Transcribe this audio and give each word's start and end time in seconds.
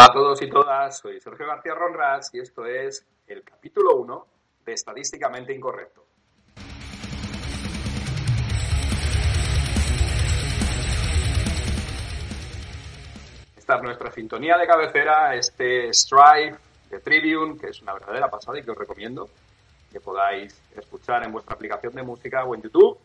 Hola 0.00 0.08
a 0.08 0.12
todos 0.14 0.40
y 0.40 0.48
todas, 0.48 0.98
soy 0.98 1.20
Sergio 1.20 1.46
García 1.46 1.74
Ronras 1.74 2.32
y 2.32 2.40
esto 2.40 2.64
es 2.64 3.06
el 3.26 3.44
capítulo 3.44 3.96
1 3.96 4.26
de 4.64 4.72
Estadísticamente 4.72 5.54
Incorrecto. 5.54 6.06
Esta 13.58 13.76
es 13.76 13.82
nuestra 13.82 14.10
sintonía 14.10 14.56
de 14.56 14.66
cabecera, 14.66 15.34
este 15.34 15.92
Strive 15.92 16.56
de 16.88 17.00
Tribune, 17.00 17.58
que 17.58 17.66
es 17.66 17.82
una 17.82 17.92
verdadera 17.92 18.30
pasada 18.30 18.58
y 18.58 18.62
que 18.62 18.70
os 18.70 18.78
recomiendo 18.78 19.28
que 19.92 20.00
podáis 20.00 20.62
escuchar 20.78 21.24
en 21.24 21.32
vuestra 21.32 21.56
aplicación 21.56 21.94
de 21.94 22.02
música 22.02 22.42
o 22.46 22.54
en 22.54 22.62
YouTube. 22.62 22.98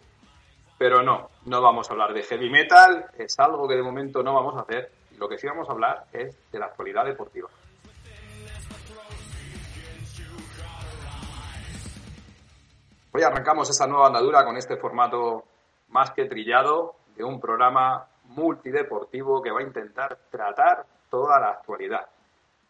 Pero 0.77 1.03
no, 1.03 1.29
no 1.43 1.61
vamos 1.61 1.89
a 1.89 1.91
hablar 1.91 2.13
de 2.13 2.23
heavy 2.23 2.49
metal, 2.49 3.07
es 3.17 3.37
algo 3.37 3.67
que 3.67 3.75
de 3.75 3.83
momento 3.83 4.23
no 4.23 4.33
vamos 4.33 4.55
a 4.55 4.61
hacer. 4.61 4.89
Lo 5.17 5.29
que 5.29 5.37
sí 5.37 5.47
vamos 5.47 5.69
a 5.69 5.71
hablar 5.71 6.05
es 6.11 6.51
de 6.51 6.59
la 6.59 6.65
actualidad 6.65 7.05
deportiva. 7.05 7.49
Hoy 13.11 13.23
arrancamos 13.23 13.69
esta 13.69 13.87
nueva 13.87 14.07
andadura 14.07 14.43
con 14.43 14.57
este 14.57 14.75
formato 14.75 15.45
más 15.89 16.11
que 16.11 16.25
trillado 16.25 16.95
de 17.15 17.23
un 17.23 17.39
programa 17.39 18.07
multideportivo 18.25 19.41
que 19.41 19.51
va 19.51 19.59
a 19.59 19.63
intentar 19.63 20.17
tratar 20.29 20.85
toda 21.09 21.39
la 21.39 21.51
actualidad. 21.51 22.07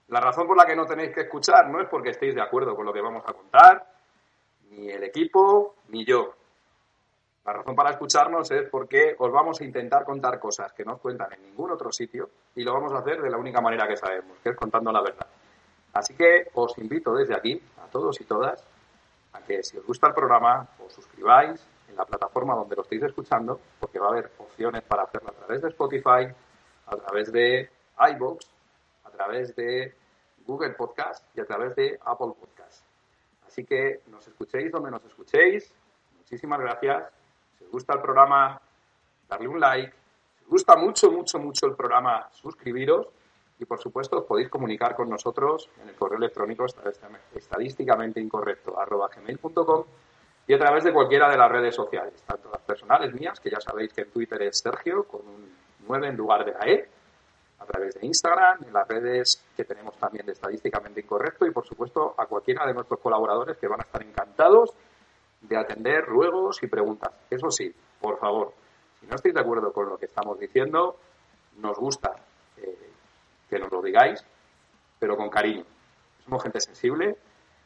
La 0.09 0.20
razón 0.20 0.46
por 0.46 0.56
la 0.56 0.66
que 0.66 0.76
no 0.76 0.86
tenéis 0.86 1.16
que 1.16 1.22
escuchar 1.22 1.68
no 1.70 1.82
es 1.82 1.90
porque 1.90 2.12
estéis 2.12 2.36
de 2.36 2.44
acuerdo 2.44 2.76
con 2.76 2.86
lo 2.86 2.94
que 2.94 3.02
vamos 3.02 3.24
a 3.26 3.34
contar, 3.34 3.88
ni 4.70 4.92
el 4.92 5.04
equipo, 5.04 5.78
ni 5.88 6.06
yo. 6.06 6.36
La 7.46 7.54
razón 7.54 7.76
para 7.76 7.92
escucharnos 7.92 8.50
es 8.50 8.68
porque 8.70 9.16
os 9.20 9.32
vamos 9.32 9.62
a 9.62 9.64
intentar 9.64 10.04
contar 10.04 10.40
cosas 10.40 10.74
que 10.74 10.84
no 10.84 10.94
os 10.94 11.00
cuentan 11.00 11.32
en 11.34 11.44
ningún 11.44 11.72
otro 11.72 11.92
sitio 11.92 12.30
y 12.56 12.64
lo 12.64 12.74
vamos 12.74 12.92
a 12.94 12.98
hacer 12.98 13.22
de 13.22 13.30
la 13.30 13.38
única 13.38 13.62
manera 13.62 13.88
que 13.88 13.96
sabemos, 13.96 14.40
que 14.40 14.50
es 14.50 14.56
contando 14.56 14.92
la 14.92 15.02
verdad. 15.02 15.28
Así 15.94 16.16
que 16.16 16.50
os 16.56 16.76
invito 16.80 17.14
desde 17.14 17.36
aquí, 17.36 17.62
a 17.78 17.88
todos 17.88 18.20
y 18.20 18.24
todas, 18.24 18.66
a 19.34 19.42
que 19.42 19.62
si 19.62 19.78
os 19.78 19.86
gusta 19.86 20.08
el 20.08 20.16
programa, 20.16 20.68
os 20.84 20.92
suscribáis 20.92 21.64
en 21.88 21.96
la 21.96 22.06
plataforma 22.06 22.56
donde 22.56 22.76
lo 22.76 22.82
estéis 22.82 23.04
escuchando, 23.04 23.59
porque 23.80 24.00
va 24.00 24.08
a 24.08 24.09
haber 24.09 24.32
opciones 24.40 24.82
para 24.82 25.04
hacerlo 25.04 25.30
a 25.30 25.34
través 25.34 25.62
de 25.62 25.68
Spotify, 25.70 26.34
a 26.88 26.96
través 26.98 27.32
de 27.32 27.70
iVoox, 28.16 28.46
a 29.04 29.12
través 29.12 29.56
de 29.56 29.94
Google 30.48 30.72
Podcast 30.72 31.24
y 31.38 31.42
a 31.42 31.46
través 31.46 31.76
de 31.76 32.00
Apple 32.04 32.34
Podcast. 32.40 32.84
Así 33.46 33.64
que 33.64 34.02
nos 34.08 34.28
escuchéis 34.28 34.72
donde 34.72 34.90
nos 34.90 35.06
escuchéis. 35.06 35.72
Muchísimas 36.18 36.59
gracias. 36.59 37.25
Si 37.58 37.64
os 37.64 37.72
gusta 37.72 37.94
el 37.94 38.02
programa, 38.02 38.60
darle 39.28 39.48
un 39.48 39.60
like. 39.60 39.94
Si 40.38 40.44
os 40.44 40.50
gusta 40.50 40.76
mucho, 40.76 41.12
mucho, 41.12 41.40
mucho 41.40 41.66
el 41.68 41.76
programa, 41.76 42.30
suscribiros. 42.32 43.08
Y 43.60 43.66
por 43.66 43.80
supuesto, 43.80 44.18
os 44.18 44.26
podéis 44.26 44.50
comunicar 44.50 44.96
con 44.96 45.10
nosotros 45.10 45.70
en 45.82 45.90
el 45.90 45.96
correo 45.96 46.18
electrónico 46.18 46.66
estadísticamente 47.34 48.20
incorrecto 48.20 48.78
arroba 48.78 49.08
gmail.com 49.08 49.86
y 50.48 50.54
a 50.54 50.60
través 50.60 50.84
de 50.84 50.94
cualquiera 50.94 51.30
de 51.30 51.38
las 51.38 51.52
redes 51.52 51.74
sociales, 51.74 52.22
tanto 52.26 52.50
las 52.52 52.62
personales 52.62 53.14
mías, 53.14 53.40
que 53.40 53.50
ya 53.50 53.60
sabéis 53.60 53.94
que 53.94 54.02
en 54.02 54.12
Twitter 54.12 54.42
es 54.44 54.60
Sergio, 54.60 55.06
con 55.06 55.22
un 55.22 55.56
9 55.88 56.08
en 56.08 56.16
lugar 56.16 56.46
de 56.46 56.52
la 56.52 56.68
E, 56.68 56.90
a 57.60 57.66
través 57.66 57.96
de 57.96 58.06
Instagram, 58.06 58.64
en 58.64 58.74
las 58.74 58.88
redes 58.88 59.44
que 59.56 59.64
tenemos 59.64 59.98
también 59.98 60.26
de 60.26 60.34
Estadísticamente 60.34 61.02
Incorrecto 61.02 61.48
y, 61.48 61.52
por 61.52 61.66
supuesto, 61.66 62.14
a 62.18 62.28
cualquiera 62.28 62.66
de 62.68 62.74
nuestros 62.74 63.00
colaboradores 63.00 63.58
que 63.58 63.68
van 63.68 63.80
a 63.80 63.84
estar 63.84 64.04
encantados 64.04 64.74
de 65.47 65.57
atender 65.57 66.06
ruegos 66.06 66.61
y 66.63 66.67
preguntas. 66.67 67.11
Eso 67.29 67.50
sí, 67.51 67.73
por 68.00 68.17
favor, 68.19 68.53
si 69.00 69.07
no 69.07 69.16
estáis 69.16 69.35
de 69.35 69.41
acuerdo 69.41 69.72
con 69.72 69.89
lo 69.89 69.97
que 69.97 70.06
estamos 70.06 70.39
diciendo, 70.39 70.97
nos 71.57 71.78
gusta 71.78 72.16
eh, 72.57 72.89
que 73.50 73.59
nos 73.59 73.72
lo 73.72 73.81
digáis, 73.81 74.23
pero 75.00 75.16
con 75.16 75.29
cariño. 75.29 75.63
Somos 76.23 76.44
gente 76.44 76.59
sensible 76.59 77.16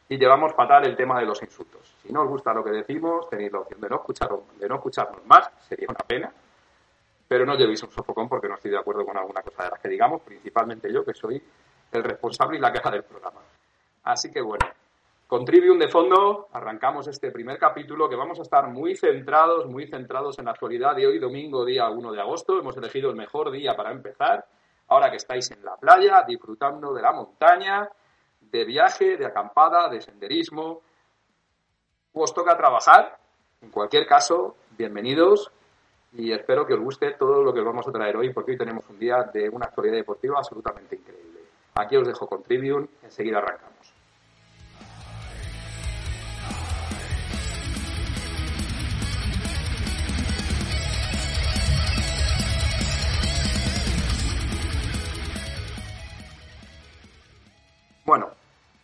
y 0.10 0.18
llevamos 0.18 0.54
fatal 0.54 0.86
el 0.86 0.96
tema 0.96 1.20
de 1.20 1.26
los 1.26 1.42
insultos. 1.42 1.96
Si 2.02 2.12
no 2.12 2.24
os 2.24 2.28
gusta 2.28 2.54
lo 2.54 2.64
que 2.64 2.72
decimos, 2.72 3.30
tenéis 3.30 3.52
la 3.52 3.60
opción 3.60 3.80
de 3.80 3.90
no, 3.90 3.96
escuchar, 3.98 4.30
de 4.60 4.68
no 4.68 4.76
escucharnos 4.76 5.26
más, 5.26 5.50
sería 5.68 5.88
una 5.90 6.00
pena, 6.00 6.34
pero 7.28 7.46
no 7.46 7.56
llevéis 7.56 7.84
un 7.84 7.92
sofocón 7.92 8.28
porque 8.28 8.48
no 8.48 8.56
estoy 8.56 8.72
de 8.72 8.80
acuerdo 8.80 9.06
con 9.06 9.16
alguna 9.18 9.42
cosa 9.42 9.64
de 9.64 9.70
las 9.70 9.80
que 9.80 9.88
digamos, 9.88 10.22
principalmente 10.22 10.92
yo, 10.92 11.06
que 11.06 11.14
soy 11.14 11.42
el 11.92 12.04
responsable 12.04 12.58
y 12.58 12.62
la 12.62 12.74
queja 12.74 12.90
del 12.90 13.04
programa. 13.04 13.40
Así 14.04 14.32
que 14.32 14.42
bueno, 14.42 14.66
con 15.30 15.46
Trivium 15.46 15.78
de 15.78 15.90
fondo 15.90 16.48
arrancamos 16.54 17.08
este 17.08 17.30
primer 17.30 17.60
capítulo 17.60 18.10
que 18.10 18.16
vamos 18.16 18.40
a 18.40 18.42
estar 18.42 18.68
muy 18.68 18.96
centrados, 18.96 19.68
muy 19.68 19.86
centrados 19.86 20.40
en 20.40 20.46
la 20.46 20.52
actualidad 20.52 20.96
de 20.96 21.06
hoy, 21.06 21.20
domingo, 21.20 21.64
día 21.64 21.88
1 21.88 22.12
de 22.14 22.20
agosto. 22.20 22.58
Hemos 22.58 22.76
elegido 22.78 23.12
el 23.12 23.16
mejor 23.16 23.52
día 23.52 23.76
para 23.76 23.92
empezar, 23.92 24.48
ahora 24.88 25.12
que 25.12 25.18
estáis 25.18 25.52
en 25.52 25.64
la 25.64 25.78
playa, 25.78 26.24
disfrutando 26.28 26.96
de 26.96 27.04
la 27.04 27.12
montaña, 27.12 27.88
de 28.42 28.66
viaje, 28.66 29.18
de 29.18 29.28
acampada, 29.28 29.88
de 29.88 30.02
senderismo. 30.02 30.82
Os 32.12 32.34
toca 32.34 32.58
trabajar. 32.58 33.20
En 33.62 33.70
cualquier 33.70 34.08
caso, 34.08 34.56
bienvenidos 34.80 35.52
y 36.14 36.32
espero 36.32 36.66
que 36.66 36.74
os 36.74 36.80
guste 36.80 37.14
todo 37.20 37.44
lo 37.44 37.54
que 37.54 37.60
os 37.60 37.66
vamos 37.68 37.88
a 37.88 37.92
traer 37.92 38.18
hoy 38.18 38.34
porque 38.34 38.54
hoy 38.54 38.58
tenemos 38.58 38.84
un 38.90 38.98
día 38.98 39.30
de 39.32 39.48
una 39.48 39.68
actualidad 39.68 39.98
deportiva 39.98 40.40
absolutamente 40.40 40.96
increíble. 40.96 41.42
Aquí 41.76 41.96
os 41.98 42.08
dejo 42.08 42.26
con 42.26 42.42
Trivium, 42.42 42.88
enseguida 43.04 43.38
arrancamos. 43.38 43.99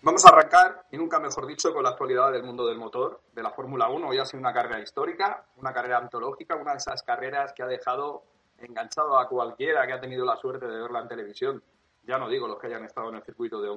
Vamos 0.06 0.24
a 0.24 0.30
arrancar, 0.30 0.86
y 0.92 0.98
nunca 0.98 1.20
mejor 1.20 1.48
dicho, 1.48 1.74
con 1.74 1.82
la 1.82 1.90
actualidad 1.90 2.32
del 2.32 2.44
mundo 2.44 2.68
del 2.68 2.78
motor, 2.78 3.22
de 3.34 3.42
la 3.42 3.50
Fórmula 3.50 3.90
1. 3.90 4.08
Hoy 4.08 4.20
ha 4.20 4.26
sido 4.26 4.40
una 4.40 4.54
carrera 4.54 4.80
histórica, 4.80 5.48
una 5.58 5.74
carrera 5.74 5.98
antológica, 5.98 6.56
una 6.56 6.74
de 6.74 6.78
esas 6.78 7.02
carreras 7.02 7.54
que 7.54 7.64
ha 7.64 7.68
dejado 7.68 8.24
enganchado 8.60 9.18
a 9.18 9.28
cualquiera 9.28 9.88
que 9.88 9.94
ha 9.94 10.00
tenido 10.00 10.24
la 10.24 10.38
suerte 10.38 10.68
de 10.68 10.80
verla 10.80 11.00
en 11.00 11.08
televisión. 11.08 11.64
Ya 12.04 12.20
no 12.20 12.30
digo 12.30 12.48
los 12.48 12.60
que 12.60 12.68
hayan 12.68 12.86
estado 12.86 13.10
en 13.10 13.16
el 13.16 13.24
circuito 13.24 13.60
de. 13.60 13.70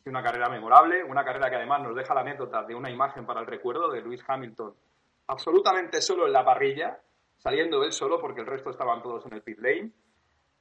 Es 0.00 0.06
una 0.06 0.22
carrera 0.22 0.48
memorable, 0.48 1.04
una 1.04 1.22
carrera 1.22 1.50
que 1.50 1.56
además 1.56 1.82
nos 1.82 1.94
deja 1.94 2.14
la 2.14 2.22
anécdota 2.22 2.62
de 2.62 2.74
una 2.74 2.90
imagen 2.90 3.26
para 3.26 3.40
el 3.40 3.46
recuerdo 3.46 3.90
de 3.90 4.00
Lewis 4.00 4.24
Hamilton 4.26 4.74
absolutamente 5.26 6.00
solo 6.00 6.26
en 6.26 6.32
la 6.32 6.44
parrilla, 6.44 6.98
saliendo 7.36 7.84
él 7.84 7.92
solo 7.92 8.18
porque 8.18 8.40
el 8.40 8.46
resto 8.46 8.70
estaban 8.70 9.02
todos 9.02 9.26
en 9.26 9.34
el 9.34 9.42
pit 9.42 9.58
lane. 9.58 9.92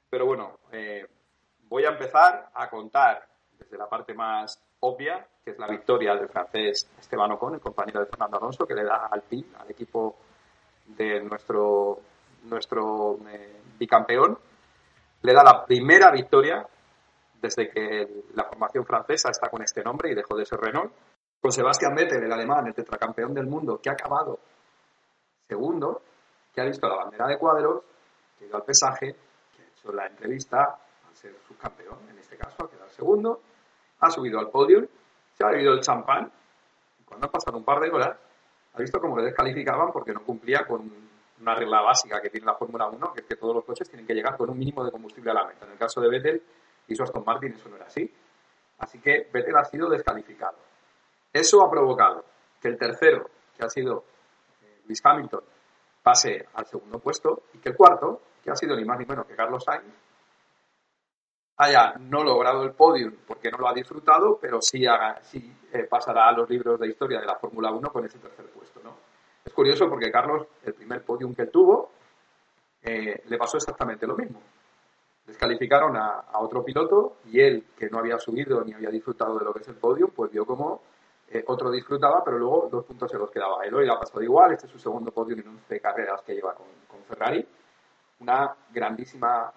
Pero 0.10 0.26
bueno, 0.26 0.60
eh, 0.74 1.08
voy 1.70 1.86
a 1.86 1.90
empezar 1.90 2.50
a 2.54 2.70
contar 2.70 3.31
desde 3.62 3.78
la 3.78 3.88
parte 3.88 4.14
más 4.14 4.60
obvia, 4.80 5.26
que 5.44 5.52
es 5.52 5.60
la 5.60 5.68
victoria 5.68 6.16
del 6.16 6.30
francés 6.30 6.90
Esteban 7.00 7.32
Ocon, 7.32 7.54
el 7.54 7.60
compañero 7.60 8.00
de 8.00 8.08
Fernando 8.08 8.38
Alonso, 8.38 8.66
que 8.66 8.74
le 8.74 8.84
da 8.84 9.08
al 9.12 9.22
PIN, 9.22 9.54
al 9.60 9.70
equipo 9.70 10.16
de 10.88 11.22
nuestro, 11.22 12.00
nuestro 12.44 13.20
eh, 13.30 13.62
bicampeón. 13.78 14.38
Le 15.22 15.34
da 15.34 15.44
la 15.44 15.64
primera 15.64 16.12
victoria 16.12 16.66
desde 17.40 17.70
que 17.70 18.24
la 18.34 18.46
formación 18.46 18.86
francesa 18.86 19.30
está 19.30 19.50
con 19.50 19.62
este 19.62 19.84
nombre 19.84 20.12
y 20.12 20.16
dejó 20.16 20.36
de 20.36 20.46
ser 20.46 20.60
Renault. 20.60 20.92
Con 21.40 21.52
Sebastián 21.52 21.96
Vettel, 21.96 22.24
el 22.24 22.32
alemán, 22.32 22.68
el 22.68 22.74
tetracampeón 22.74 23.34
del 23.34 23.48
mundo, 23.48 23.80
que 23.82 23.90
ha 23.90 23.94
acabado 23.94 24.40
segundo, 25.48 26.02
que 26.54 26.62
ha 26.62 26.66
visto 26.66 26.88
la 26.88 26.96
bandera 26.96 27.28
de 27.28 27.38
cuadros, 27.38 27.84
que 28.38 28.46
ha 28.46 28.48
ido 28.48 28.58
al 28.58 28.64
pesaje, 28.64 29.16
que 29.56 29.64
ha 29.64 29.68
hecho 29.68 29.92
la 29.92 30.06
entrevista 30.06 30.80
al 31.08 31.16
ser 31.16 31.36
subcampeón, 31.48 31.98
en 32.10 32.20
este 32.20 32.38
caso, 32.38 32.64
ha 32.64 32.70
quedado 32.70 32.90
segundo, 32.90 33.42
ha 34.02 34.10
subido 34.10 34.40
al 34.40 34.50
podio, 34.50 34.86
se 35.34 35.44
ha 35.44 35.50
bebido 35.50 35.74
el 35.74 35.82
champán, 35.82 36.32
y 37.00 37.04
cuando 37.04 37.28
ha 37.28 37.32
pasado 37.32 37.58
un 37.58 37.64
par 37.64 37.80
de 37.80 37.90
horas, 37.90 38.18
ha 38.74 38.80
visto 38.80 39.00
cómo 39.00 39.18
le 39.18 39.26
descalificaban 39.26 39.92
porque 39.92 40.14
no 40.14 40.24
cumplía 40.24 40.66
con 40.66 40.92
una 41.40 41.56
regla 41.56 41.82
básica 41.82 42.22
que 42.22 42.30
tiene 42.30 42.46
la 42.46 42.56
Fórmula 42.56 42.88
1, 42.88 43.14
que 43.14 43.22
es 43.22 43.26
que 43.26 43.36
todos 43.36 43.56
los 43.56 43.66
coches 43.66 43.90
tienen 43.90 44.06
que 44.06 44.14
llegar 44.14 44.38
con 44.38 44.50
un 44.50 44.58
mínimo 44.58 44.84
de 44.84 44.92
combustible 44.92 45.32
a 45.32 45.34
la 45.34 45.46
meta. 45.46 45.66
En 45.66 45.72
el 45.72 45.78
caso 45.78 46.00
de 46.02 46.10
Vettel 46.10 46.42
y 46.88 46.96
su 46.96 47.04
Aston 47.04 47.24
Martin 47.26 47.54
eso 47.54 47.70
no 47.70 47.76
era 47.76 47.86
así. 47.86 48.10
Así 48.80 49.00
que 49.00 49.30
Vettel 49.32 49.56
ha 49.58 49.66
sido 49.66 49.90
descalificado. 49.90 50.58
Eso 51.34 51.64
ha 51.64 51.70
provocado 51.70 52.26
que 52.62 52.68
el 52.68 52.78
tercero, 52.78 53.30
que 53.58 53.66
ha 53.66 53.70
sido 53.70 54.04
eh, 54.64 54.82
Luis 54.86 55.02
Hamilton, 55.04 55.44
pase 56.04 56.48
al 56.54 56.66
segundo 56.66 57.00
puesto 57.00 57.44
y 57.54 57.58
que 57.58 57.70
el 57.70 57.76
cuarto, 57.76 58.22
que 58.44 58.52
ha 58.52 58.56
sido 58.56 58.76
ni 58.76 58.86
más 58.86 59.00
ni 59.00 59.06
menos 59.06 59.26
que 59.26 59.36
Carlos 59.36 59.64
Sainz, 59.64 59.86
haya 61.58 61.94
no 62.00 62.24
logrado 62.24 62.64
el 62.64 62.74
podium 62.74 63.14
porque 63.28 63.52
no 63.52 63.58
lo 63.58 63.68
ha 63.68 63.74
disfrutado, 63.74 64.38
pero 64.40 64.62
sí, 64.62 64.86
eh, 64.86 65.84
pasará 65.90 66.30
a 66.30 66.32
los 66.32 66.50
libros 66.50 66.80
de 66.80 66.88
historia 66.88 67.20
de 67.20 67.26
la 67.26 67.36
Fórmula 67.36 67.72
1 67.72 67.92
con 67.92 68.06
ese 68.06 68.20
tercer 68.20 68.46
puesto. 68.48 68.82
¿no? 68.84 68.96
Es 69.46 69.54
curioso 69.54 69.88
porque 69.88 70.12
Carlos, 70.12 70.48
el 70.64 70.74
primer 70.74 71.04
podium 71.04 71.34
que 71.36 71.48
tuvo, 71.48 71.92
eh, 72.84 73.24
le 73.26 73.38
pasó 73.38 73.58
exactamente 73.58 74.08
lo 74.08 74.16
mismo. 74.16 74.42
Descalificaron 75.26 75.96
a, 75.98 76.40
otro 76.40 76.64
piloto 76.64 77.18
y 77.26 77.40
él, 77.40 77.68
que 77.78 77.90
no 77.90 78.00
había 78.00 78.18
subido 78.18 78.64
ni 78.64 78.74
había 78.74 78.90
disfrutado 78.90 79.38
de 79.38 79.46
lo 79.46 79.54
que 79.54 79.60
es 79.60 79.68
el 79.68 79.76
podium, 79.76 80.10
pues 80.12 80.32
vio 80.32 80.46
como 80.46 80.82
eh, 81.30 81.44
otro 81.48 81.70
disfrutaba, 81.70 82.24
pero 82.24 82.40
luego 82.40 82.68
dos 82.72 82.86
puntos 82.86 83.10
se 83.10 83.18
los 83.18 83.30
quedaba 83.30 83.64
él. 83.64 83.74
Hoy 83.74 83.86
le 83.86 83.94
ha 83.94 84.00
pasado 84.00 84.22
igual, 84.24 84.54
este 84.54 84.66
es 84.66 84.72
su 84.72 84.80
segundo 84.80 85.12
podium 85.12 85.40
en 85.40 85.48
11 85.48 85.80
carreras 85.80 86.22
que 86.24 86.34
lleva 86.34 86.56
con, 86.56 86.66
Ferrari. 87.08 87.46
Una 88.20 88.56
grandísima 88.72 89.52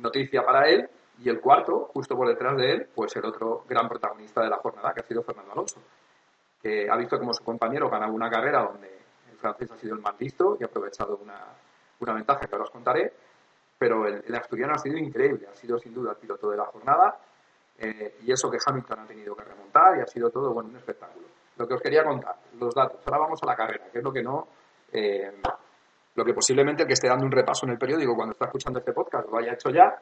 noticia 0.00 0.44
para 0.44 0.68
él. 0.68 0.88
Y 1.20 1.28
el 1.28 1.40
cuarto, 1.40 1.90
justo 1.92 2.16
por 2.16 2.28
detrás 2.28 2.56
de 2.56 2.72
él, 2.72 2.88
pues 2.94 3.14
el 3.16 3.24
otro 3.24 3.64
gran 3.68 3.88
protagonista 3.88 4.40
de 4.40 4.50
la 4.50 4.58
jornada, 4.58 4.94
que 4.94 5.00
ha 5.00 5.04
sido 5.04 5.22
Fernando 5.22 5.52
Alonso, 5.52 5.80
que 6.62 6.88
ha 6.88 6.96
visto 6.96 7.18
como 7.18 7.32
su 7.34 7.42
compañero 7.42 7.90
gana 7.90 8.06
una 8.06 8.30
carrera 8.30 8.62
donde 8.62 8.88
el 9.30 9.36
francés 9.36 9.70
ha 9.72 9.76
sido 9.76 9.96
el 9.96 10.00
más 10.00 10.14
listo 10.20 10.56
y 10.60 10.62
ha 10.62 10.66
aprovechado 10.66 11.16
una, 11.16 11.44
una 12.00 12.12
ventaja 12.14 12.46
que 12.46 12.54
ahora 12.54 12.64
os 12.64 12.70
contaré, 12.70 13.12
pero 13.76 14.06
el, 14.06 14.22
el, 14.26 14.34
asturiano 14.34 14.74
ha 14.74 14.78
sido 14.78 14.96
increíble, 14.96 15.48
ha 15.50 15.54
sido 15.54 15.78
sin 15.78 15.92
duda 15.92 16.12
el 16.12 16.18
piloto 16.18 16.50
de 16.50 16.56
la 16.56 16.66
jornada 16.66 17.18
eh, 17.78 18.18
y 18.22 18.32
eso 18.32 18.50
que 18.50 18.58
Hamilton 18.64 19.00
ha 19.00 19.06
tenido 19.06 19.36
que 19.36 19.44
remontar 19.44 19.98
y 19.98 20.00
ha 20.00 20.06
sido 20.06 20.30
todo 20.30 20.52
bueno, 20.52 20.70
un 20.70 20.76
espectáculo. 20.76 21.26
Lo 21.56 21.66
que 21.66 21.74
os 21.74 21.80
quería 21.80 22.04
contar, 22.04 22.36
los 22.58 22.74
datos. 22.74 23.00
Ahora 23.06 23.18
vamos 23.18 23.40
a 23.42 23.46
la 23.46 23.56
carrera, 23.56 23.86
que 23.90 23.98
es 23.98 24.04
lo 24.04 24.12
que 24.12 24.22
no 24.22 24.48
eh, 24.92 25.40
lo 26.18 26.24
que 26.24 26.34
posiblemente 26.34 26.82
el 26.82 26.88
que 26.88 26.94
esté 26.94 27.08
dando 27.08 27.24
un 27.24 27.30
repaso 27.30 27.64
en 27.64 27.72
el 27.72 27.78
periódico 27.78 28.16
cuando 28.16 28.32
está 28.32 28.46
escuchando 28.46 28.80
este 28.80 28.92
podcast 28.92 29.28
lo 29.30 29.38
haya 29.38 29.52
hecho 29.52 29.70
ya, 29.70 29.96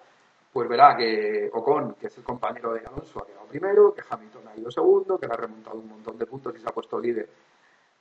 pues 0.51 0.67
verá 0.67 0.97
que 0.97 1.51
Ocon, 1.53 1.95
que 2.01 2.07
es 2.07 2.17
el 2.17 2.25
compañero 2.25 2.73
de 2.73 2.81
Alonso, 2.81 3.23
ha 3.23 3.27
quedado 3.27 3.47
primero, 3.47 3.93
que 3.93 4.01
Hamilton 4.09 4.49
ha 4.49 4.57
ido 4.57 4.71
segundo, 4.71 5.19
que 5.19 5.27
le 5.27 5.35
ha 5.35 5.37
remontado 5.37 5.79
un 5.79 5.89
montón 5.89 6.17
de 6.17 6.25
puntos 6.25 6.55
y 6.57 6.59
se 6.59 6.67
ha 6.67 6.73
puesto 6.73 6.99
líder 6.99 7.29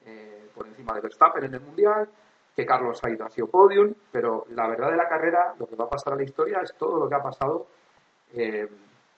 eh, 0.06 0.48
por 0.56 0.66
encima 0.66 0.94
de 0.94 1.02
Verstappen 1.02 1.44
en 1.44 1.56
el 1.56 1.60
Mundial, 1.60 2.08
que 2.56 2.66
Carlos 2.66 3.04
ha 3.04 3.10
ido 3.10 3.26
ha 3.26 3.30
sido 3.30 3.48
podium, 3.48 3.94
pero 4.10 4.46
la 4.52 4.70
verdad 4.70 4.92
de 4.92 4.96
la 4.96 5.10
carrera, 5.10 5.54
lo 5.60 5.68
que 5.68 5.76
va 5.76 5.84
a 5.84 5.90
pasar 5.90 6.14
a 6.14 6.16
la 6.16 6.24
historia 6.24 6.62
es 6.64 6.74
todo 6.78 6.98
lo 6.98 7.10
que 7.10 7.16
ha 7.16 7.22
pasado 7.22 7.68
eh, 8.34 8.66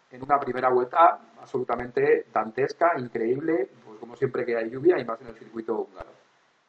en 0.10 0.24
una 0.24 0.40
primera 0.40 0.70
vuelta 0.70 1.20
absolutamente 1.40 2.26
dantesca, 2.34 2.94
increíble, 2.98 3.70
pues 3.86 4.00
como 4.00 4.16
siempre 4.16 4.44
que 4.44 4.58
hay 4.58 4.72
lluvia 4.72 4.98
y 4.98 5.06
más 5.06 5.22
en 5.22 5.28
el 5.28 5.36
circuito 5.36 5.76
húngaro. 5.76 6.10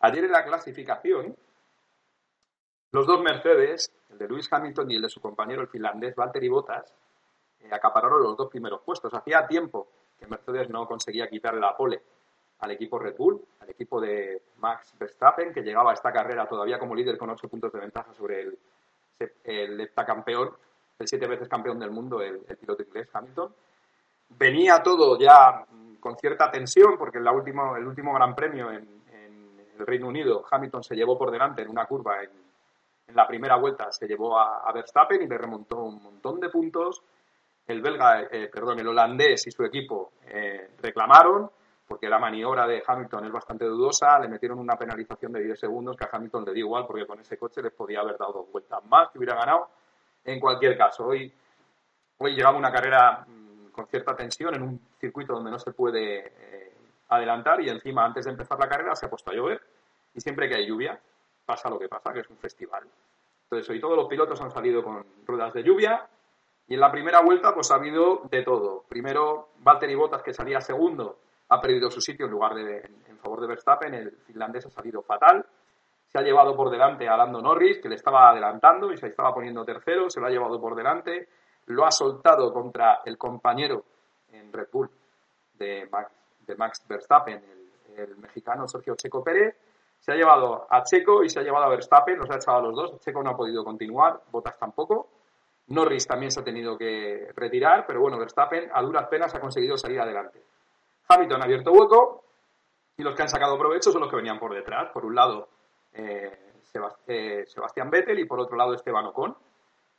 Ayer 0.01 0.25
en 0.25 0.33
la 0.33 0.45
clasificación, 0.45 1.35
los 2.91 3.07
dos 3.07 3.21
Mercedes, 3.21 3.93
el 4.11 4.19
de 4.19 4.29
Lewis 4.29 4.49
Hamilton 4.51 4.91
y 4.91 4.97
el 4.97 5.03
de 5.03 5.09
su 5.09 5.21
compañero 5.21 5.61
el 5.61 5.69
finlandés 5.69 6.15
Valtteri 6.15 6.49
Bottas, 6.49 6.95
eh, 7.61 7.69
acapararon 7.71 8.23
los 8.23 8.37
dos 8.37 8.49
primeros 8.49 8.81
puestos. 8.83 9.13
Hacía 9.13 9.47
tiempo 9.47 9.89
que 10.19 10.27
Mercedes 10.27 10.69
no 10.71 10.87
conseguía 10.87 11.29
quitarle 11.29 11.61
la 11.61 11.77
pole 11.77 12.03
al 12.61 12.71
equipo 12.71 12.99
Red 12.99 13.17
Bull, 13.17 13.41
al 13.61 13.71
equipo 13.71 14.01
de 14.01 14.43
Max 14.57 14.95
Verstappen, 14.99 15.53
que 15.53 15.63
llegaba 15.63 15.91
a 15.91 15.95
esta 15.95 16.13
carrera 16.13 16.49
todavía 16.49 16.79
como 16.79 16.95
líder 16.95 17.19
con 17.19 17.31
ocho 17.31 17.49
puntos 17.49 17.73
de 17.73 17.81
ventaja 17.81 18.13
sobre 18.15 18.41
el, 18.41 18.59
el 19.45 19.81
heptacampeón, 19.81 20.51
el 20.99 21.07
siete 21.07 21.29
veces 21.29 21.49
campeón 21.49 21.79
del 21.79 21.91
mundo, 21.91 22.21
el, 22.21 22.41
piloto 22.41 22.83
inglés 22.83 23.09
Hamilton. 23.13 23.55
Venía 24.31 24.83
todo 24.83 25.19
ya 25.19 25.65
con 26.01 26.17
cierta 26.17 26.51
tensión, 26.51 26.97
porque 26.99 27.19
en 27.19 27.27
el 27.27 27.87
último 27.87 28.15
Gran 28.15 28.35
Premio 28.35 28.71
en, 28.73 28.99
el 29.79 29.87
Reino 29.87 30.09
Unido, 30.09 30.45
Hamilton 30.51 30.83
se 30.83 30.97
llevó 30.97 31.17
por 31.17 31.31
delante 31.31 31.63
en 31.63 31.69
una 31.69 31.87
curva 31.87 32.21
en 33.09 33.17
la 33.17 33.27
primera 33.27 33.57
vuelta 33.57 33.91
se 33.91 34.07
llevó 34.07 34.39
a, 34.39 34.59
a, 34.59 34.73
Verstappen 34.73 35.23
y 35.23 35.27
le 35.27 35.39
remontó 35.39 35.83
un 35.83 36.03
montón 36.03 36.39
de 36.39 36.51
puntos. 36.51 37.03
El 37.67 37.81
belga, 37.81 38.23
eh, 38.23 38.49
perdón, 38.53 38.79
el 38.81 38.89
holandés 38.89 39.47
y 39.47 39.51
su 39.51 39.65
equipo 39.65 40.13
eh, 40.27 40.71
reclamaron 40.81 41.51
porque 41.87 42.09
la 42.09 42.19
maniobra 42.19 42.67
de 42.67 42.83
Hamilton 42.87 43.25
es 43.25 43.33
bastante 43.33 43.65
dudosa, 43.65 44.19
le 44.19 44.29
metieron 44.29 44.59
una 44.59 44.77
penalización 44.77 45.33
de 45.33 45.43
10 45.43 45.59
segundos 45.59 45.97
que 45.97 46.05
a 46.05 46.11
Hamilton 46.13 46.45
le 46.45 46.53
dio 46.53 46.67
igual 46.67 46.87
porque 46.87 47.07
con 47.07 47.19
ese 47.19 47.39
coche 47.39 47.63
les 47.63 47.73
podía 47.73 48.01
haber 48.01 48.19
dado 48.19 48.33
dos 48.35 48.53
vueltas 48.53 48.85
más 48.85 49.09
que 49.11 49.19
hubiera 49.19 49.35
ganado. 49.35 49.71
En 50.23 50.39
cualquier 50.39 50.77
caso, 50.77 51.07
hoy, 51.07 51.33
hoy 52.19 52.35
llegaba 52.35 52.59
una 52.59 52.71
carrera 52.71 53.25
mmm, 53.27 53.69
con 53.71 53.87
cierta 53.87 54.15
tensión 54.15 54.55
en 54.55 54.63
un 54.63 54.81
circuito 55.01 55.33
donde 55.33 55.51
no 55.51 55.59
se 55.59 55.73
puede 55.73 56.27
eh, 56.27 56.75
adelantar 57.09 57.63
y 57.63 57.71
encima 57.71 58.05
antes 58.05 58.27
de 58.27 58.33
empezar 58.33 58.59
la 58.59 58.69
carrera 58.69 58.95
se 58.95 59.07
ha 59.07 59.11
puesto 59.11 59.31
a 59.31 59.35
llover 59.35 59.63
y 60.15 60.21
siempre 60.21 60.47
que 60.47 60.57
hay 60.57 60.67
lluvia 60.67 61.01
pasa 61.49 61.71
lo 61.71 61.79
que 61.79 61.89
pasa, 61.89 62.13
que 62.13 62.21
es 62.21 62.29
un 62.29 62.37
festival. 62.37 62.85
Entonces, 63.45 63.71
hoy 63.71 63.81
todos 63.81 63.97
los 63.97 64.07
pilotos 64.07 64.39
han 64.43 64.51
salido 64.51 64.85
con 64.85 65.03
ruedas 65.25 65.55
de 65.55 65.63
lluvia 65.63 66.07
y 66.67 66.75
en 66.75 66.81
la 66.81 66.93
primera 66.93 67.23
vuelta 67.23 67.55
pues 67.55 67.71
ha 67.71 67.77
habido 67.77 68.21
de 68.31 68.43
todo. 68.43 68.85
Primero, 68.87 69.49
Valtteri 69.61 69.95
Bottas, 69.95 70.23
que 70.23 70.35
salía 70.35 70.61
segundo, 70.61 71.21
ha 71.49 71.59
perdido 71.59 71.91
su 71.91 72.03
sitio 72.03 72.27
en 72.27 72.33
lugar 72.33 72.55
de 72.55 72.77
en 73.07 73.19
favor 73.19 73.41
de 73.41 73.47
Verstappen. 73.47 73.95
El 73.95 74.11
finlandés 74.27 74.67
ha 74.67 74.71
salido 74.71 75.01
fatal. 75.01 75.47
Se 76.07 76.19
ha 76.19 76.23
llevado 76.23 76.55
por 76.55 76.69
delante 76.69 77.09
a 77.09 77.17
Lando 77.17 77.41
Norris, 77.41 77.79
que 77.81 77.89
le 77.89 77.95
estaba 77.95 78.29
adelantando 78.29 78.93
y 78.93 78.99
se 78.99 79.07
estaba 79.07 79.33
poniendo 79.33 79.65
tercero. 79.65 80.11
Se 80.11 80.21
lo 80.21 80.27
ha 80.27 80.31
llevado 80.31 80.61
por 80.61 80.75
delante. 80.75 81.31
Lo 81.65 81.87
ha 81.87 81.91
soltado 81.91 82.53
contra 82.53 83.01
el 83.07 83.17
compañero 83.17 83.85
en 84.33 84.53
Red 84.53 84.69
Bull 84.71 84.91
de 85.55 85.89
Max, 85.91 86.13
de 86.41 86.57
Max 86.57 86.85
Verstappen, 86.87 87.43
el, 87.43 87.99
el 87.99 88.17
mexicano 88.19 88.69
Sergio 88.69 88.95
Checo 88.97 89.25
Pérez 89.25 89.57
se 89.99 90.13
ha 90.13 90.15
llevado 90.15 90.67
a 90.71 90.83
Checo 90.83 91.25
y 91.25 91.29
se 91.29 91.41
ha 91.41 91.43
llevado 91.43 91.67
a 91.67 91.69
Verstappen, 91.69 92.19
los 92.19 92.31
ha 92.31 92.37
echado 92.37 92.59
a 92.59 92.63
los 92.63 92.75
dos. 92.75 93.01
Checo 93.01 93.23
no 93.23 93.31
ha 93.31 93.37
podido 93.37 93.65
continuar, 93.65 94.23
Bottas 94.31 94.59
tampoco. 94.59 95.09
Norris 95.69 96.07
también 96.07 96.31
se 96.31 96.41
ha 96.41 96.45
tenido 96.45 96.79
que 96.79 97.31
retirar, 97.35 97.85
pero 97.87 98.01
bueno, 98.01 98.19
Verstappen 98.19 98.71
a 98.73 98.83
duras 98.83 99.07
penas 99.09 99.35
ha 99.35 99.41
conseguido 99.41 99.77
salir 99.77 100.01
adelante. 100.01 100.43
Hamilton 101.09 101.43
ha 101.43 101.45
abierto 101.45 101.73
hueco 101.73 102.25
y 102.97 103.03
los 103.03 103.15
que 103.15 103.23
han 103.23 103.29
sacado 103.29 103.59
provecho 103.59 103.93
son 103.93 104.01
los 104.01 104.11
que 104.11 104.17
venían 104.17 104.39
por 104.39 104.55
detrás. 104.55 104.91
Por 104.93 105.05
un 105.05 105.15
lado, 105.15 105.49
eh, 105.93 106.53
eh, 107.07 107.45
Sebastián 107.47 107.91
Vettel 107.91 108.19
y 108.19 108.25
por 108.25 108.41
otro 108.41 108.57
lado 108.57 108.75
Esteban 108.75 109.07
Ocon, 109.07 109.37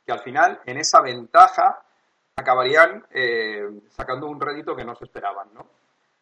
que 0.04 0.12
al 0.12 0.20
final 0.20 0.60
en 0.66 0.78
esa 0.78 1.00
ventaja 1.00 1.82
acabarían 2.36 3.06
eh, 3.10 3.68
sacando 3.88 4.26
un 4.26 4.40
rédito 4.40 4.74
que 4.74 4.84
no 4.84 4.94
se 4.94 5.04
esperaban, 5.04 5.52
¿no? 5.54 5.66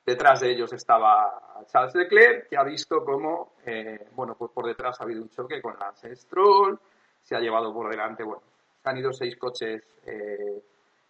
Detrás 0.09 0.41
de 0.41 0.53
ellos 0.53 0.73
estaba 0.73 1.63
Charles 1.67 1.95
Leclerc, 1.95 2.49
que 2.49 2.57
ha 2.57 2.63
visto 2.63 3.05
cómo, 3.05 3.53
eh, 3.67 4.09
bueno, 4.13 4.35
pues 4.39 4.51
por 4.53 4.65
detrás 4.65 4.99
ha 4.99 5.05
habido 5.05 5.21
un 5.21 5.29
choque 5.29 5.61
con 5.61 5.79
Lance 5.79 6.17
Stroll, 6.17 6.81
se 7.23 7.37
ha 7.37 7.41
llevado 7.41 7.75
por 7.75 7.91
delante, 7.91 8.25
bueno, 8.25 8.41
han 8.85 8.97
ido 8.97 9.13
seis 9.13 9.37
coches 9.37 9.83
eh, 10.07 10.63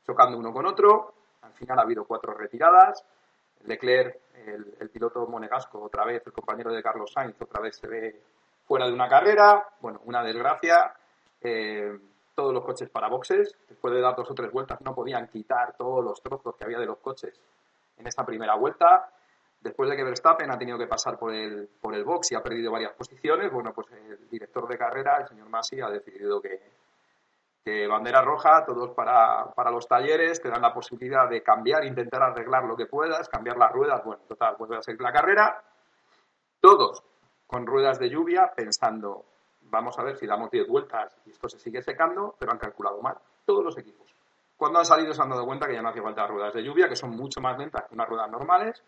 chocando 0.05 0.37
uno 0.37 0.53
con 0.53 0.67
otro, 0.67 1.15
al 1.43 1.53
final 1.53 1.79
ha 1.79 1.83
habido 1.83 2.07
cuatro 2.07 2.35
retiradas, 2.35 3.05
Leclerc, 3.67 4.19
el, 4.35 4.75
el, 4.81 4.91
piloto 4.91 5.25
monegasco, 5.29 5.81
otra 5.81 6.05
vez, 6.05 6.21
el 6.27 6.33
compañero 6.33 6.73
de 6.73 6.83
Carlos 6.83 7.13
Sainz, 7.13 7.41
otra 7.41 7.63
vez 7.63 7.77
se 7.77 7.87
ve 7.87 8.21
fuera 8.67 8.89
de 8.89 8.95
una 8.95 9.09
carrera, 9.09 9.65
bueno, 9.81 10.01
una 10.07 10.25
desgracia, 10.25 10.93
eh, 11.41 11.97
todos 12.35 12.53
los 12.53 12.65
coches 12.65 12.91
para 12.91 13.07
boxes, 13.07 13.57
después 13.69 13.95
de 13.95 14.01
dar 14.01 14.17
dos 14.17 14.29
o 14.29 14.35
tres 14.35 14.51
vueltas 14.51 14.81
no 14.81 14.93
podían 14.93 15.29
quitar 15.29 15.77
todos 15.77 16.05
los 16.05 16.21
trozos 16.21 16.57
que 16.57 16.65
había 16.65 16.81
de 16.81 16.87
los 16.87 16.99
coches 16.99 17.41
en 17.99 18.07
esta 18.07 18.25
primera 18.25 18.55
vuelta. 18.55 19.11
Después 19.61 19.91
de 19.91 19.97
que 19.97 20.05
Verstappen 20.05 20.51
ha 20.51 20.59
tenido 20.59 20.79
que 20.79 20.87
pasar 20.87 21.19
por 21.19 21.35
el, 21.35 21.69
por 21.81 21.95
el 21.95 22.05
box 22.05 22.33
y 22.33 22.35
ha 22.37 22.43
perdido 22.43 22.71
varias 22.71 22.93
posiciones, 22.93 23.51
bueno, 23.53 23.73
pues 23.75 23.89
el 23.91 24.29
director 24.29 24.69
de 24.69 24.79
carrera, 24.79 25.17
el 25.21 25.29
señor 25.29 25.49
Masi, 25.49 25.81
ha 25.81 25.89
decidido 25.89 26.41
que, 26.41 26.61
bandera 27.87 28.23
roja, 28.23 28.65
todos 28.65 28.95
para, 28.95 29.53
para, 29.55 29.71
los 29.71 29.87
talleres, 29.87 30.41
te 30.41 30.49
dan 30.49 30.63
la 30.63 30.73
posibilidad 30.73 31.29
de 31.29 31.43
cambiar, 31.43 31.85
intentar 31.85 32.23
arreglar 32.23 32.65
lo 32.65 32.75
que 32.75 32.87
puedas, 32.87 33.29
cambiar 33.29 33.59
las 33.59 33.71
ruedas, 33.71 34.03
bueno, 34.03 34.23
total, 34.27 34.57
vuelve 34.59 34.79
a 34.79 34.83
seguir 34.83 35.03
la 35.03 35.13
carrera. 35.13 35.63
Todos 36.61 37.03
con 37.47 37.67
ruedas 37.67 37.99
de 37.99 38.09
lluvia, 38.09 38.53
pensando, 38.55 39.25
vamos 39.63 39.99
a 39.99 40.03
ver 40.03 40.17
si 40.17 40.27
damos 40.27 40.51
10 40.51 40.67
vueltas 40.67 41.17
y 41.27 41.31
esto 41.31 41.49
se 41.49 41.59
sigue 41.59 41.83
secando, 41.83 42.37
pero 42.39 42.53
han 42.53 42.59
calculado 42.59 43.01
mal, 43.03 43.17
todos 43.45 43.65
los 43.65 43.79
equipos. 43.79 44.08
Cuando 44.59 44.81
han 44.81 44.85
salido 44.85 45.15
se 45.15 45.23
han 45.23 45.31
dado 45.31 45.47
cuenta 45.47 45.69
que 45.69 45.75
ya 45.75 45.83
no 45.83 45.91
hace 45.91 46.03
falta 46.03 46.27
ruedas 46.27 46.53
de 46.53 46.65
lluvia, 46.65 46.89
que 46.89 46.97
son 46.97 47.11
mucho 47.11 47.41
más 47.41 47.57
lentas 47.57 47.85
que 47.85 47.95
unas 47.95 48.09
ruedas 48.09 48.29
normales. 48.29 48.83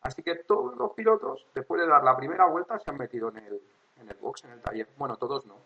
Así 0.00 0.22
que 0.22 0.36
todos 0.36 0.74
los 0.74 0.94
pilotos, 0.94 1.46
después 1.54 1.82
de 1.82 1.86
dar 1.86 2.02
la 2.02 2.16
primera 2.16 2.46
vuelta, 2.46 2.78
se 2.78 2.90
han 2.90 2.96
metido 2.96 3.28
en 3.28 3.36
el, 3.36 3.62
en 3.98 4.08
el 4.08 4.16
box, 4.16 4.44
en 4.44 4.52
el 4.52 4.62
taller. 4.62 4.88
Bueno, 4.96 5.18
todos 5.18 5.44
no. 5.44 5.56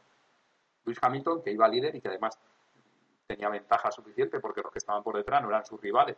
Luis 0.85 0.99
Hamilton, 1.01 1.43
que 1.45 1.53
iba 1.53 1.69
líder 1.69 1.95
y 1.95 2.01
que 2.01 2.09
además 2.09 2.37
tenía 3.29 3.49
ventaja 3.49 3.89
suficiente 3.93 4.41
porque 4.41 4.63
los 4.63 4.73
que 4.73 4.79
estaban 4.79 5.05
por 5.05 5.17
detrás 5.17 5.41
no 5.43 5.49
eran 5.49 5.65
sus 5.65 5.81
rivales, 5.81 6.17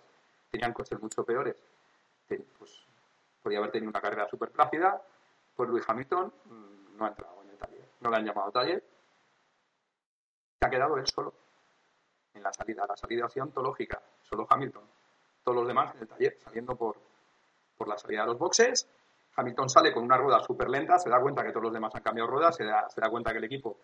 tenían 0.51 0.73
coches 0.73 0.99
mucho 0.99 1.23
peores, 1.23 1.55
pues 2.27 2.87
podía 3.43 3.59
haber 3.59 3.73
tenido 3.73 3.91
una 3.91 4.01
carrera 4.01 4.27
súper 4.27 4.51
plácida, 4.51 5.03
pues 5.55 5.69
Luis 5.69 5.85
Hamilton 5.87 6.33
mm, 6.47 6.97
no 6.97 7.05
ha 7.05 7.09
entrado 7.09 7.43
en 7.43 7.51
el 7.51 7.59
no 8.01 8.11
le 8.11 8.17
han 8.17 8.25
llamado 8.25 8.51
taller, 8.53 8.83
se 10.59 10.67
ha 10.67 10.71
quedado 10.71 10.97
él 10.97 11.07
solo 11.07 11.35
en 12.39 12.45
la 12.45 12.53
salida, 12.53 12.87
la 12.89 12.97
salida 12.97 13.27
ha 13.27 13.29
sido 13.29 13.51
solo 14.23 14.47
Hamilton. 14.49 14.85
Todos 15.45 15.57
los 15.57 15.69
demás 15.69 15.95
en 15.95 16.03
el 16.03 16.09
taller, 16.09 16.37
saliendo 16.39 16.75
por, 16.77 16.97
por 17.77 17.89
la 17.89 17.99
salida 17.99 18.23
de 18.23 18.29
los 18.29 18.39
boxes. 18.39 18.89
Hamilton 19.37 19.69
sale 19.69 19.93
con 19.93 20.03
una 20.03 20.17
rueda 20.17 20.41
súper 20.41 20.69
lenta, 20.69 20.99
se 20.99 21.11
da 21.11 21.21
cuenta 21.21 21.45
que 21.45 21.51
todos 21.51 21.65
los 21.65 21.73
demás 21.73 21.95
han 21.95 22.03
cambiado 22.03 22.29
ruedas, 22.29 22.57
se 22.57 22.65
da, 22.65 22.89
se 22.89 23.01
da 23.01 23.09
cuenta 23.09 23.31
que 23.33 23.39
el 23.39 23.45
equipo 23.45 23.77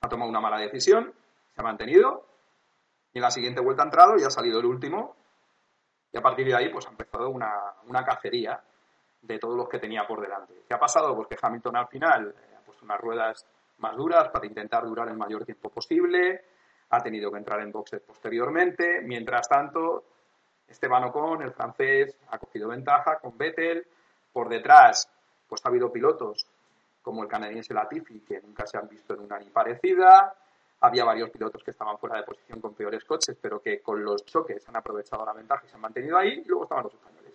ha 0.00 0.08
tomado 0.08 0.28
una 0.28 0.40
mala 0.40 0.58
decisión, 0.58 1.12
se 1.54 1.60
ha 1.60 1.64
mantenido, 1.64 2.26
y 3.12 3.18
en 3.18 3.22
la 3.22 3.30
siguiente 3.30 3.60
vuelta 3.60 3.82
ha 3.82 3.86
entrado 3.86 4.16
y 4.18 4.24
ha 4.24 4.30
salido 4.30 4.58
el 4.58 4.66
último, 4.66 5.14
y 6.12 6.18
a 6.18 6.22
partir 6.22 6.46
de 6.46 6.56
ahí 6.56 6.68
pues 6.70 6.86
ha 6.86 6.90
empezado 6.90 7.28
una, 7.28 7.74
una 7.86 8.04
cacería 8.04 8.60
de 9.22 9.38
todos 9.38 9.56
los 9.56 9.68
que 9.68 9.78
tenía 9.78 10.06
por 10.06 10.20
delante. 10.20 10.64
¿Qué 10.66 10.74
ha 10.74 10.78
pasado? 10.78 11.14
Pues 11.14 11.28
que 11.28 11.36
Hamilton 11.40 11.76
al 11.76 11.88
final 11.88 12.34
eh, 12.36 12.56
ha 12.56 12.60
puesto 12.60 12.84
unas 12.84 13.00
ruedas 13.00 13.46
más 13.78 13.96
duras 13.96 14.28
para 14.30 14.46
intentar 14.46 14.84
durar 14.84 15.08
el 15.08 15.16
mayor 15.16 15.44
tiempo 15.44 15.70
posible, 15.70 16.44
ha 16.90 17.00
tenido 17.02 17.30
que 17.30 17.38
entrar 17.38 17.60
en 17.60 17.72
boxes 17.72 18.00
posteriormente, 18.00 19.00
mientras 19.02 19.48
tanto 19.48 20.04
Esteban 20.66 21.04
Ocon, 21.04 21.42
el 21.42 21.52
francés, 21.52 22.16
ha 22.30 22.38
cogido 22.38 22.68
ventaja 22.68 23.18
con 23.18 23.36
Vettel, 23.36 23.86
por 24.32 24.48
detrás 24.48 25.10
pues 25.48 25.64
ha 25.64 25.68
habido 25.68 25.90
pilotos 25.90 26.46
como 27.02 27.22
el 27.22 27.28
canadiense 27.28 27.72
Latifi 27.72 28.20
que 28.20 28.40
nunca 28.40 28.66
se 28.66 28.76
han 28.76 28.86
visto 28.86 29.14
en 29.14 29.20
una 29.20 29.38
ni 29.38 29.48
parecida, 29.48 30.34
había 30.80 31.04
varios 31.04 31.30
pilotos 31.30 31.62
que 31.64 31.72
estaban 31.72 31.98
fuera 31.98 32.18
de 32.18 32.22
posición 32.22 32.60
con 32.60 32.74
peores 32.74 33.04
coches, 33.04 33.36
pero 33.40 33.60
que 33.60 33.80
con 33.80 34.04
los 34.04 34.24
choques 34.24 34.68
han 34.68 34.76
aprovechado 34.76 35.24
la 35.24 35.32
ventaja 35.32 35.64
y 35.64 35.68
se 35.68 35.74
han 35.74 35.80
mantenido 35.80 36.16
ahí, 36.16 36.42
y 36.44 36.44
luego 36.44 36.64
estaban 36.64 36.84
los 36.84 36.94
españoles. 36.94 37.32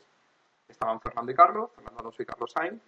Estaban 0.68 1.02
Fernando 1.02 1.32
y 1.32 1.36
Carlos, 1.36 1.72
Fernando 1.76 2.00
Alonso 2.00 2.24
y 2.24 2.26
Carlos 2.26 2.52
Sainz, 2.52 2.82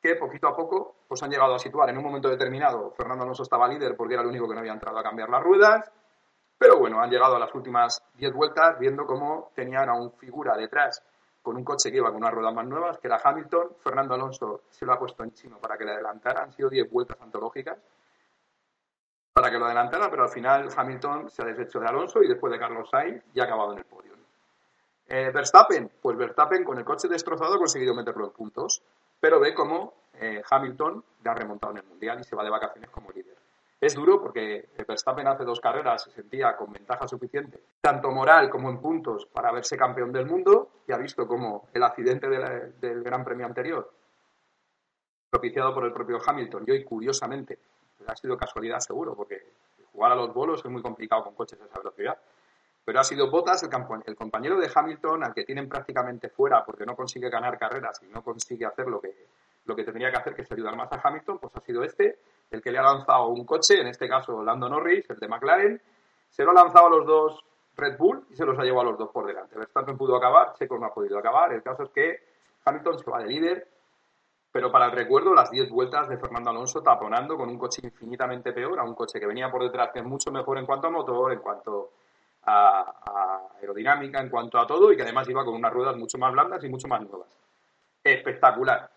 que 0.00 0.16
poquito 0.16 0.48
a 0.48 0.56
poco 0.56 0.96
pues 1.06 1.22
han 1.22 1.30
llegado 1.30 1.54
a 1.54 1.58
situar 1.58 1.90
en 1.90 1.98
un 1.98 2.04
momento 2.04 2.28
determinado. 2.28 2.90
Fernando 2.92 3.24
Alonso 3.24 3.42
estaba 3.42 3.68
líder 3.68 3.96
porque 3.96 4.14
era 4.14 4.22
el 4.22 4.28
único 4.28 4.48
que 4.48 4.54
no 4.54 4.60
había 4.60 4.72
entrado 4.72 4.98
a 4.98 5.02
cambiar 5.02 5.28
las 5.28 5.42
ruedas, 5.42 5.90
pero 6.56 6.78
bueno, 6.78 7.00
han 7.00 7.10
llegado 7.10 7.36
a 7.36 7.38
las 7.38 7.54
últimas 7.54 8.02
10 8.14 8.32
vueltas 8.32 8.78
viendo 8.78 9.06
cómo 9.06 9.50
tenían 9.54 9.88
a 9.88 9.94
un 9.94 10.12
figura 10.12 10.56
detrás 10.56 11.02
con 11.42 11.56
un 11.56 11.64
coche 11.64 11.90
que 11.90 11.96
iba 11.96 12.08
con 12.08 12.18
unas 12.18 12.32
ruedas 12.32 12.54
más 12.54 12.66
nuevas, 12.66 12.98
que 12.98 13.08
era 13.08 13.20
Hamilton. 13.22 13.76
Fernando 13.78 14.14
Alonso 14.14 14.62
se 14.68 14.84
lo 14.84 14.92
ha 14.92 14.98
puesto 14.98 15.24
en 15.24 15.32
chino 15.32 15.58
para 15.58 15.76
que 15.76 15.84
le 15.84 15.92
adelantara. 15.92 16.42
Han 16.42 16.52
sido 16.52 16.68
10 16.68 16.90
vueltas 16.90 17.18
antológicas 17.20 17.78
para 19.32 19.50
que 19.50 19.58
lo 19.58 19.66
adelantara, 19.66 20.10
pero 20.10 20.24
al 20.24 20.28
final 20.28 20.68
Hamilton 20.74 21.30
se 21.30 21.42
ha 21.42 21.46
deshecho 21.46 21.80
de 21.80 21.86
Alonso 21.86 22.22
y 22.22 22.28
después 22.28 22.52
de 22.52 22.58
Carlos 22.58 22.90
Sainz 22.90 23.24
ya 23.32 23.44
ha 23.44 23.46
acabado 23.46 23.72
en 23.72 23.78
el 23.78 23.84
podio. 23.84 24.10
Eh, 25.06 25.30
Verstappen, 25.32 25.90
pues 26.00 26.16
Verstappen 26.16 26.62
con 26.62 26.78
el 26.78 26.84
coche 26.84 27.08
destrozado 27.08 27.54
ha 27.54 27.58
conseguido 27.58 27.94
meterlo 27.94 28.26
en 28.26 28.32
puntos, 28.32 28.82
pero 29.20 29.38
ve 29.38 29.54
cómo 29.54 29.94
eh, 30.14 30.42
Hamilton 30.48 31.04
le 31.22 31.30
ha 31.30 31.34
remontado 31.34 31.72
en 31.72 31.78
el 31.78 31.84
Mundial 31.84 32.18
y 32.20 32.24
se 32.24 32.34
va 32.34 32.42
de 32.42 32.50
vacaciones 32.50 32.90
como 32.90 33.10
líder. 33.10 33.36
Es 33.80 33.94
duro 33.94 34.20
porque 34.20 34.68
Verstappen 34.86 35.26
hace 35.26 35.44
dos 35.44 35.58
carreras 35.58 36.02
se 36.02 36.10
sentía 36.10 36.54
con 36.54 36.70
ventaja 36.70 37.08
suficiente, 37.08 37.58
tanto 37.80 38.10
moral 38.10 38.50
como 38.50 38.68
en 38.68 38.78
puntos, 38.78 39.24
para 39.26 39.52
verse 39.52 39.76
campeón 39.78 40.12
del 40.12 40.26
mundo 40.26 40.68
y 40.86 40.92
ha 40.92 40.98
visto 40.98 41.26
como 41.26 41.68
el 41.72 41.82
accidente 41.82 42.28
del 42.28 43.02
Gran 43.02 43.24
Premio 43.24 43.46
anterior, 43.46 43.90
propiciado 45.30 45.72
por 45.72 45.86
el 45.86 45.94
propio 45.94 46.18
Hamilton, 46.24 46.64
y 46.66 46.70
hoy 46.72 46.84
curiosamente, 46.84 47.58
ha 48.06 48.16
sido 48.16 48.36
casualidad 48.36 48.80
seguro, 48.80 49.14
porque 49.14 49.40
jugar 49.92 50.12
a 50.12 50.16
los 50.16 50.34
bolos 50.34 50.62
es 50.62 50.70
muy 50.70 50.82
complicado 50.82 51.24
con 51.24 51.34
coches 51.34 51.58
de 51.58 51.64
esa 51.64 51.78
velocidad. 51.78 52.18
Pero 52.84 53.00
ha 53.00 53.04
sido 53.04 53.30
Bottas 53.30 53.62
el, 53.62 53.70
el 54.06 54.16
compañero 54.16 54.58
de 54.58 54.70
Hamilton 54.74 55.24
al 55.24 55.34
que 55.34 55.44
tienen 55.44 55.68
prácticamente 55.68 56.28
fuera 56.28 56.64
porque 56.64 56.86
no 56.86 56.96
consigue 56.96 57.28
ganar 57.28 57.58
carreras 57.58 58.00
y 58.02 58.06
no 58.06 58.22
consigue 58.22 58.66
hacer 58.66 58.86
lo 58.86 59.00
que, 59.00 59.28
lo 59.66 59.76
que 59.76 59.84
tendría 59.84 60.10
que 60.10 60.18
hacer, 60.18 60.34
que 60.34 60.42
es 60.42 60.52
ayudar 60.52 60.76
más 60.76 60.90
a 60.92 61.00
Hamilton, 61.02 61.38
pues 61.38 61.54
ha 61.54 61.60
sido 61.60 61.84
este 61.84 62.18
el 62.50 62.60
que 62.60 62.72
le 62.72 62.78
ha 62.78 62.82
lanzado 62.82 63.28
un 63.28 63.44
coche, 63.44 63.80
en 63.80 63.86
este 63.86 64.08
caso 64.08 64.42
Lando 64.42 64.68
Norris, 64.68 65.08
el 65.08 65.18
de 65.18 65.28
McLaren, 65.28 65.82
se 66.28 66.44
lo 66.44 66.50
ha 66.50 66.54
lanzado 66.54 66.86
a 66.86 66.90
los 66.90 67.06
dos 67.06 67.44
Red 67.76 67.96
Bull 67.96 68.26
y 68.30 68.36
se 68.36 68.44
los 68.44 68.58
ha 68.58 68.62
llevado 68.62 68.88
a 68.88 68.90
los 68.90 68.98
dos 68.98 69.10
por 69.10 69.26
delante. 69.26 69.56
Verstappen 69.56 69.96
pudo 69.96 70.16
acabar, 70.16 70.54
Checo 70.54 70.78
no 70.78 70.86
ha 70.86 70.94
podido 70.94 71.18
acabar. 71.18 71.52
El 71.52 71.62
caso 71.62 71.84
es 71.84 71.90
que 71.90 72.18
Hamilton 72.64 72.98
se 72.98 73.10
va 73.10 73.20
de 73.20 73.26
líder, 73.26 73.68
pero 74.52 74.70
para 74.70 74.86
el 74.86 74.92
recuerdo, 74.92 75.32
las 75.32 75.50
10 75.50 75.70
vueltas 75.70 76.08
de 76.08 76.18
Fernando 76.18 76.50
Alonso 76.50 76.82
taponando 76.82 77.36
con 77.36 77.48
un 77.48 77.58
coche 77.58 77.80
infinitamente 77.84 78.52
peor, 78.52 78.78
a 78.78 78.84
un 78.84 78.94
coche 78.94 79.18
que 79.20 79.26
venía 79.26 79.50
por 79.50 79.62
detrás, 79.62 79.90
que 79.92 80.00
es 80.00 80.04
mucho 80.04 80.30
mejor 80.30 80.58
en 80.58 80.66
cuanto 80.66 80.88
a 80.88 80.90
motor, 80.90 81.32
en 81.32 81.40
cuanto 81.40 81.90
a, 82.42 83.48
aerodinámica, 83.60 84.20
en 84.20 84.28
cuanto 84.28 84.58
a 84.58 84.66
todo, 84.66 84.92
y 84.92 84.96
que 84.96 85.02
además 85.02 85.28
iba 85.28 85.44
con 85.44 85.54
unas 85.54 85.72
ruedas 85.72 85.96
mucho 85.96 86.18
más 86.18 86.32
blandas 86.32 86.62
y 86.64 86.68
mucho 86.68 86.88
más 86.88 87.02
nuevas. 87.02 87.36
Espectacular. 88.02 88.90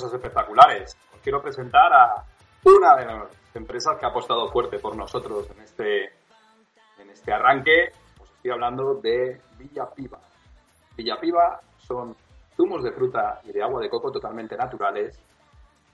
Cosas 0.00 0.14
espectaculares, 0.14 0.96
os 1.12 1.20
quiero 1.20 1.42
presentar 1.42 1.92
a 1.92 2.24
una 2.64 2.96
de 2.96 3.04
las 3.04 3.28
empresas 3.54 3.98
que 3.98 4.06
ha 4.06 4.08
apostado 4.08 4.48
fuerte 4.48 4.78
por 4.78 4.96
nosotros 4.96 5.50
en 5.50 5.60
este, 5.60 6.04
en 6.98 7.10
este 7.10 7.32
arranque. 7.32 7.90
Os 8.18 8.30
estoy 8.30 8.50
hablando 8.50 8.94
de 8.94 9.38
Villa 9.58 9.86
Piva. 9.94 10.18
Villa 10.96 11.20
Piva 11.20 11.60
son 11.76 12.16
zumos 12.56 12.82
de 12.82 12.92
fruta 12.92 13.40
y 13.44 13.52
de 13.52 13.62
agua 13.62 13.82
de 13.82 13.90
coco 13.90 14.10
totalmente 14.10 14.56
naturales 14.56 15.20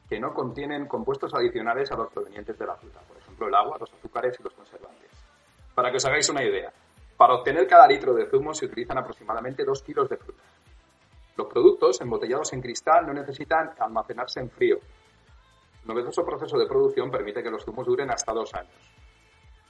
que 0.09 0.21
no 0.21 0.33
contienen 0.33 0.87
compuestos 0.87 1.35
adicionales 1.35 1.91
a 1.91 1.97
los 1.97 2.13
provenientes 2.13 2.57
de 2.57 2.65
la 2.65 2.77
fruta, 2.77 3.01
por 3.01 3.17
ejemplo 3.17 3.49
el 3.49 3.55
agua, 3.57 3.77
los 3.81 3.93
azúcares 3.93 4.37
y 4.39 4.43
los 4.45 4.53
conservantes. 4.53 5.11
Para 5.75 5.91
que 5.91 5.97
os 5.97 6.05
hagáis 6.05 6.29
una 6.29 6.45
idea, 6.45 6.73
para 7.17 7.35
obtener 7.35 7.67
cada 7.67 7.89
litro 7.89 8.15
de 8.15 8.31
zumo 8.31 8.55
se 8.55 8.67
utilizan 8.67 8.99
aproximadamente 8.99 9.65
2 9.65 9.83
kilos 9.83 10.09
de 10.09 10.17
fruta. 10.17 10.43
Los 11.37 11.49
productos 11.49 12.01
embotellados 12.01 12.53
en 12.55 12.63
cristal 12.63 13.07
no 13.07 13.13
necesitan 13.13 13.73
almacenarse 13.79 14.41
en 14.41 14.51
frío. 14.51 14.79
El 15.83 15.89
novedoso 15.89 16.25
proceso 16.25 16.57
de 16.57 16.67
producción 16.67 17.11
permite 17.11 17.43
que 17.43 17.51
los 17.51 17.63
zumos 17.63 17.87
duren 17.87 18.11
hasta 18.11 18.33
dos 18.33 18.55
años. 18.55 18.75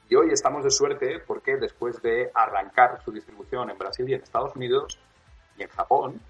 Y 0.08 0.14
hoy 0.14 0.30
estamos 0.30 0.62
de 0.62 0.70
suerte 0.70 1.18
porque 1.26 1.56
después 1.56 2.00
de 2.00 2.30
arrancar 2.32 3.02
su 3.02 3.10
distribución 3.10 3.68
en 3.68 3.78
Brasil 3.78 4.08
y 4.08 4.14
en 4.14 4.22
Estados 4.22 4.54
Unidos 4.54 5.00
y 5.58 5.64
en 5.64 5.68
Japón, 5.68 6.20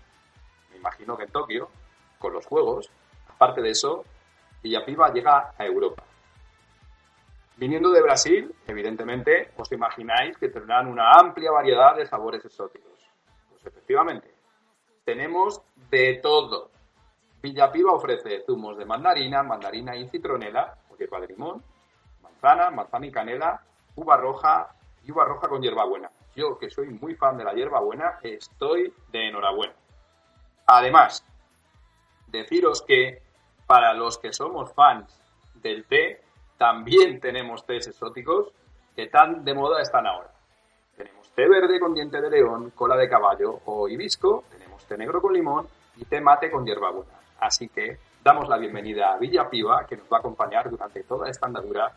me 0.70 0.78
imagino 0.78 1.18
que 1.18 1.24
en 1.24 1.30
Tokio, 1.30 1.68
con 2.18 2.32
los 2.32 2.46
juegos, 2.46 2.90
aparte 3.28 3.60
de 3.60 3.70
eso, 3.70 4.04
Villapiva 4.62 5.12
llega 5.12 5.52
a 5.58 5.66
Europa. 5.66 6.02
Viniendo 7.58 7.90
de 7.90 8.00
Brasil, 8.00 8.54
evidentemente, 8.66 9.50
os 9.58 9.70
imagináis 9.70 10.38
que 10.38 10.48
tendrán 10.48 10.88
una 10.88 11.10
amplia 11.10 11.50
variedad 11.50 11.94
de 11.94 12.06
sabores 12.06 12.42
exóticos. 12.44 13.06
Pues 13.50 13.66
efectivamente, 13.66 14.35
tenemos 15.06 15.62
de 15.88 16.18
todo. 16.20 16.70
Villapiva 17.40 17.92
ofrece 17.92 18.42
zumos 18.44 18.76
de 18.76 18.84
mandarina, 18.84 19.44
mandarina 19.44 19.94
y 19.96 20.08
citronela, 20.08 20.76
hierba 20.98 21.20
de 21.20 21.28
limón, 21.28 21.62
manzana, 22.22 22.70
manzana 22.70 23.06
y 23.06 23.12
canela, 23.12 23.62
uva 23.94 24.16
roja 24.16 24.74
y 25.04 25.12
uva 25.12 25.24
roja 25.24 25.48
con 25.48 25.62
hierbabuena. 25.62 26.10
Yo, 26.34 26.58
que 26.58 26.68
soy 26.68 26.88
muy 26.88 27.14
fan 27.14 27.38
de 27.38 27.44
la 27.44 27.54
hierbabuena, 27.54 28.18
estoy 28.22 28.92
de 29.12 29.28
enhorabuena. 29.28 29.74
Además, 30.66 31.24
deciros 32.26 32.82
que 32.82 33.22
para 33.66 33.94
los 33.94 34.18
que 34.18 34.32
somos 34.32 34.72
fans 34.74 35.16
del 35.54 35.84
té, 35.84 36.20
también 36.58 37.20
tenemos 37.20 37.64
tés 37.64 37.86
exóticos 37.86 38.52
que 38.96 39.06
tan 39.06 39.44
de 39.44 39.54
moda 39.54 39.80
están 39.80 40.06
ahora. 40.06 40.32
Tenemos 40.96 41.30
té 41.30 41.48
verde 41.48 41.78
con 41.78 41.94
diente 41.94 42.20
de 42.20 42.30
león, 42.30 42.72
cola 42.74 42.96
de 42.96 43.08
caballo 43.08 43.60
o 43.66 43.88
hibisco, 43.88 44.44
té 44.84 44.96
negro 44.96 45.20
con 45.20 45.32
limón 45.32 45.66
y 45.96 46.04
té 46.04 46.20
mate 46.20 46.50
con 46.50 46.66
hierbabuena. 46.66 47.12
Así 47.40 47.68
que 47.68 47.98
damos 48.22 48.48
la 48.48 48.56
bienvenida 48.58 49.12
a 49.12 49.18
Villa 49.18 49.48
Piva, 49.48 49.86
que 49.86 49.96
nos 49.96 50.06
va 50.06 50.18
a 50.18 50.20
acompañar 50.20 50.68
durante 50.68 51.02
toda 51.04 51.28
esta 51.30 51.46
andadura 51.46 51.92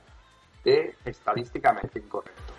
de 0.63 0.95
Estadísticamente 1.05 2.00
Incorrecto. 2.00 2.53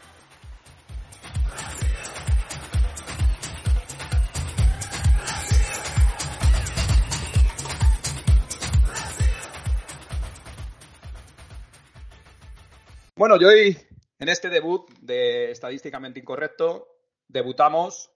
Bueno, 13.16 13.38
yo 13.38 13.48
hoy 13.48 13.76
en 14.18 14.28
este 14.30 14.48
debut 14.48 14.88
de 15.00 15.50
Estadísticamente 15.50 16.20
Incorrecto 16.20 16.88
debutamos 17.28 18.10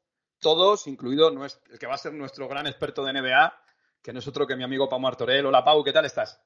todos, 0.45 0.87
incluido 0.87 1.31
nuestro- 1.31 1.73
el 1.73 1.79
que 1.79 1.87
va 1.87 1.95
a 1.95 1.99
ser 1.99 2.13
nuestro 2.13 2.47
gran 2.49 2.67
experto 2.67 3.03
de 3.03 3.15
NBA, 3.15 3.55
que 4.03 4.13
no 4.13 4.19
es 4.19 4.29
otro 4.29 4.47
que 4.47 4.55
mi 4.57 4.63
amigo 4.63 4.91
Pau 4.91 5.01
Martorell. 5.01 5.47
Hola 5.47 5.65
Pau, 5.65 5.83
¿qué 5.83 5.91
tal 5.91 6.05
estás? 6.05 6.39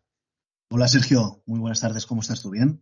Hola 0.71 0.87
Sergio, 0.87 1.43
muy 1.47 1.59
buenas 1.59 1.81
tardes, 1.81 2.07
¿cómo 2.07 2.21
estás 2.21 2.41
tú? 2.41 2.51
¿Bien? 2.51 2.81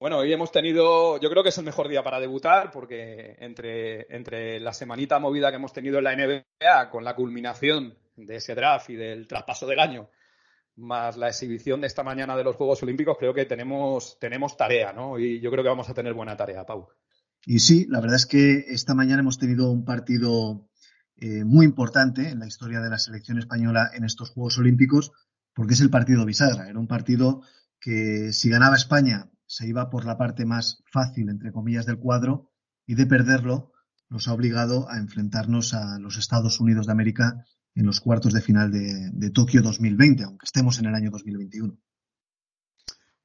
Bueno, 0.00 0.16
hoy 0.18 0.32
hemos 0.32 0.50
tenido, 0.50 1.18
yo 1.20 1.28
creo 1.28 1.42
que 1.42 1.50
es 1.50 1.58
el 1.58 1.64
mejor 1.66 1.88
día 1.88 2.02
para 2.02 2.20
debutar 2.20 2.70
porque 2.70 3.36
entre, 3.38 4.06
entre 4.14 4.58
la 4.60 4.72
semanita 4.72 5.18
movida 5.18 5.50
que 5.50 5.56
hemos 5.56 5.74
tenido 5.74 5.98
en 5.98 6.04
la 6.04 6.12
NBA 6.16 6.88
con 6.90 7.04
la 7.04 7.14
culminación 7.14 7.98
de 8.16 8.36
ese 8.36 8.54
draft 8.54 8.88
y 8.88 8.96
del 8.96 9.28
traspaso 9.28 9.66
del 9.66 9.78
año, 9.80 10.08
más 10.76 11.18
la 11.18 11.28
exhibición 11.28 11.82
de 11.82 11.86
esta 11.88 12.02
mañana 12.02 12.34
de 12.34 12.44
los 12.44 12.56
Juegos 12.56 12.82
Olímpicos, 12.82 13.18
creo 13.18 13.34
que 13.34 13.44
tenemos, 13.44 14.18
tenemos 14.18 14.56
tarea, 14.56 14.94
¿no? 14.94 15.18
Y 15.18 15.38
yo 15.38 15.50
creo 15.50 15.62
que 15.62 15.68
vamos 15.70 15.88
a 15.90 15.94
tener 15.94 16.14
buena 16.14 16.34
tarea, 16.34 16.64
Pau. 16.64 16.88
Y 17.46 17.60
sí, 17.60 17.86
la 17.88 18.00
verdad 18.00 18.16
es 18.16 18.26
que 18.26 18.66
esta 18.68 18.94
mañana 18.94 19.20
hemos 19.20 19.38
tenido 19.38 19.70
un 19.70 19.84
partido 19.84 20.68
eh, 21.16 21.44
muy 21.44 21.64
importante 21.64 22.28
en 22.28 22.40
la 22.40 22.48
historia 22.48 22.80
de 22.80 22.90
la 22.90 22.98
selección 22.98 23.38
española 23.38 23.88
en 23.94 24.04
estos 24.04 24.30
Juegos 24.30 24.58
Olímpicos, 24.58 25.12
porque 25.54 25.74
es 25.74 25.80
el 25.80 25.88
partido 25.88 26.24
bisagra. 26.24 26.68
Era 26.68 26.78
un 26.78 26.88
partido 26.88 27.42
que 27.80 28.32
si 28.32 28.50
ganaba 28.50 28.74
España 28.74 29.30
se 29.46 29.68
iba 29.68 29.88
por 29.90 30.04
la 30.04 30.18
parte 30.18 30.44
más 30.44 30.82
fácil, 30.92 31.30
entre 31.30 31.52
comillas, 31.52 31.86
del 31.86 31.98
cuadro, 31.98 32.50
y 32.84 32.96
de 32.96 33.06
perderlo 33.06 33.72
nos 34.08 34.26
ha 34.26 34.32
obligado 34.32 34.90
a 34.90 34.98
enfrentarnos 34.98 35.72
a 35.72 35.98
los 36.00 36.16
Estados 36.16 36.60
Unidos 36.60 36.86
de 36.86 36.92
América 36.92 37.44
en 37.74 37.86
los 37.86 38.00
cuartos 38.00 38.32
de 38.32 38.40
final 38.40 38.72
de, 38.72 39.30
Tokio 39.30 39.62
2020, 39.62 40.24
aunque 40.24 40.46
estemos 40.46 40.78
en 40.78 40.86
el 40.86 40.94
año 40.94 41.10
2021. 41.10 41.76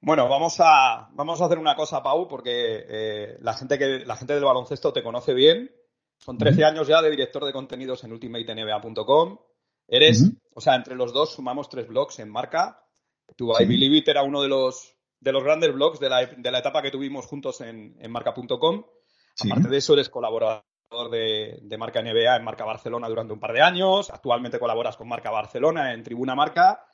Bueno, 0.03 0.27
vamos 0.27 0.55
a, 0.60 1.10
vamos 1.13 1.39
a 1.39 1.46
hacer 1.46 1.60
una 1.60 1.75
cosa, 1.75 2.01
Pau, 2.01 2.27
porque 2.27 2.86
eh, 2.89 3.38
la, 3.41 3.53
gente 3.53 3.77
que, 3.77 4.03
la 4.03 4.15
gente 4.15 4.34
del 4.34 4.43
baloncesto 4.43 4.91
te 4.91 5.03
conoce 5.03 5.36
bien. 5.36 5.72
Son 6.17 6.39
13 6.39 6.65
años 6.65 6.88
ya 6.88 7.01
de 7.03 7.12
director 7.12 7.46
de 7.46 7.53
contenidos 7.53 8.03
en 8.03 8.12
ultimatenba.com. 8.12 9.39
Eres, 9.88 10.31
o 10.55 10.62
sea, 10.62 10.75
entre 10.75 10.96
los 10.96 11.13
dos 11.13 11.34
sumamos 11.34 11.70
tres 11.70 11.88
blogs 11.88 12.17
en 12.20 12.31
marca. 12.31 12.84
Tu 13.36 13.51
I 13.60 13.65
Believe 13.65 13.98
It 13.98 14.08
era 14.08 14.24
uno 14.24 14.41
de 14.41 14.48
los, 14.48 14.96
de 15.20 15.31
los 15.31 15.43
grandes 15.43 15.72
blogs 15.74 16.00
de 16.00 16.10
la, 16.10 16.25
de 16.25 16.51
la 16.51 16.60
etapa 16.60 16.81
que 16.81 16.91
tuvimos 16.91 17.27
juntos 17.27 17.62
en, 17.62 17.96
en 18.00 18.12
marca.com. 18.12 18.84
Aparte 19.46 19.70
de 19.70 19.77
eso, 19.77 19.93
eres 19.93 20.10
colaborador 20.10 20.63
de, 21.12 21.60
de, 21.62 21.77
Marca 21.77 22.01
NBA 22.01 22.36
en 22.36 22.43
Marca 22.43 22.65
Barcelona 22.65 23.08
durante 23.08 23.34
un 23.34 23.39
par 23.39 23.53
de 23.53 23.62
años. 23.62 24.10
Actualmente 24.10 24.60
colaboras 24.60 24.98
con 24.98 25.08
Marca 25.08 25.29
Barcelona 25.29 25.93
en 25.93 26.03
Tribuna 26.03 26.36
Marca 26.36 26.86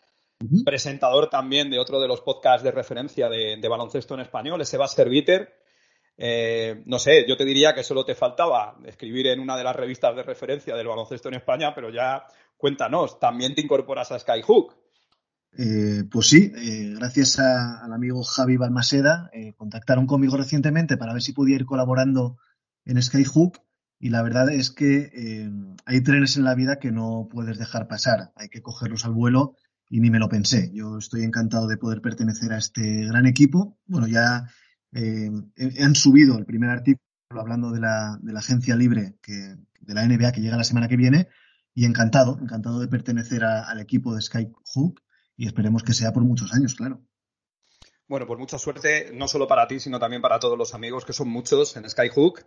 presentador 0.66 1.30
también 1.30 1.70
de 1.70 1.80
otro 1.80 2.00
de 2.00 2.08
los 2.08 2.22
podcasts 2.22 2.64
de 2.64 2.72
referencia 2.72 3.30
de, 3.30 3.68
baloncesto 3.68 4.14
en 4.14 4.22
español, 4.22 4.62
ese 4.62 4.78
va 4.78 4.86
a 4.86 4.90
ser 4.90 5.10
Eh, 6.20 6.84
no 6.86 7.00
sé, 7.00 7.26
yo 7.28 7.38
te 7.38 7.46
diría 7.46 7.74
que 7.74 7.84
solo 7.84 8.04
te 8.04 8.16
faltaba 8.16 8.78
escribir 8.86 9.28
en 9.28 9.40
una 9.40 9.56
de 9.56 9.64
las 9.64 9.76
revistas 9.76 10.16
de 10.16 10.24
referencia 10.24 10.76
del 10.76 10.88
baloncesto 10.88 11.30
en 11.30 11.36
España, 11.36 11.74
pero 11.76 11.90
ya 11.90 12.26
cuéntanos, 12.58 13.20
también 13.20 13.54
te 13.56 13.62
incorporas 13.62 14.12
a 14.12 14.20
Skyhook. 14.20 14.76
Eh, 15.58 16.04
pues 16.12 16.28
sí, 16.28 16.52
eh, 16.56 16.94
gracias 16.98 17.40
al 17.40 17.92
amigo 17.92 18.24
Javi 18.24 18.58
Balmaseda, 18.58 19.30
eh, 19.34 19.54
contactaron 19.54 20.06
conmigo 20.06 20.38
recientemente 20.38 20.98
para 20.98 21.14
ver 21.14 21.22
si 21.22 21.34
podía 21.34 21.56
ir 21.56 21.66
colaborando 21.66 22.38
en 22.86 23.02
Skyhook 23.02 23.60
y 24.00 24.10
la 24.10 24.22
verdad 24.22 24.52
es 24.52 24.70
que 24.70 25.50
hay 25.86 26.04
trenes 26.04 26.38
en 26.38 26.44
la 26.44 26.54
vida 26.54 26.78
que 26.78 26.92
no 26.92 27.28
puedes 27.32 27.58
dejar 27.58 27.88
pasar, 27.88 28.32
hay 28.36 28.50
que 28.50 28.62
cogerlos 28.62 29.06
al 29.06 29.14
vuelo 29.14 29.56
y 29.90 30.00
ni 30.00 30.10
me 30.10 30.20
lo 30.20 30.30
pensé. 30.30 30.72
Yo 30.74 30.98
estoy 30.98 31.24
encantado 31.24 31.68
de 31.68 31.78
poder 31.78 32.02
pertenecer 32.02 32.52
a 32.52 32.58
este 32.58 33.06
gran 33.06 33.26
equipo. 33.26 33.78
Bueno, 33.86 34.08
ya 34.08 34.46
eh, 34.94 35.30
han 35.82 35.96
subido 35.96 36.38
el 36.38 36.46
primer 36.46 36.70
artículo 36.70 37.02
hablando 37.30 37.72
de 37.72 37.80
la, 37.80 38.18
de 38.22 38.34
la 38.34 38.40
agencia 38.40 38.76
libre 38.76 39.16
que, 39.22 39.56
de 39.82 39.94
la 39.94 40.06
NBA 40.06 40.32
que 40.32 40.42
llega 40.42 40.58
la 40.58 40.64
semana 40.64 40.88
que 40.88 40.98
viene 40.98 41.28
y 41.74 41.86
encantado, 41.86 42.40
encantado 42.42 42.80
de 42.80 42.88
pertenecer 42.88 43.44
al 43.44 43.80
equipo 43.80 44.16
de 44.16 44.22
Skyhook 44.22 45.02
y 45.36 45.46
esperemos 45.46 45.84
que 45.84 45.94
sea 45.94 46.12
por 46.12 46.24
muchos 46.24 46.54
años, 46.54 46.74
claro. 46.74 47.02
Bueno, 48.08 48.26
pues 48.26 48.40
mucha 48.40 48.58
suerte, 48.58 49.12
no 49.14 49.28
solo 49.28 49.48
para 49.48 49.68
ti, 49.68 49.80
sino 49.80 50.00
también 50.00 50.22
para 50.22 50.40
todos 50.40 50.58
los 50.58 50.74
amigos, 50.74 51.06
que 51.06 51.14
son 51.14 51.28
muchos 51.28 51.76
en 51.76 51.88
Skyhook, 51.90 52.46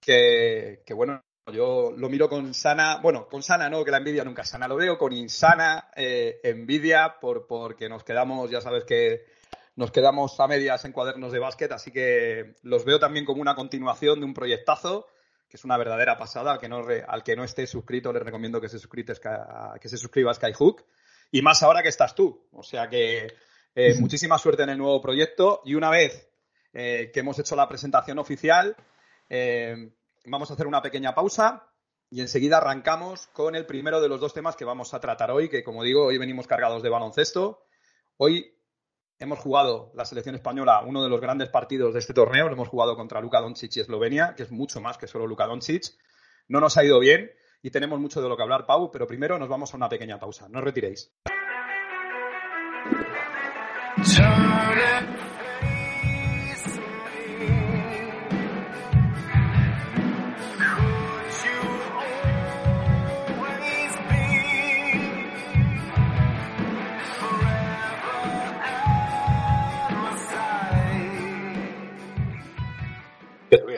que, 0.00 0.82
que, 0.86 0.94
bueno, 0.94 1.24
yo 1.52 1.92
lo 1.96 2.08
miro 2.08 2.28
con 2.28 2.54
sana, 2.54 2.98
bueno, 3.02 3.28
con 3.28 3.42
sana 3.42 3.68
no, 3.70 3.84
que 3.84 3.90
la 3.90 3.98
envidia 3.98 4.24
nunca 4.24 4.42
es 4.42 4.48
sana, 4.48 4.68
lo 4.68 4.76
veo 4.76 4.98
con 4.98 5.12
insana 5.12 5.90
eh, 5.94 6.40
envidia 6.42 7.16
por, 7.20 7.46
porque 7.46 7.88
nos 7.88 8.04
quedamos, 8.04 8.50
ya 8.50 8.60
sabes 8.60 8.84
que 8.84 9.26
nos 9.76 9.90
quedamos 9.90 10.38
a 10.40 10.48
medias 10.48 10.84
en 10.84 10.92
cuadernos 10.92 11.32
de 11.32 11.38
básquet, 11.38 11.70
así 11.72 11.90
que 11.92 12.54
los 12.62 12.84
veo 12.84 12.98
también 12.98 13.24
como 13.24 13.40
una 13.40 13.54
continuación 13.54 14.20
de 14.20 14.26
un 14.26 14.34
proyectazo 14.34 15.06
que 15.48 15.56
es 15.56 15.64
una 15.64 15.76
verdadera 15.76 16.16
pasada. 16.16 16.52
Al 16.52 16.58
que 16.58 16.68
no, 16.68 16.84
al 17.06 17.22
que 17.22 17.36
no 17.36 17.44
esté 17.44 17.66
suscrito, 17.66 18.12
le 18.12 18.20
recomiendo 18.20 18.60
que 18.60 18.68
se, 18.68 18.78
que 18.78 19.88
se 19.88 19.98
suscriba 19.98 20.30
a 20.30 20.34
Skyhook. 20.34 20.84
Y 21.30 21.42
más 21.42 21.62
ahora 21.62 21.82
que 21.82 21.88
estás 21.88 22.14
tú. 22.14 22.48
O 22.52 22.62
sea 22.62 22.88
que 22.88 23.32
eh, 23.74 23.94
muchísima 23.98 24.38
suerte 24.38 24.62
en 24.62 24.70
el 24.70 24.78
nuevo 24.78 25.00
proyecto. 25.00 25.62
Y 25.64 25.74
una 25.74 25.90
vez 25.90 26.28
eh, 26.72 27.10
que 27.12 27.20
hemos 27.20 27.38
hecho 27.38 27.56
la 27.56 27.68
presentación 27.68 28.18
oficial, 28.18 28.76
vamos 30.26 30.50
a 30.50 30.54
hacer 30.54 30.66
una 30.66 30.82
pequeña 30.82 31.14
pausa 31.14 31.70
y 32.10 32.20
enseguida 32.20 32.58
arrancamos 32.58 33.26
con 33.28 33.56
el 33.56 33.66
primero 33.66 34.00
de 34.00 34.08
los 34.08 34.20
dos 34.20 34.34
temas 34.34 34.56
que 34.56 34.64
vamos 34.64 34.94
a 34.94 35.00
tratar 35.00 35.30
hoy, 35.30 35.48
que 35.48 35.64
como 35.64 35.82
digo, 35.82 36.04
hoy 36.06 36.18
venimos 36.18 36.46
cargados 36.46 36.82
de 36.82 36.88
baloncesto. 36.88 37.64
Hoy 38.16 38.54
hemos 39.18 39.38
jugado 39.38 39.92
la 39.94 40.04
selección 40.04 40.34
española 40.34 40.82
uno 40.84 41.02
de 41.02 41.08
los 41.08 41.20
grandes 41.20 41.48
partidos 41.48 41.94
de 41.94 42.00
este 42.00 42.14
torneo, 42.14 42.46
lo 42.46 42.52
hemos 42.52 42.68
jugado 42.68 42.96
contra 42.96 43.20
Luka 43.20 43.40
Doncic 43.40 43.76
y 43.76 43.80
Eslovenia, 43.80 44.34
que 44.34 44.44
es 44.44 44.52
mucho 44.52 44.80
más 44.80 44.98
que 44.98 45.06
solo 45.06 45.26
Luka 45.26 45.46
Doncic. 45.46 45.84
No 46.48 46.60
nos 46.60 46.76
ha 46.76 46.84
ido 46.84 47.00
bien 47.00 47.30
y 47.62 47.70
tenemos 47.70 47.98
mucho 47.98 48.22
de 48.22 48.28
lo 48.28 48.36
que 48.36 48.42
hablar, 48.42 48.66
Pau, 48.66 48.90
pero 48.92 49.06
primero 49.06 49.38
nos 49.38 49.48
vamos 49.48 49.72
a 49.72 49.76
una 49.76 49.88
pequeña 49.88 50.18
pausa. 50.18 50.48
No 50.48 50.58
os 50.58 50.64
retiréis. 50.64 51.12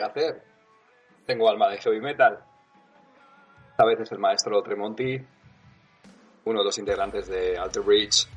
A 0.01 0.07
hacer? 0.07 0.43
Tengo 1.25 1.49
alma 1.49 1.69
de 1.69 1.77
heavy 1.77 1.99
metal. 1.99 2.39
Esta 3.71 3.85
vez 3.85 3.99
es 3.99 4.11
el 4.11 4.19
maestro 4.19 4.61
Tremonti, 4.61 5.17
uno 6.45 6.59
de 6.59 6.65
los 6.65 6.77
integrantes 6.77 7.27
de 7.27 7.57
Alter 7.57 7.83
Bridge. 7.83 8.27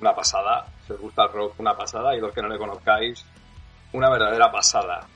Una 0.00 0.14
pasada. 0.14 0.66
Si 0.86 0.92
os 0.92 1.00
gusta 1.00 1.24
el 1.24 1.32
rock, 1.32 1.58
una 1.58 1.76
pasada. 1.76 2.14
Y 2.14 2.20
los 2.20 2.32
que 2.32 2.40
no 2.40 2.48
le 2.48 2.56
conozcáis, 2.56 3.24
una 3.92 4.08
verdadera 4.08 4.50
pasada. 4.50 5.06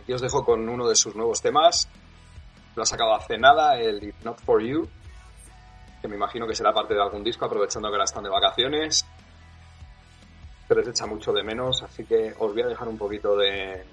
Aquí 0.00 0.12
os 0.12 0.20
dejo 0.20 0.44
con 0.44 0.68
uno 0.68 0.88
de 0.88 0.94
sus 0.94 1.14
nuevos 1.14 1.42
temas. 1.42 1.88
Lo 2.74 2.82
ha 2.82 2.86
sacado 2.86 3.14
hace 3.14 3.36
nada, 3.36 3.78
el 3.78 4.02
If 4.02 4.24
Not 4.24 4.40
For 4.40 4.62
You, 4.62 4.88
que 6.00 6.08
me 6.08 6.16
imagino 6.16 6.46
que 6.46 6.54
será 6.54 6.72
parte 6.72 6.94
de 6.94 7.02
algún 7.02 7.22
disco, 7.22 7.44
aprovechando 7.44 7.88
que 7.88 7.94
ahora 7.94 8.04
están 8.04 8.24
de 8.24 8.30
vacaciones. 8.30 9.06
Se 10.66 10.74
les 10.74 10.88
echa 10.88 11.06
mucho 11.06 11.32
de 11.32 11.42
menos, 11.42 11.82
así 11.82 12.04
que 12.04 12.32
os 12.38 12.52
voy 12.52 12.62
a 12.62 12.68
dejar 12.68 12.88
un 12.88 12.96
poquito 12.96 13.36
de, 13.36 13.84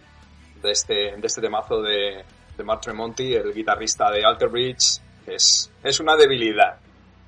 de 0.61 0.71
este, 0.71 0.93
de 1.15 1.21
este 1.27 1.41
temazo 1.41 1.81
de, 1.81 2.23
de 2.57 2.63
Mark 2.63 2.81
Tremonti, 2.81 3.33
el 3.33 3.53
guitarrista 3.53 4.11
de 4.11 4.23
Alter 4.23 4.49
Bridge, 4.49 5.01
es, 5.25 5.71
es 5.83 5.99
una 5.99 6.15
debilidad. 6.15 6.77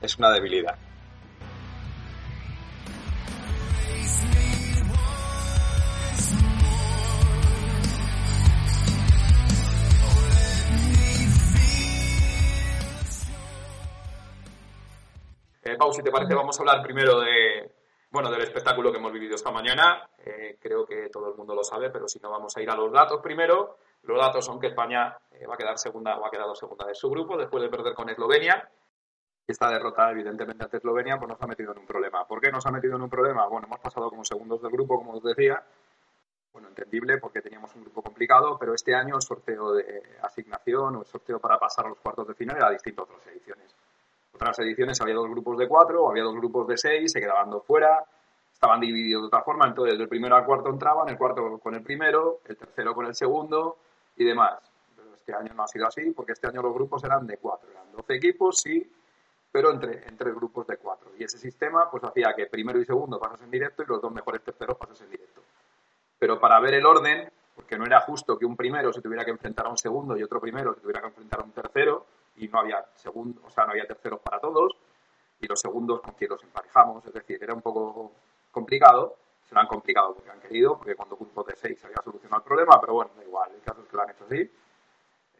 Es 0.01 0.17
una 0.17 0.31
debilidad. 0.31 0.77
Eh, 15.63 15.75
Pau, 15.77 15.93
si 15.93 16.01
te 16.01 16.11
parece, 16.11 16.33
vamos 16.33 16.57
a 16.57 16.61
hablar 16.63 16.81
primero 16.81 17.19
de, 17.19 17.71
bueno, 18.11 18.29
del 18.29 18.41
espectáculo 18.41 18.91
que 18.91 18.97
hemos 18.97 19.13
vivido 19.13 19.35
esta 19.35 19.51
mañana, 19.51 20.09
eh, 20.17 20.57
creo 20.59 20.85
que 20.85 21.07
todo 21.09 21.29
el 21.29 21.37
mundo 21.37 21.55
lo 21.55 21.63
sabe, 21.63 21.89
pero 21.89 22.09
si 22.09 22.19
no 22.19 22.29
vamos 22.29 22.55
a 22.57 22.61
ir 22.61 22.69
a 22.69 22.75
los 22.75 22.91
datos 22.91 23.21
primero. 23.21 23.77
Los 24.03 24.19
datos 24.19 24.43
son 24.43 24.59
que 24.59 24.67
España 24.67 25.17
eh, 25.31 25.45
va 25.47 25.53
a 25.53 25.57
quedar 25.57 25.77
segunda 25.77 26.17
o 26.17 26.25
ha 26.25 26.29
quedado 26.29 26.53
segunda 26.53 26.85
de 26.85 26.93
su 26.93 27.09
grupo 27.09 27.37
después 27.37 27.63
de 27.63 27.69
perder 27.69 27.93
con 27.93 28.09
Eslovenia. 28.09 28.69
Esta 29.47 29.69
derrota, 29.69 30.11
evidentemente, 30.11 30.63
ante 30.63 30.77
Eslovenia, 30.77 31.17
pues 31.17 31.29
nos 31.29 31.41
ha 31.41 31.47
metido 31.47 31.71
en 31.71 31.79
un 31.79 31.85
problema. 31.85 32.27
¿Por 32.27 32.41
qué 32.41 32.51
nos 32.51 32.65
ha 32.65 32.71
metido 32.71 32.97
en 32.97 33.03
un 33.03 33.09
problema? 33.09 33.47
Bueno, 33.47 33.67
hemos 33.67 33.79
pasado 33.79 34.09
como 34.09 34.25
segundos 34.25 34.61
del 34.61 34.71
grupo, 34.71 34.97
como 34.97 35.13
os 35.13 35.23
decía. 35.23 35.63
Bueno, 36.51 36.67
entendible 36.67 37.17
porque 37.17 37.41
teníamos 37.41 37.73
un 37.75 37.83
grupo 37.83 38.01
complicado, 38.01 38.57
pero 38.59 38.73
este 38.73 38.93
año 38.93 39.15
el 39.15 39.21
sorteo 39.21 39.71
de 39.71 40.17
asignación 40.21 40.97
o 40.97 40.99
el 40.99 41.05
sorteo 41.05 41.39
para 41.39 41.57
pasar 41.57 41.85
a 41.85 41.89
los 41.89 41.99
cuartos 41.99 42.27
de 42.27 42.33
final 42.33 42.57
era 42.57 42.71
distinto 42.71 43.03
a 43.03 43.05
otras 43.05 43.25
ediciones 43.27 43.73
otras 44.33 44.59
ediciones 44.59 44.99
había 45.01 45.15
dos 45.15 45.29
grupos 45.29 45.57
de 45.57 45.67
cuatro, 45.67 46.09
había 46.09 46.23
dos 46.23 46.35
grupos 46.35 46.67
de 46.67 46.77
seis, 46.77 47.11
se 47.11 47.19
quedaban 47.19 47.49
dos 47.49 47.65
fuera, 47.65 48.03
estaban 48.51 48.79
divididos 48.79 49.23
de 49.23 49.27
otra 49.27 49.41
forma, 49.43 49.67
entonces 49.67 49.97
del 49.97 50.07
primero 50.07 50.35
al 50.35 50.45
cuarto 50.45 50.69
entraban, 50.69 51.09
el 51.09 51.17
cuarto 51.17 51.59
con 51.59 51.73
el 51.75 51.81
primero, 51.81 52.41
el 52.45 52.57
tercero 52.57 52.93
con 52.93 53.05
el 53.05 53.15
segundo 53.15 53.77
y 54.15 54.23
demás. 54.23 54.71
Pero 54.95 55.13
este 55.15 55.33
año 55.33 55.53
no 55.53 55.63
ha 55.63 55.67
sido 55.67 55.87
así, 55.87 56.11
porque 56.11 56.33
este 56.33 56.47
año 56.47 56.61
los 56.61 56.73
grupos 56.73 57.03
eran 57.03 57.25
de 57.25 57.37
cuatro, 57.37 57.69
eran 57.71 57.91
doce 57.91 58.15
equipos, 58.15 58.59
sí, 58.59 58.91
pero 59.51 59.71
entre, 59.71 60.07
entre 60.07 60.31
grupos 60.31 60.65
de 60.67 60.77
cuatro. 60.77 61.11
Y 61.17 61.23
ese 61.23 61.37
sistema 61.37 61.89
pues 61.89 62.03
hacía 62.03 62.33
que 62.35 62.45
primero 62.45 62.79
y 62.79 62.85
segundo 62.85 63.19
pasasen 63.19 63.51
directo 63.51 63.83
y 63.83 63.85
los 63.87 64.01
dos 64.01 64.11
mejores 64.11 64.41
terceros 64.43 64.77
pasasen 64.77 65.09
directo. 65.09 65.41
pero 66.17 66.39
para 66.39 66.59
ver 66.59 66.75
el 66.75 66.85
orden, 66.85 67.31
porque 67.55 67.77
no 67.77 67.85
era 67.85 68.01
justo 68.01 68.37
que 68.37 68.45
un 68.45 68.55
primero 68.55 68.93
se 68.93 69.01
tuviera 69.01 69.25
que 69.25 69.31
enfrentar 69.31 69.65
a 69.65 69.69
un 69.69 69.77
segundo 69.77 70.15
y 70.15 70.23
otro 70.23 70.39
primero 70.39 70.73
se 70.73 70.81
tuviera 70.81 71.01
que 71.01 71.07
enfrentar 71.07 71.41
a 71.41 71.43
un 71.43 71.51
tercero, 71.51 72.05
y 72.41 72.47
no 72.47 72.59
había 72.59 72.83
segundo, 72.95 73.41
o 73.45 73.49
sea, 73.49 73.65
no 73.65 73.71
había 73.71 73.85
terceros 73.85 74.19
para 74.21 74.39
todos, 74.39 74.73
y 75.39 75.47
los 75.47 75.59
segundos 75.59 76.01
con 76.01 76.13
quien 76.15 76.31
los 76.31 76.43
emparejamos, 76.43 77.05
es 77.05 77.13
decir, 77.13 77.37
era 77.41 77.53
un 77.53 77.61
poco 77.61 78.13
complicado, 78.51 79.15
se 79.43 79.53
lo 79.53 79.61
han 79.61 79.67
complicado 79.67 80.15
porque 80.15 80.31
han 80.31 80.39
querido, 80.39 80.77
porque 80.77 80.95
cuando 80.95 81.15
grupo 81.15 81.43
de 81.43 81.55
seis 81.55 81.83
había 81.85 82.01
solucionado 82.03 82.41
el 82.41 82.47
problema, 82.47 82.81
pero 82.81 82.93
bueno, 82.93 83.11
da 83.15 83.23
igual, 83.23 83.51
el 83.53 83.61
caso 83.61 83.81
es 83.81 83.87
que 83.87 83.95
lo 83.95 84.01
han 84.01 84.09
hecho 84.09 84.25
así, 84.25 84.51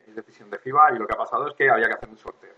es 0.08 0.16
decisión 0.16 0.50
de 0.50 0.60
FIBA, 0.60 0.94
y 0.94 1.00
lo 1.00 1.08
que 1.08 1.14
ha 1.14 1.18
pasado 1.18 1.48
es 1.48 1.56
que 1.56 1.70
había 1.70 1.88
que 1.88 1.94
hacer 1.94 2.10
un 2.10 2.18
sorteo. 2.18 2.54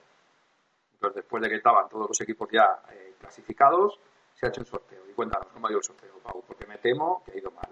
Entonces, 0.93 1.15
después 1.15 1.43
de 1.43 1.49
que 1.49 1.55
estaban 1.55 1.87
todos 1.89 2.07
los 2.09 2.21
equipos 2.21 2.49
ya 2.51 2.81
eh, 2.91 3.15
clasificados, 3.19 3.99
se 4.33 4.45
ha 4.45 4.49
hecho 4.49 4.61
un 4.61 4.67
sorteo. 4.67 5.03
Y 5.09 5.13
cuéntanos 5.13 5.47
cómo 5.53 5.67
ha 5.67 5.69
ido 5.69 5.79
el 5.79 5.83
sorteo, 5.83 6.17
Pau, 6.23 6.43
porque 6.47 6.65
me 6.65 6.77
temo 6.77 7.21
que 7.25 7.33
ha 7.33 7.37
ido 7.37 7.51
mal. 7.51 7.69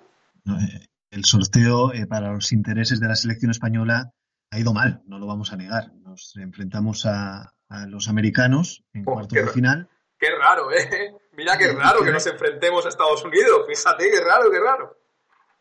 Eh, 0.60 0.88
el 1.12 1.24
sorteo 1.26 1.94
eh, 1.94 2.08
para 2.08 2.34
los 2.34 2.52
intereses 2.52 3.00
de 3.00 3.08
la 3.08 3.16
selección 3.16 3.52
española 3.52 4.14
ha 4.52 4.60
ido 4.60 4.74
mal, 4.74 5.02
no 5.08 5.18
lo 5.18 5.26
vamos 5.26 5.54
a 5.54 5.58
negar. 5.58 5.94
Nos 5.96 6.36
enfrentamos 6.36 7.06
a, 7.06 7.54
a 7.70 7.88
los 7.88 8.10
americanos 8.10 8.84
en 8.94 9.04
Oh, 9.08 9.14
cuartos 9.14 9.38
de 9.38 9.48
final. 9.48 9.90
Qué 10.20 10.28
raro, 10.38 10.72
¿eh? 10.72 11.16
Mira 11.38 11.58
qué 11.58 11.72
raro 11.72 12.04
que 12.04 12.12
nos 12.12 12.28
enfrentemos 12.28 12.86
a 12.86 12.90
Estados 12.90 13.24
Unidos. 13.24 13.66
Fíjate, 13.68 14.12
qué 14.12 14.22
raro, 14.22 14.52
qué 14.52 14.60
raro. 14.60 14.98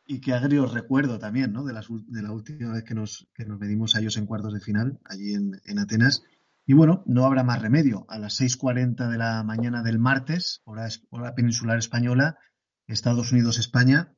Y 0.05 0.21
qué 0.21 0.33
agrio 0.33 0.67
recuerdo 0.67 1.21
también, 1.21 1.53
¿no? 1.53 1.65
De, 1.65 1.73
las 1.73 1.87
de 1.89 2.23
la 2.23 2.33
última 2.33 2.73
vez 2.73 2.83
que 2.83 2.95
nos, 2.95 3.29
que 3.33 3.45
nos 3.45 3.61
medimos 3.61 3.95
a 3.95 4.01
ellos 4.01 4.17
en 4.17 4.27
cuartos 4.27 4.53
de 4.53 4.61
final, 4.61 4.99
allí 5.05 5.35
en, 5.35 5.61
en 5.65 5.79
Atenas. 5.79 6.25
Y 6.67 6.75
bueno, 6.75 7.05
no 7.07 7.25
habrá 7.25 7.45
más 7.45 7.63
remedio. 7.63 8.07
A 8.09 8.19
las 8.19 8.41
6.40 8.41 9.09
de 9.09 9.19
la 9.19 9.45
mañana 9.45 9.85
del 9.85 10.01
martes, 10.01 10.63
hora, 10.65 10.89
hora 11.11 11.37
peninsular 11.37 11.79
española, 11.79 12.39
Estados 12.89 13.31
Unidos-España, 13.31 14.15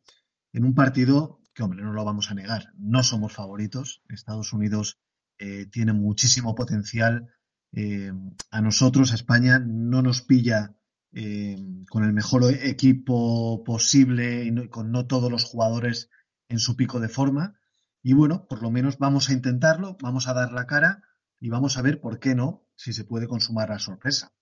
en 0.54 0.64
un 0.64 0.74
partido 0.74 1.41
que, 1.54 1.62
hombre, 1.62 1.82
no 1.82 1.92
lo 1.92 2.04
vamos 2.04 2.30
a 2.30 2.34
negar, 2.34 2.72
no 2.76 3.02
somos 3.02 3.32
favoritos. 3.32 4.02
Estados 4.08 4.52
Unidos 4.52 4.98
eh, 5.38 5.66
tiene 5.66 5.92
muchísimo 5.92 6.54
potencial. 6.54 7.34
Eh, 7.72 8.12
a 8.50 8.60
nosotros, 8.60 9.12
a 9.12 9.14
España, 9.14 9.58
no 9.58 10.02
nos 10.02 10.22
pilla 10.22 10.74
eh, 11.12 11.56
con 11.90 12.04
el 12.04 12.12
mejor 12.12 12.44
equipo 12.62 13.62
posible 13.64 14.44
y 14.44 14.68
con 14.68 14.92
no 14.92 15.06
todos 15.06 15.30
los 15.30 15.44
jugadores 15.44 16.10
en 16.48 16.58
su 16.58 16.76
pico 16.76 17.00
de 17.00 17.08
forma. 17.08 17.58
Y 18.02 18.14
bueno, 18.14 18.46
por 18.48 18.62
lo 18.62 18.70
menos 18.70 18.98
vamos 18.98 19.28
a 19.28 19.32
intentarlo, 19.32 19.96
vamos 20.00 20.28
a 20.28 20.34
dar 20.34 20.52
la 20.52 20.66
cara 20.66 21.02
y 21.38 21.50
vamos 21.50 21.76
a 21.76 21.82
ver 21.82 22.00
por 22.00 22.18
qué 22.18 22.34
no, 22.34 22.64
si 22.74 22.92
se 22.92 23.04
puede 23.04 23.28
consumar 23.28 23.70
la 23.70 23.78
sorpresa. 23.78 24.32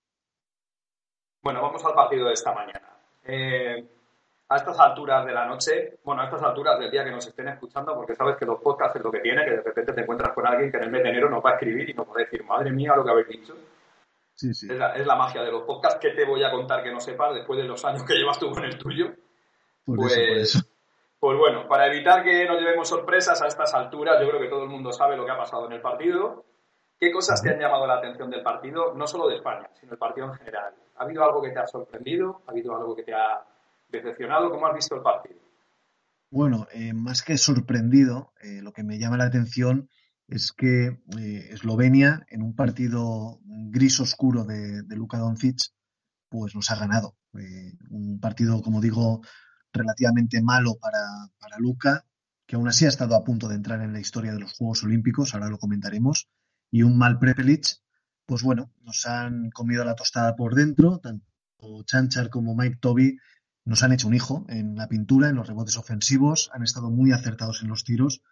Bueno, 1.42 1.62
vamos 1.62 1.84
al 1.84 1.94
partido 1.94 2.26
de 2.26 2.34
esta 2.34 2.54
mañana. 2.54 2.88
A 4.52 4.56
estas 4.56 4.78
alturas 4.80 5.24
de 5.24 5.32
la 5.32 5.46
noche, 5.46 6.00
bueno, 6.04 6.22
a 6.22 6.24
estas 6.24 6.42
alturas 6.42 6.78
del 6.78 6.90
día 6.90 7.04
que 7.04 7.12
nos 7.12 7.26
estén 7.26 7.46
escuchando, 7.48 7.94
porque 7.94 8.14
sabes 8.16 8.36
que 8.36 8.44
los 8.44 8.60
podcasts 8.60 8.96
es 8.96 9.02
lo 9.04 9.10
que 9.10 9.20
tiene, 9.20 9.44
que 9.44 9.52
de 9.52 9.62
repente 9.62 9.92
te 9.92 10.00
encuentras 10.02 10.32
con 10.34 10.44
alguien 10.46 10.70
que 10.70 10.76
en 10.78 10.82
el 10.84 10.90
mes 10.90 11.02
de 11.04 11.08
enero 11.10 11.30
nos 11.30 11.42
va 11.44 11.50
a 11.50 11.52
escribir 11.54 11.88
y 11.88 11.94
nos 11.94 12.06
va 12.08 12.12
a 12.16 12.18
decir, 12.18 12.44
madre 12.44 12.72
mía, 12.72 12.92
lo 12.96 13.04
que 13.04 13.10
habéis 13.10 13.28
dicho. 13.28 13.54
Sí, 14.34 14.52
sí. 14.52 14.66
Es 14.70 14.76
la, 14.76 14.94
es 14.96 15.06
la 15.06 15.14
magia 15.16 15.42
de 15.42 15.52
los 15.52 15.62
podcasts 15.62 16.00
que 16.00 16.10
te 16.10 16.24
voy 16.24 16.42
a 16.42 16.50
contar 16.50 16.82
que 16.82 16.90
no 16.90 16.98
sepas 16.98 17.34
después 17.34 17.58
de 17.60 17.64
los 17.68 17.84
años 17.84 18.02
que 18.04 18.14
llevas 18.14 18.38
tú 18.40 18.50
con 18.50 18.64
el 18.64 18.76
tuyo. 18.76 19.12
Por 19.84 19.96
Pues, 19.96 20.12
eso, 20.16 20.26
por 20.28 20.38
eso. 20.38 20.58
pues 21.20 21.38
bueno, 21.38 21.68
para 21.68 21.86
evitar 21.86 22.24
que 22.24 22.44
nos 22.46 22.58
llevemos 22.60 22.88
sorpresas 22.88 23.40
a 23.42 23.46
estas 23.46 23.72
alturas, 23.74 24.20
yo 24.20 24.28
creo 24.30 24.40
que 24.40 24.48
todo 24.48 24.64
el 24.64 24.68
mundo 24.70 24.92
sabe 24.92 25.16
lo 25.16 25.24
que 25.24 25.30
ha 25.30 25.36
pasado 25.36 25.66
en 25.66 25.72
el 25.74 25.80
partido. 25.80 26.44
¿Qué 26.98 27.12
cosas 27.12 27.40
te 27.40 27.50
han 27.50 27.58
llamado 27.60 27.86
la 27.86 27.94
atención 27.94 28.28
del 28.30 28.42
partido? 28.42 28.94
No 28.94 29.06
solo 29.06 29.28
de 29.28 29.36
España, 29.36 29.68
sino 29.74 29.92
el 29.92 29.98
partido 29.98 30.26
en 30.26 30.34
general. 30.34 30.74
¿Ha 30.96 31.04
habido 31.04 31.22
algo 31.24 31.40
que 31.40 31.50
te 31.50 31.58
ha 31.60 31.66
sorprendido? 31.66 32.42
¿Ha 32.46 32.50
habido 32.50 32.74
algo 32.76 32.94
que 32.96 33.04
te 33.04 33.14
ha 33.14 33.42
decepcionado? 33.90 34.50
¿Cómo 34.50 34.66
has 34.66 34.74
visto 34.74 34.94
el 34.96 35.02
partido? 35.02 35.40
Bueno, 36.30 36.68
eh, 36.72 36.92
más 36.92 37.22
que 37.22 37.36
sorprendido, 37.36 38.32
eh, 38.40 38.60
lo 38.62 38.72
que 38.72 38.84
me 38.84 38.98
llama 38.98 39.16
la 39.16 39.24
atención 39.24 39.88
es 40.28 40.52
que 40.52 41.00
eh, 41.18 41.48
Eslovenia, 41.50 42.24
en 42.28 42.42
un 42.42 42.54
partido 42.54 43.40
gris 43.44 43.98
oscuro 43.98 44.44
de, 44.44 44.82
de 44.82 44.96
Luka 44.96 45.18
Doncic, 45.18 45.58
pues 46.28 46.54
nos 46.54 46.70
ha 46.70 46.76
ganado. 46.76 47.16
Un 47.90 48.20
partido, 48.20 48.62
como 48.62 48.80
digo, 48.80 49.22
relativamente 49.72 50.40
malo 50.40 50.76
para, 50.80 51.00
para 51.40 51.58
Luka, 51.58 52.04
que 52.46 52.56
aún 52.56 52.68
así 52.68 52.84
ha 52.84 52.88
estado 52.88 53.16
a 53.16 53.24
punto 53.24 53.48
de 53.48 53.56
entrar 53.56 53.80
en 53.82 53.92
la 53.92 54.00
historia 54.00 54.32
de 54.32 54.40
los 54.40 54.52
Juegos 54.52 54.84
Olímpicos, 54.84 55.34
ahora 55.34 55.48
lo 55.48 55.58
comentaremos, 55.58 56.28
y 56.70 56.82
un 56.82 56.96
mal 56.96 57.18
Prepelic, 57.18 57.66
pues 58.26 58.42
bueno, 58.42 58.72
nos 58.82 59.06
han 59.06 59.50
comido 59.50 59.84
la 59.84 59.96
tostada 59.96 60.36
por 60.36 60.54
dentro, 60.54 60.98
tanto 60.98 61.26
Chanchar 61.84 62.30
como 62.30 62.54
Mike 62.54 62.78
Toby 62.80 63.18
nos 63.64 63.82
han 63.82 63.92
hecho 63.92 64.08
un 64.08 64.14
hijo 64.14 64.44
en 64.48 64.74
la 64.76 64.88
pintura, 64.88 65.28
en 65.28 65.36
los 65.36 65.46
rebotes 65.46 65.76
ofensivos, 65.76 66.50
han 66.54 66.62
estado 66.62 66.90
muy 66.90 67.12
acertados 67.12 67.62
en 67.62 67.68
los 67.68 67.84
tiros. 67.84 68.22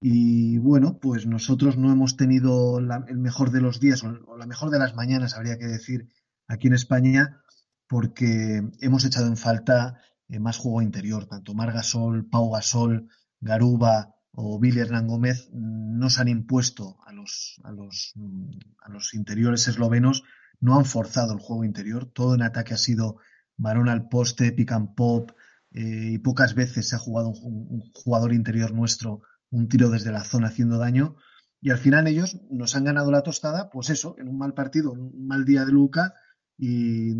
Y 0.00 0.58
bueno, 0.58 0.98
pues 0.98 1.26
nosotros 1.26 1.76
no 1.78 1.92
hemos 1.92 2.16
tenido 2.16 2.80
la- 2.80 3.04
el 3.08 3.18
mejor 3.18 3.50
de 3.52 3.60
los 3.60 3.78
días 3.80 4.02
o, 4.02 4.36
la 4.36 4.46
mejor 4.46 4.70
de 4.70 4.78
las 4.80 4.94
mañanas, 4.94 5.34
habría 5.36 5.58
que 5.58 5.66
decir, 5.66 6.08
aquí 6.48 6.66
en 6.66 6.74
España, 6.74 7.40
porque 7.88 8.62
hemos 8.80 9.04
echado 9.04 9.26
en 9.26 9.36
falta 9.36 9.98
eh, 10.28 10.40
más 10.40 10.56
juego 10.56 10.82
interior, 10.82 11.26
tanto 11.26 11.54
Margasol, 11.54 12.26
Pau 12.28 12.50
Gasol, 12.50 13.08
Garuba 13.40 14.14
o 14.32 14.58
Billy 14.58 14.80
Hernán 14.80 15.06
Gómez 15.06 15.48
mm, 15.52 15.98
no 15.98 16.08
se 16.10 16.20
han 16.22 16.28
impuesto 16.28 16.96
a 17.06 17.12
los, 17.12 17.60
a 17.64 17.70
los, 17.72 18.12
mm, 18.16 18.50
a 18.78 18.88
los 18.88 19.14
interiores 19.14 19.68
eslovenos, 19.68 20.22
no 20.60 20.76
han 20.78 20.84
forzado 20.86 21.32
el 21.34 21.40
juego 21.40 21.64
interior, 21.64 22.06
todo 22.06 22.34
en 22.34 22.42
ataque 22.42 22.74
ha 22.74 22.78
sido 22.78 23.18
varón 23.56 23.88
al 23.88 24.08
poste, 24.08 24.52
pick 24.52 24.72
and 24.72 24.94
pop, 24.94 25.32
eh, 25.70 26.12
y 26.12 26.18
pocas 26.18 26.54
veces 26.54 26.88
se 26.88 26.96
ha 26.96 26.98
jugado 26.98 27.28
un, 27.30 27.66
un 27.70 27.80
jugador 27.92 28.32
interior 28.32 28.72
nuestro 28.72 29.22
un 29.52 29.68
tiro 29.68 29.90
desde 29.90 30.10
la 30.10 30.24
zona 30.24 30.48
haciendo 30.48 30.78
daño. 30.78 31.16
Y 31.60 31.70
al 31.70 31.78
final 31.78 32.08
ellos 32.08 32.40
nos 32.50 32.74
han 32.74 32.84
ganado 32.84 33.12
la 33.12 33.22
tostada, 33.22 33.70
pues 33.70 33.90
eso, 33.90 34.16
en 34.18 34.28
un 34.28 34.36
mal 34.36 34.54
partido, 34.54 34.92
un 34.92 35.26
mal 35.26 35.44
día 35.44 35.64
de 35.64 35.70
Luca 35.70 36.14
y 36.58 37.14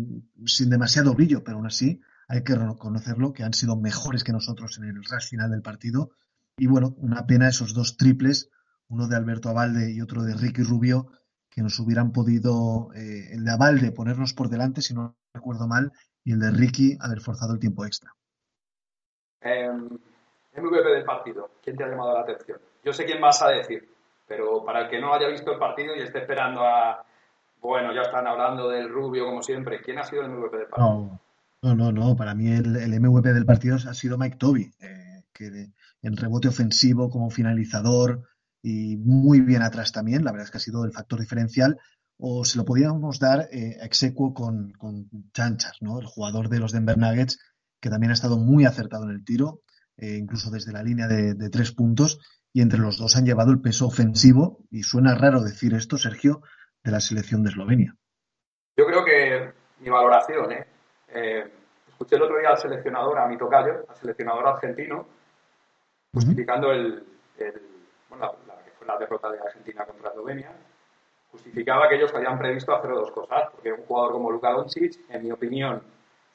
sin 0.45 0.69
demasiado 0.69 1.13
brillo, 1.13 1.43
pero 1.43 1.57
aún 1.57 1.67
así 1.67 2.01
hay 2.27 2.43
que 2.43 2.55
reconocerlo 2.55 3.31
que 3.31 3.43
han 3.43 3.53
sido 3.53 3.77
mejores 3.77 4.23
que 4.23 4.33
nosotros 4.33 4.77
en 4.77 4.85
el 4.85 4.95
rush 4.95 5.29
final 5.29 5.51
del 5.51 5.61
partido. 5.61 6.11
Y 6.57 6.67
bueno, 6.67 6.95
una 6.97 7.25
pena 7.25 7.47
esos 7.47 7.73
dos 7.73 7.95
triples, 7.95 8.49
uno 8.89 9.07
de 9.07 9.15
Alberto 9.15 9.49
Abalde 9.49 9.93
y 9.93 10.01
otro 10.01 10.23
de 10.23 10.33
Ricky 10.33 10.63
Rubio, 10.63 11.07
que 11.49 11.61
nos 11.61 11.79
hubieran 11.79 12.11
podido, 12.11 12.89
eh, 12.95 13.33
el 13.33 13.45
de 13.45 13.51
Abalde 13.51 13.91
ponernos 13.91 14.33
por 14.33 14.49
delante, 14.49 14.81
si 14.81 14.93
no 14.93 15.15
recuerdo 15.33 15.67
mal, 15.67 15.93
y 16.23 16.31
el 16.33 16.39
de 16.39 16.51
Ricky 16.51 16.97
haber 16.99 17.19
forzado 17.21 17.53
el 17.53 17.59
tiempo 17.59 17.85
extra. 17.85 18.13
Eh, 19.41 19.69
MVP 19.69 20.89
del 20.89 21.03
partido. 21.03 21.51
¿Quién 21.63 21.75
te 21.75 21.83
ha 21.83 21.87
llamado 21.89 22.13
la 22.13 22.21
atención? 22.21 22.59
Yo 22.83 22.93
sé 22.93 23.05
quién 23.05 23.19
vas 23.21 23.41
a 23.41 23.49
decir, 23.49 23.89
pero 24.27 24.63
para 24.63 24.81
el 24.83 24.89
que 24.89 24.99
no 25.01 25.13
haya 25.13 25.27
visto 25.27 25.51
el 25.51 25.59
partido 25.59 25.95
y 25.95 26.01
esté 26.01 26.19
esperando 26.19 26.61
a... 26.61 27.05
Bueno, 27.61 27.93
ya 27.93 28.01
están 28.01 28.27
hablando 28.27 28.69
del 28.69 28.89
Rubio 28.89 29.25
como 29.25 29.41
siempre. 29.41 29.81
¿Quién 29.81 29.97
ha 29.99 30.03
sido 30.03 30.21
el 30.23 30.29
MVP 30.31 30.57
del 30.57 30.67
partido? 30.67 30.89
No, 30.89 31.19
no, 31.61 31.75
no, 31.75 31.91
no. 31.91 32.15
Para 32.15 32.35
mí 32.35 32.51
el, 32.51 32.75
el 32.75 32.99
MVP 32.99 33.31
del 33.33 33.45
partido 33.45 33.75
ha 33.77 33.93
sido 33.93 34.17
Mike 34.17 34.37
Toby, 34.37 34.69
eh, 34.81 35.23
que 35.33 35.49
de- 35.49 35.71
en 36.01 36.17
rebote 36.17 36.49
ofensivo 36.49 37.09
como 37.09 37.29
finalizador 37.29 38.21
y 38.61 38.97
muy 38.97 39.39
bien 39.39 39.61
atrás 39.61 39.93
también. 39.93 40.25
La 40.25 40.31
verdad 40.31 40.45
es 40.45 40.51
que 40.51 40.57
ha 40.57 40.61
sido 40.61 40.83
el 40.83 40.91
factor 40.91 41.19
diferencial. 41.21 41.79
O 42.17 42.45
se 42.45 42.57
lo 42.57 42.65
podíamos 42.65 43.19
dar 43.19 43.49
eh, 43.51 43.77
execuo 43.81 44.33
con, 44.33 44.71
con 44.73 45.09
Chanchar, 45.33 45.73
¿no? 45.81 45.99
El 45.99 46.05
jugador 46.05 46.49
de 46.49 46.59
los 46.59 46.71
Denver 46.71 46.97
Nuggets, 46.97 47.39
que 47.81 47.89
también 47.89 48.11
ha 48.11 48.13
estado 48.13 48.37
muy 48.37 48.65
acertado 48.65 49.03
en 49.05 49.11
el 49.11 49.25
tiro, 49.25 49.61
eh, 49.97 50.15
incluso 50.17 50.49
desde 50.51 50.71
la 50.71 50.83
línea 50.83 51.07
de, 51.07 51.33
de 51.33 51.49
tres 51.49 51.71
puntos. 51.71 52.19
Y 52.53 52.61
entre 52.61 52.79
los 52.79 52.97
dos 52.99 53.15
han 53.17 53.25
llevado 53.25 53.51
el 53.51 53.61
peso 53.61 53.87
ofensivo. 53.87 54.59
Y 54.69 54.83
suena 54.83 55.15
raro 55.15 55.41
decir 55.41 55.73
esto, 55.73 55.97
Sergio, 55.97 56.41
de 56.83 56.91
la 56.91 56.99
selección 56.99 57.43
de 57.43 57.49
Eslovenia. 57.49 57.95
Yo 58.77 58.85
creo 58.85 59.03
que 59.03 59.51
mi 59.81 59.89
valoración, 59.89 60.51
¿eh? 60.51 60.65
Eh, 61.09 61.51
escuché 61.89 62.15
el 62.15 62.21
otro 62.23 62.37
día 62.39 62.49
al 62.49 62.57
seleccionador, 62.57 63.17
a 63.19 63.27
mi 63.27 63.37
tocayo, 63.37 63.85
al 63.89 63.95
seleccionador 63.95 64.47
argentino, 64.47 65.07
justificando 66.13 66.71
el, 66.71 67.03
el- 67.37 67.61
bueno, 68.09 68.33
la, 68.47 68.55
la 68.55 68.63
que 68.63 68.71
fue 68.71 68.87
la 68.87 68.97
derrota 68.97 69.31
de 69.31 69.39
Argentina 69.39 69.85
contra 69.85 70.09
Eslovenia, 70.09 70.51
justificaba 71.33 71.89
que 71.89 71.95
ellos 71.95 72.13
habían 72.13 72.37
previsto 72.37 72.73
hacer 72.73 72.91
dos 72.91 73.11
cosas, 73.11 73.49
porque 73.51 73.73
un 73.73 73.83
jugador 73.85 74.13
como 74.13 74.31
Luka 74.31 74.51
Doncic, 74.51 74.99
en 75.09 75.23
mi 75.23 75.31
opinión, 75.31 75.81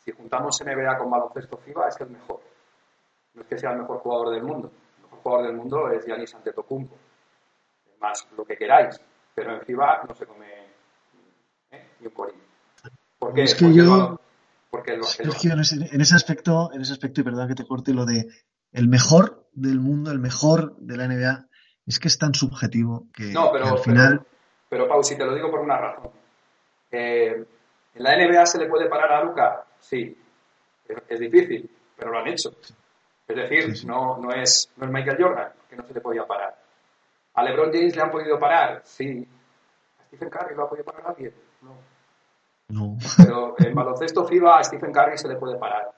si 0.05 0.13
juntamos 0.13 0.61
NBA 0.61 0.99
con 0.99 1.09
baloncesto 1.11 1.57
FIBA, 1.57 1.89
es 1.89 2.01
el 2.01 2.11
mejor. 2.11 2.41
No 3.35 3.43
es 3.43 3.49
que 3.49 3.59
sea 3.59 3.71
el 3.73 3.79
mejor 3.79 3.99
jugador 4.01 4.35
del 4.35 4.43
mundo. 4.43 4.71
El 4.97 5.03
mejor 5.05 5.19
jugador 5.23 5.47
del 5.47 5.57
mundo 5.57 5.89
es 5.91 6.05
Giannis 6.05 6.35
Antetokounmpo. 6.35 6.97
Más 8.01 8.27
lo 8.37 8.45
que 8.45 8.57
queráis, 8.57 9.01
pero 9.35 9.55
en 9.55 9.63
FIBA 9.63 10.05
no 10.09 10.15
se 10.15 10.27
come 10.27 10.47
¿eh? 11.71 11.89
ni 12.01 12.07
un 12.07 12.13
corín. 12.13 12.37
¿Por 13.19 13.35
qué? 13.35 13.43
Es 13.45 13.55
que 13.55 13.65
porque 13.67 13.77
yo- 13.79 14.21
porque 14.71 14.93
el- 14.95 15.05
Sergio, 15.05 15.53
en 15.55 15.61
ese, 15.61 15.77
en 15.77 16.01
ese 16.01 16.15
aspecto, 16.15 16.71
en 16.73 16.83
ese 16.83 16.93
aspecto, 16.93 17.21
y 17.21 17.25
perdón 17.25 17.49
que 17.49 17.55
te 17.55 17.67
corte, 17.67 17.93
lo 17.95 18.05
de 18.05 18.27
el 18.73 18.89
mejor 18.89 19.47
del 19.53 19.81
mundo, 19.81 20.11
el 20.11 20.19
mejor 20.19 20.77
de 20.77 20.97
la 20.97 21.05
NBA, 21.09 21.47
es 21.87 21.99
que 21.99 22.09
es 22.09 22.19
tan 22.19 22.35
subjetivo 22.35 23.07
que, 23.15 23.33
No, 23.33 23.47
que 23.51 23.59
pero, 23.59 23.67
al 23.73 23.79
final. 23.79 24.19
pero, 24.21 24.38
pero, 24.69 24.89
Pau, 24.89 25.03
si 25.03 25.17
te 25.17 25.25
lo 25.25 25.35
digo 25.35 25.51
por 25.51 25.61
una 25.61 25.79
razón. 25.79 26.11
Eh, 26.91 27.45
¿En 27.95 28.03
la 28.03 28.17
NBA 28.17 28.47
se 28.47 28.59
le 28.59 28.69
puede 28.69 28.89
parar 28.89 29.13
a 29.13 29.25
Luca? 29.25 29.65
Sí. 29.81 30.17
Es, 30.87 30.97
es 31.09 31.21
difícil, 31.21 31.71
pero 31.97 32.13
lo 32.13 32.19
han 32.19 32.29
hecho. 32.29 32.51
Es 33.29 33.37
decir, 33.37 33.63
Sí, 33.65 33.77
sí. 33.77 33.87
No, 33.87 34.17
no, 34.19 34.31
es, 34.33 34.71
no 34.77 34.87
es 34.87 34.93
Michael 34.93 35.23
Jordan, 35.23 35.53
que 35.69 35.77
no 35.77 35.85
se 35.85 35.95
le 35.95 36.01
podía 36.01 36.27
parar. 36.27 36.57
¿A 37.35 37.43
LeBron 37.43 37.73
James 37.73 37.95
le 37.95 38.03
han 38.03 38.11
podido 38.11 38.39
parar? 38.39 38.81
Sí. 38.85 39.27
¿A 39.99 40.05
Stephen 40.05 40.31
Curry 40.31 40.55
lo 40.55 40.65
ha 40.65 40.69
podido 40.69 40.85
parar 40.85 41.09
alguien? 41.09 41.35
No. 41.63 41.77
No. 42.69 42.97
Pero 43.17 43.55
en 43.59 43.75
baloncesto 43.75 44.27
FIBA 44.27 44.59
a 44.59 44.65
Stephen 44.65 44.93
Curry 44.93 45.19
se 45.19 45.29
le 45.29 45.37
puede 45.37 45.57
parar. 45.59 45.91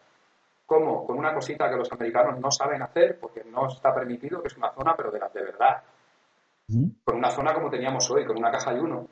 ¿Cómo? 0.66 1.04
Con 1.04 1.18
una 1.18 1.34
cosita 1.34 1.68
que 1.68 1.76
los 1.76 1.90
americanos 1.90 2.38
no 2.38 2.50
saben 2.50 2.82
hacer 2.82 3.18
porque 3.18 3.42
no 3.44 3.68
está 3.68 3.94
permitido, 3.94 4.40
que 4.40 4.48
es 4.48 4.56
una 4.56 4.72
zona, 4.72 4.94
pero 4.96 5.10
de 5.10 5.18
las 5.18 5.32
de 5.32 5.42
verdad. 5.42 5.82
Con 7.04 7.16
una 7.16 7.30
zona 7.30 7.52
como 7.54 7.70
teníamos 7.70 8.10
hoy, 8.10 8.24
con 8.24 8.36
una 8.38 8.50
caja 8.50 8.72
y 8.74 8.78
uno. 8.78 9.06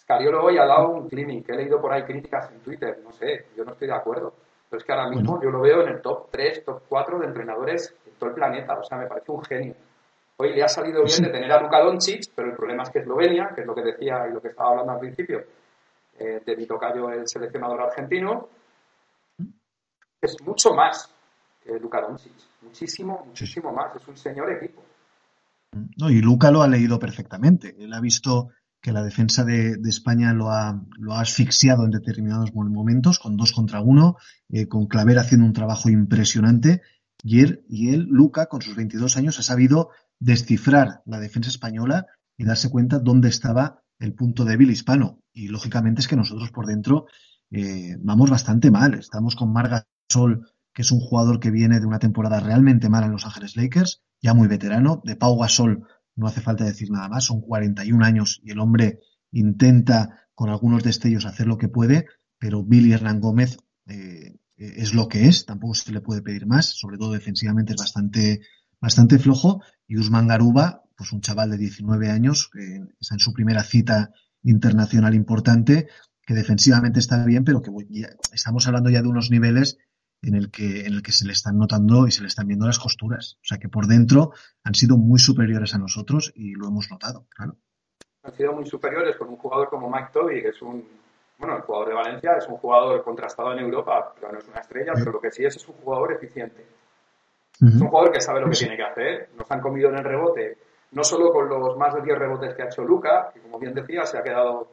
Scariolo 0.00 0.44
hoy 0.44 0.58
ha 0.58 0.64
dado 0.66 0.90
un 0.90 1.08
clinic, 1.08 1.48
he 1.48 1.56
leído 1.56 1.80
por 1.80 1.92
ahí 1.92 2.04
críticas 2.04 2.50
en 2.52 2.60
Twitter, 2.60 2.98
no 3.02 3.10
sé, 3.12 3.46
yo 3.56 3.64
no 3.64 3.72
estoy 3.72 3.88
de 3.88 3.94
acuerdo. 3.94 4.34
Pero 4.68 4.78
es 4.78 4.84
que 4.84 4.92
ahora 4.92 5.08
mismo 5.08 5.32
Bueno. 5.36 5.42
yo 5.44 5.50
lo 5.50 5.60
veo 5.60 5.82
en 5.82 5.88
el 5.88 6.00
top 6.02 6.28
3, 6.30 6.64
top 6.64 6.82
4 6.88 7.18
de 7.20 7.26
entrenadores 7.26 7.94
en 8.06 8.12
todo 8.14 8.30
el 8.30 8.34
planeta, 8.34 8.78
o 8.78 8.84
sea, 8.84 8.98
me 8.98 9.06
parece 9.06 9.30
un 9.32 9.42
genio. 9.44 9.74
Hoy 10.38 10.52
le 10.54 10.62
ha 10.62 10.68
salido 10.68 10.98
bien 11.02 11.08
Sí. 11.08 11.22
de 11.24 11.30
tener 11.30 11.50
a 11.52 11.60
Luka 11.60 11.80
Doncic, 11.80 12.30
pero 12.34 12.48
el 12.50 12.56
problema 12.56 12.82
es 12.82 12.90
que 12.90 12.98
Eslovenia, 13.00 13.52
que 13.54 13.62
es 13.62 13.66
lo 13.66 13.74
que 13.74 13.82
decía 13.82 14.26
y 14.28 14.32
lo 14.34 14.40
que 14.40 14.48
estaba 14.48 14.70
hablando 14.70 14.92
al 14.92 14.98
principio, 15.00 15.42
eh, 16.18 16.40
de 16.44 16.56
mi 16.56 16.66
tocayo, 16.66 17.08
el 17.10 17.26
seleccionador 17.28 17.80
argentino, 17.82 18.48
es 20.20 20.36
mucho 20.42 20.72
más 20.74 21.12
que 21.62 21.78
Luka 21.78 22.00
Doncic, 22.00 22.32
muchísimo, 22.62 23.24
muchísimo 23.26 23.72
más, 23.72 23.94
es 23.96 24.06
un 24.08 24.16
señor 24.16 24.50
equipo. 24.52 24.82
Y 25.96 26.20
Luca 26.20 26.50
lo 26.50 26.62
ha 26.62 26.68
leído 26.68 26.98
perfectamente. 26.98 27.76
Él 27.78 27.92
ha 27.92 28.00
visto 28.00 28.48
que 28.80 28.92
la 28.92 29.02
defensa 29.02 29.44
de, 29.44 29.78
España 29.86 30.32
lo 30.32 30.50
ha, 30.50 30.80
lo 30.98 31.14
ha 31.14 31.20
asfixiado 31.20 31.84
en 31.84 31.90
determinados 31.90 32.54
mo- 32.54 32.64
momentos, 32.64 33.18
con 33.18 33.36
dos 33.36 33.52
contra 33.52 33.80
uno, 33.80 34.16
eh, 34.48 34.68
con 34.68 34.86
Claver 34.86 35.18
haciendo 35.18 35.46
un 35.46 35.52
trabajo 35.52 35.88
impresionante. 35.88 36.82
Y 37.22 37.40
él, 37.40 37.64
y 37.68 37.90
él, 37.90 38.06
Luca, 38.08 38.46
con 38.46 38.62
sus 38.62 38.76
22 38.76 39.16
años, 39.16 39.38
ha 39.38 39.42
sabido 39.42 39.90
descifrar 40.20 41.02
la 41.06 41.18
defensa 41.18 41.50
española 41.50 42.06
y 42.36 42.44
darse 42.44 42.70
cuenta 42.70 42.98
dónde 42.98 43.28
estaba 43.28 43.82
el 43.98 44.14
punto 44.14 44.44
débil 44.44 44.70
hispano. 44.70 45.20
Y 45.32 45.48
lógicamente 45.48 46.00
es 46.00 46.08
que 46.08 46.16
nosotros 46.16 46.50
por 46.50 46.66
dentro 46.66 47.06
eh, 47.50 47.96
vamos 48.00 48.30
bastante 48.30 48.70
mal. 48.70 48.94
Estamos 48.94 49.36
con 49.36 49.52
Marga 49.52 49.86
Sol, 50.08 50.48
que 50.72 50.82
es 50.82 50.92
un 50.92 51.00
jugador 51.00 51.40
que 51.40 51.50
viene 51.50 51.80
de 51.80 51.86
una 51.86 51.98
temporada 51.98 52.38
realmente 52.40 52.88
mala 52.88 53.06
en 53.06 53.12
Los 53.12 53.24
Ángeles 53.24 53.56
Lakers, 53.56 54.02
ya 54.20 54.34
muy 54.34 54.48
veterano. 54.48 55.02
De 55.04 55.16
Pau 55.16 55.38
Gasol 55.38 55.86
no 56.14 56.26
hace 56.26 56.40
falta 56.40 56.64
decir 56.64 56.90
nada 56.90 57.08
más, 57.08 57.24
son 57.24 57.40
41 57.40 58.04
años 58.04 58.40
y 58.42 58.50
el 58.50 58.58
hombre 58.58 59.00
intenta 59.32 60.28
con 60.34 60.50
algunos 60.50 60.82
destellos 60.82 61.26
hacer 61.26 61.46
lo 61.46 61.58
que 61.58 61.68
puede, 61.68 62.06
pero 62.38 62.62
Billy 62.62 62.92
Hernán 62.92 63.20
Gómez 63.20 63.58
eh, 63.86 64.36
es 64.56 64.94
lo 64.94 65.08
que 65.08 65.28
es, 65.28 65.46
tampoco 65.46 65.74
se 65.74 65.92
le 65.92 66.00
puede 66.00 66.22
pedir 66.22 66.46
más, 66.46 66.66
sobre 66.66 66.98
todo 66.98 67.12
defensivamente 67.12 67.72
es 67.72 67.78
bastante, 67.78 68.40
bastante 68.80 69.18
flojo. 69.18 69.62
Y 69.86 69.98
Usman 69.98 70.28
Garuba, 70.28 70.82
pues 70.96 71.12
un 71.12 71.20
chaval 71.20 71.50
de 71.50 71.58
19 71.58 72.10
años, 72.10 72.50
que 72.52 72.80
está 73.00 73.14
en 73.14 73.20
su 73.20 73.32
primera 73.32 73.62
cita 73.62 74.12
internacional 74.42 75.14
importante, 75.14 75.88
que 76.22 76.34
defensivamente 76.34 76.98
está 76.98 77.24
bien, 77.24 77.44
pero 77.44 77.62
que 77.62 77.70
estamos 78.32 78.66
hablando 78.66 78.90
ya 78.90 79.02
de 79.02 79.08
unos 79.08 79.30
niveles 79.30 79.78
en 80.28 80.34
el 80.36 80.50
que 80.50 80.80
en 80.86 80.94
el 80.94 81.02
que 81.02 81.12
se 81.12 81.26
le 81.26 81.32
están 81.32 81.58
notando 81.58 82.06
y 82.06 82.10
se 82.12 82.22
le 82.22 82.28
están 82.28 82.46
viendo 82.46 82.66
las 82.66 82.78
costuras. 82.78 83.38
O 83.42 83.44
sea 83.46 83.58
que 83.58 83.68
por 83.68 83.86
dentro 83.86 84.32
han 84.64 84.74
sido 84.74 84.96
muy 84.96 85.18
superiores 85.18 85.74
a 85.74 85.78
nosotros 85.78 86.32
y 86.34 86.52
lo 86.54 86.68
hemos 86.68 86.90
notado, 86.90 87.26
claro. 87.34 87.56
han 88.22 88.32
sido 88.34 88.52
muy 88.52 88.66
superiores 88.66 89.16
con 89.16 89.28
un 89.28 89.36
jugador 89.36 89.68
como 89.68 89.88
Mike 89.88 90.08
Toby, 90.12 90.42
que 90.42 90.48
es 90.48 90.60
un, 90.62 90.84
bueno, 91.38 91.56
el 91.56 91.62
jugador 91.62 91.88
de 91.88 91.94
Valencia 91.94 92.32
es 92.38 92.46
un 92.48 92.56
jugador 92.56 93.04
contrastado 93.04 93.52
en 93.52 93.60
Europa, 93.60 94.12
pero 94.18 94.32
no 94.32 94.38
es 94.38 94.48
una 94.48 94.60
estrella, 94.60 94.92
Sí. 94.96 95.00
pero 95.00 95.12
lo 95.12 95.20
que 95.20 95.30
sí 95.30 95.44
es 95.44 95.54
es 95.56 95.68
un 95.68 95.74
jugador 95.76 96.12
eficiente. 96.12 96.66
Es 97.64 97.80
un 97.80 97.88
jugador 97.88 98.12
que 98.12 98.20
sabe 98.20 98.40
lo 98.40 98.48
que 98.48 98.54
Sí. 98.56 98.64
tiene 98.64 98.76
que 98.76 98.82
hacer. 98.82 99.30
Nos 99.38 99.50
han 99.50 99.60
comido 99.60 99.88
en 99.90 99.96
el 99.98 100.04
rebote, 100.04 100.58
no 100.92 101.02
solo 101.04 101.32
con 101.32 101.48
los 101.48 101.76
más 101.76 101.94
de 101.94 102.02
10 102.02 102.18
rebotes 102.18 102.54
que 102.54 102.62
ha 102.62 102.66
hecho 102.66 102.82
Luca, 102.84 103.30
que 103.32 103.40
como 103.40 103.58
bien 103.58 103.72
decía, 103.74 104.04
se 104.04 104.18
ha 104.18 104.22
quedado 104.22 104.68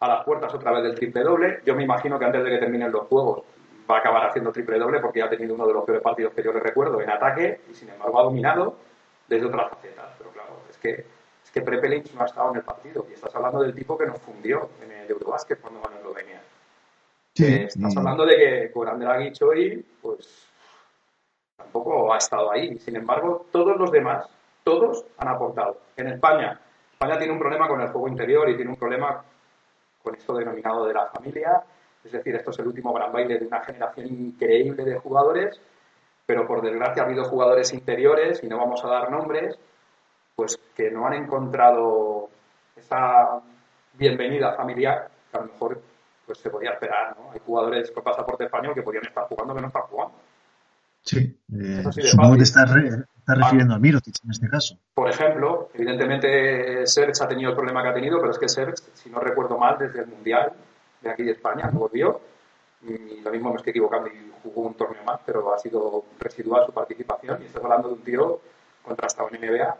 a 0.00 0.08
las 0.08 0.24
puertas 0.24 0.52
otra 0.54 0.72
vez 0.72 0.82
del 0.84 0.94
triple 0.94 1.22
doble. 1.22 1.60
Yo 1.66 1.74
me 1.74 1.84
imagino 1.84 2.18
que 2.18 2.24
antes 2.24 2.42
de 2.44 2.50
que 2.50 2.58
terminen 2.58 2.90
los 2.90 3.06
juegos 3.08 3.42
va 3.92 3.98
a 3.98 4.00
acabar 4.00 4.26
haciendo 4.26 4.50
triple 4.50 4.78
doble 4.78 5.00
porque 5.00 5.22
ha 5.22 5.28
tenido 5.28 5.54
uno 5.54 5.66
de 5.66 5.74
los 5.74 5.84
peores 5.84 6.02
partidos 6.02 6.32
que 6.34 6.42
yo 6.42 6.52
le 6.52 6.60
recuerdo 6.60 7.00
en 7.00 7.10
ataque 7.10 7.60
y 7.70 7.74
sin 7.74 7.90
embargo 7.90 8.18
ha 8.18 8.22
dominado 8.24 8.76
desde 9.28 9.46
otras 9.46 9.70
facetas. 9.70 10.14
Pero 10.18 10.30
claro, 10.30 10.60
es 10.68 10.78
que, 10.78 10.90
es 10.90 11.50
que 11.52 11.60
Prepelic 11.60 12.12
no 12.14 12.22
ha 12.22 12.26
estado 12.26 12.50
en 12.50 12.56
el 12.56 12.62
partido 12.62 13.06
y 13.08 13.12
estás 13.12 13.34
hablando 13.34 13.60
del 13.62 13.74
tipo 13.74 13.96
que 13.96 14.06
nos 14.06 14.18
fundió 14.20 14.70
en 14.82 14.92
el 14.92 15.10
Eurobasket 15.10 15.60
cuando 15.60 15.80
ganó 15.82 15.98
Eslovenia. 15.98 16.40
Eh, 17.38 17.64
estás 17.64 17.96
hablando 17.96 18.26
de 18.26 18.36
que 18.36 18.68
Goran 18.68 18.98
Dragic 18.98 19.40
hoy, 19.42 19.84
pues 20.02 20.46
tampoco 21.56 22.12
ha 22.12 22.18
estado 22.18 22.52
ahí. 22.52 22.78
Sin 22.78 22.96
embargo, 22.96 23.46
todos 23.50 23.76
los 23.78 23.90
demás, 23.90 24.28
todos 24.64 25.04
han 25.18 25.28
aportado. 25.28 25.78
En 25.96 26.08
España, 26.08 26.60
España 26.92 27.18
tiene 27.18 27.32
un 27.32 27.38
problema 27.38 27.68
con 27.68 27.80
el 27.80 27.88
juego 27.88 28.08
interior 28.08 28.48
y 28.50 28.56
tiene 28.56 28.70
un 28.70 28.76
problema 28.76 29.24
con 30.02 30.14
esto 30.14 30.34
denominado 30.34 30.86
de 30.86 30.94
la 30.94 31.06
familia. 31.06 31.62
Es 32.04 32.12
decir, 32.12 32.34
esto 32.34 32.50
es 32.50 32.58
el 32.58 32.66
último 32.66 32.92
gran 32.92 33.12
baile 33.12 33.38
de 33.38 33.46
una 33.46 33.60
generación 33.60 34.06
increíble 34.06 34.84
de 34.84 34.98
jugadores, 34.98 35.60
pero 36.26 36.46
por 36.46 36.62
desgracia 36.62 37.02
ha 37.02 37.06
habido 37.06 37.24
jugadores 37.24 37.72
interiores, 37.72 38.42
y 38.42 38.48
no 38.48 38.58
vamos 38.58 38.84
a 38.84 38.88
dar 38.88 39.10
nombres, 39.10 39.56
pues 40.34 40.58
que 40.74 40.90
no 40.90 41.06
han 41.06 41.14
encontrado 41.14 42.28
esa 42.76 43.40
bienvenida 43.94 44.54
familiar 44.54 45.08
que 45.30 45.36
a 45.38 45.40
lo 45.42 45.46
mejor 45.52 45.80
pues 46.26 46.38
se 46.38 46.50
podía 46.50 46.70
esperar, 46.70 47.16
¿no? 47.18 47.32
Hay 47.32 47.40
jugadores 47.44 47.90
con 47.90 48.02
pasaporte 48.02 48.44
español 48.44 48.74
que 48.74 48.82
podían 48.82 49.04
estar 49.06 49.24
jugando 49.24 49.54
que 49.54 49.60
no 49.60 49.66
están 49.68 49.82
jugando. 49.82 50.14
Sí, 51.02 51.18
eh, 51.52 51.82
supongo 51.82 51.92
que 51.92 52.00
te 52.00 52.12
fácil. 52.14 52.42
estás, 52.42 52.72
re- 52.72 52.88
estás 53.18 53.38
refiriendo 53.38 53.74
a 53.74 53.78
Mirotic 53.78 54.14
en 54.24 54.30
este 54.30 54.48
caso. 54.48 54.78
Por 54.94 55.08
ejemplo, 55.10 55.68
evidentemente 55.74 56.86
Serge 56.86 57.24
ha 57.24 57.28
tenido 57.28 57.50
el 57.50 57.56
problema 57.56 57.82
que 57.82 57.88
ha 57.88 57.94
tenido, 57.94 58.18
pero 58.20 58.30
es 58.30 58.38
que 58.38 58.48
Serge, 58.48 58.76
si 58.94 59.10
no 59.10 59.18
recuerdo 59.18 59.58
mal, 59.58 59.76
desde 59.78 60.00
el 60.02 60.06
Mundial 60.06 60.52
de 61.02 61.10
aquí 61.10 61.22
de 61.22 61.32
España 61.32 61.70
no 61.72 61.80
volvió. 61.80 62.20
Y 62.82 63.20
lo 63.20 63.30
mismo 63.30 63.50
me 63.50 63.56
estoy 63.56 63.70
equivocando 63.70 64.08
y 64.08 64.32
jugó 64.42 64.62
un 64.62 64.74
torneo 64.74 65.04
más, 65.04 65.20
pero 65.24 65.54
ha 65.54 65.58
sido 65.58 66.04
residual 66.18 66.66
su 66.66 66.72
participación. 66.72 67.42
Y 67.42 67.46
estás 67.46 67.62
hablando 67.62 67.88
de 67.88 67.94
un 67.94 68.02
tío 68.02 68.40
contrastado 68.82 69.28
en 69.32 69.40
NBA. 69.40 69.76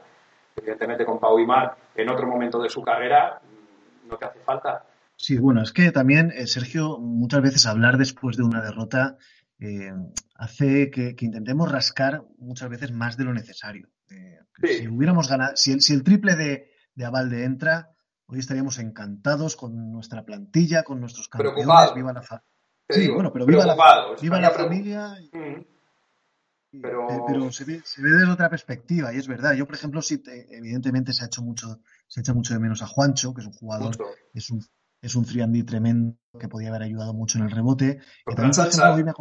Evidentemente 0.57 1.05
con 1.05 1.19
Pau 1.19 1.39
y 1.39 1.47
Mar, 1.47 1.77
en 1.95 2.09
otro 2.11 2.27
momento 2.27 2.63
de 2.63 2.69
su 2.69 2.83
carrera, 2.83 3.41
mm, 3.43 4.09
no 4.09 4.17
te 4.17 4.27
hace 4.27 4.39
falta. 4.41 4.85
Sí, 5.17 5.39
bueno, 5.39 5.63
es 5.63 5.73
que 5.73 5.91
también, 5.93 6.33
eh, 6.35 6.47
Sergio, 6.47 6.99
muchas 6.99 7.43
veces 7.43 7.67
hablar 7.67 7.97
después 7.97 8.37
de 8.37 8.43
una 8.45 8.63
derrota 8.63 9.17
eh, 9.61 9.93
hace 10.35 10.91
que, 10.91 11.15
que 11.15 11.25
intentemos 11.25 11.71
rascar 11.71 12.25
muchas 12.39 12.69
veces 12.69 12.93
más 12.93 13.17
de 13.17 13.25
lo 13.25 13.33
necesario. 13.33 13.89
Eh, 14.11 14.39
Sí. 14.61 14.69
Si 14.79 14.89
hubiéramos 14.89 15.29
ganado, 15.29 15.57
si 15.57 15.73
el, 15.73 15.81
si 15.81 15.93
el 15.93 16.05
triple 16.05 16.37
de, 16.37 16.71
de 16.95 17.05
Avalde 17.05 17.45
entra, 17.45 17.91
hoy 18.33 18.38
estaríamos 18.40 18.79
encantados 18.79 19.55
con 19.57 19.92
nuestra 19.92 20.25
plantilla, 20.25 20.83
con 20.83 20.99
nuestros 21.01 21.29
campeones. 21.29 21.55
Preocupados. 21.62 21.95
Viva 21.95 22.12
la 22.12 22.23
fa- 22.23 22.42
Sí, 22.88 23.01
digo, 23.03 23.14
bueno, 23.14 23.33
pero 23.33 23.47
viva 23.47 23.64
la, 23.64 23.77
viva 24.21 24.40
la 24.40 24.51
familia. 24.51 25.14
y- 25.21 25.37
Mm. 25.37 26.81
Pero- 26.81 27.11
eh, 27.11 27.21
pero 27.27 27.53
se, 27.53 27.64
ve, 27.64 27.83
se 27.85 28.01
ve 28.03 28.11
desde 28.11 28.33
otra 28.33 28.49
perspectiva 28.49 29.12
y 29.12 29.18
es 29.18 29.29
verdad. 29.29 29.53
Yo, 29.53 29.66
por 29.66 29.75
ejemplo, 29.75 30.01
sí, 30.01 30.18
te- 30.18 30.57
evidentemente 30.57 31.12
se 31.12 31.23
ha 31.23 31.27
hecho 31.27 31.42
mucho, 31.42 31.81
se 32.07 32.21
echa 32.21 32.33
mucho 32.33 32.55
de 32.55 32.61
menos 32.61 32.81
a 32.83 32.87
Juancho, 32.87 33.35
que 33.35 33.42
es 33.42 33.47
un 33.47 33.53
jugador 33.53 33.88
Mucho. 33.99 34.05
es 34.33 34.51
un, 34.51 34.64
es 35.03 35.14
un 35.14 35.25
3 35.27 35.66
tremendo 35.66 36.16
que 36.40 36.49
podía 36.49 36.71
haber 36.71 36.83
ayudado 36.83 37.12
mucho 37.12 37.37
en 37.38 37.45
el 37.45 37.51
rebote. 37.51 37.97
También, 37.97 38.05
por 38.25 38.35
Fran 38.35 38.51
ejemplo, 38.51 38.73
Sansa, 38.73 38.95
hoy 38.95 39.05
me, 39.05 39.12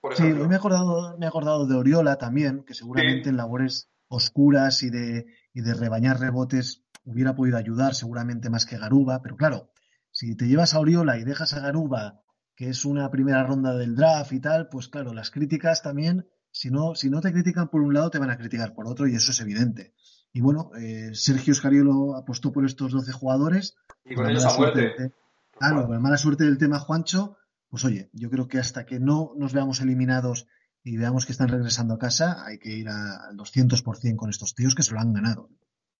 Por 0.00 0.16
sí, 0.16 0.22
hoy 0.24 0.48
me 0.48 0.54
he 0.54 0.58
acordado, 0.58 1.16
me 1.16 1.26
he 1.26 1.28
acordado 1.28 1.66
de 1.66 1.76
Oriola 1.76 2.16
también, 2.16 2.64
que 2.64 2.74
seguramente 2.74 3.24
Sí. 3.24 3.28
en 3.30 3.36
labores 3.36 3.88
oscuras 4.08 4.82
y 4.82 4.90
de, 4.90 5.26
y 5.52 5.60
de 5.60 5.74
rebañar 5.74 6.18
rebotes 6.18 6.82
hubiera 7.06 7.34
podido 7.34 7.56
ayudar, 7.56 7.94
seguramente 7.94 8.50
más 8.50 8.66
que 8.66 8.76
Garuba, 8.76 9.22
pero 9.22 9.36
claro, 9.36 9.70
si 10.10 10.36
te 10.36 10.46
llevas 10.46 10.74
a 10.74 10.80
Oriola 10.80 11.18
y 11.18 11.24
dejas 11.24 11.54
a 11.54 11.60
Garuba, 11.60 12.20
que 12.54 12.68
es 12.68 12.84
una 12.84 13.10
primera 13.10 13.42
ronda 13.44 13.74
del 13.74 13.96
draft 13.96 14.32
y 14.32 14.40
tal, 14.40 14.68
pues 14.68 14.88
claro, 14.88 15.14
las 15.14 15.30
críticas 15.30 15.82
también, 15.82 16.26
si 16.50 16.70
no, 16.70 16.94
si 16.94 17.08
no 17.08 17.20
te 17.20 17.32
critican 17.32 17.68
por 17.68 17.80
un 17.80 17.94
lado, 17.94 18.10
te 18.10 18.18
van 18.18 18.30
a 18.30 18.36
criticar 18.36 18.74
por 18.74 18.86
otro, 18.88 19.06
y 19.06 19.14
eso 19.14 19.30
es 19.30 19.40
evidente. 19.40 19.94
Y 20.32 20.40
bueno, 20.40 20.70
eh, 20.78 21.10
Sergio 21.14 21.54
Scariolo 21.54 22.16
apostó 22.16 22.52
por 22.52 22.66
estos 22.66 22.92
12 22.92 23.12
jugadores. 23.12 23.76
Y 24.04 24.14
con 24.14 24.28
ellos 24.28 24.44
a 24.44 24.50
suerte 24.50 24.80
muerte. 24.80 25.14
Claro, 25.58 25.86
con 25.86 25.94
la 25.94 26.00
mala 26.00 26.18
suerte 26.18 26.44
del 26.44 26.58
tema 26.58 26.78
Juancho, 26.78 27.38
pues 27.68 27.84
oye, 27.84 28.10
yo 28.12 28.28
creo 28.30 28.48
que 28.48 28.58
hasta 28.58 28.84
que 28.84 29.00
no 29.00 29.32
nos 29.36 29.52
veamos 29.52 29.80
eliminados 29.80 30.46
y 30.82 30.96
veamos 30.96 31.26
que 31.26 31.32
están 31.32 31.48
regresando 31.48 31.94
a 31.94 31.98
casa, 31.98 32.44
hay 32.44 32.58
que 32.58 32.70
ir 32.70 32.88
al 32.88 33.36
200% 33.36 34.16
con 34.16 34.30
estos 34.30 34.54
tíos 34.54 34.74
que 34.74 34.82
se 34.82 34.92
lo 34.92 35.00
han 35.00 35.12
ganado. 35.12 35.50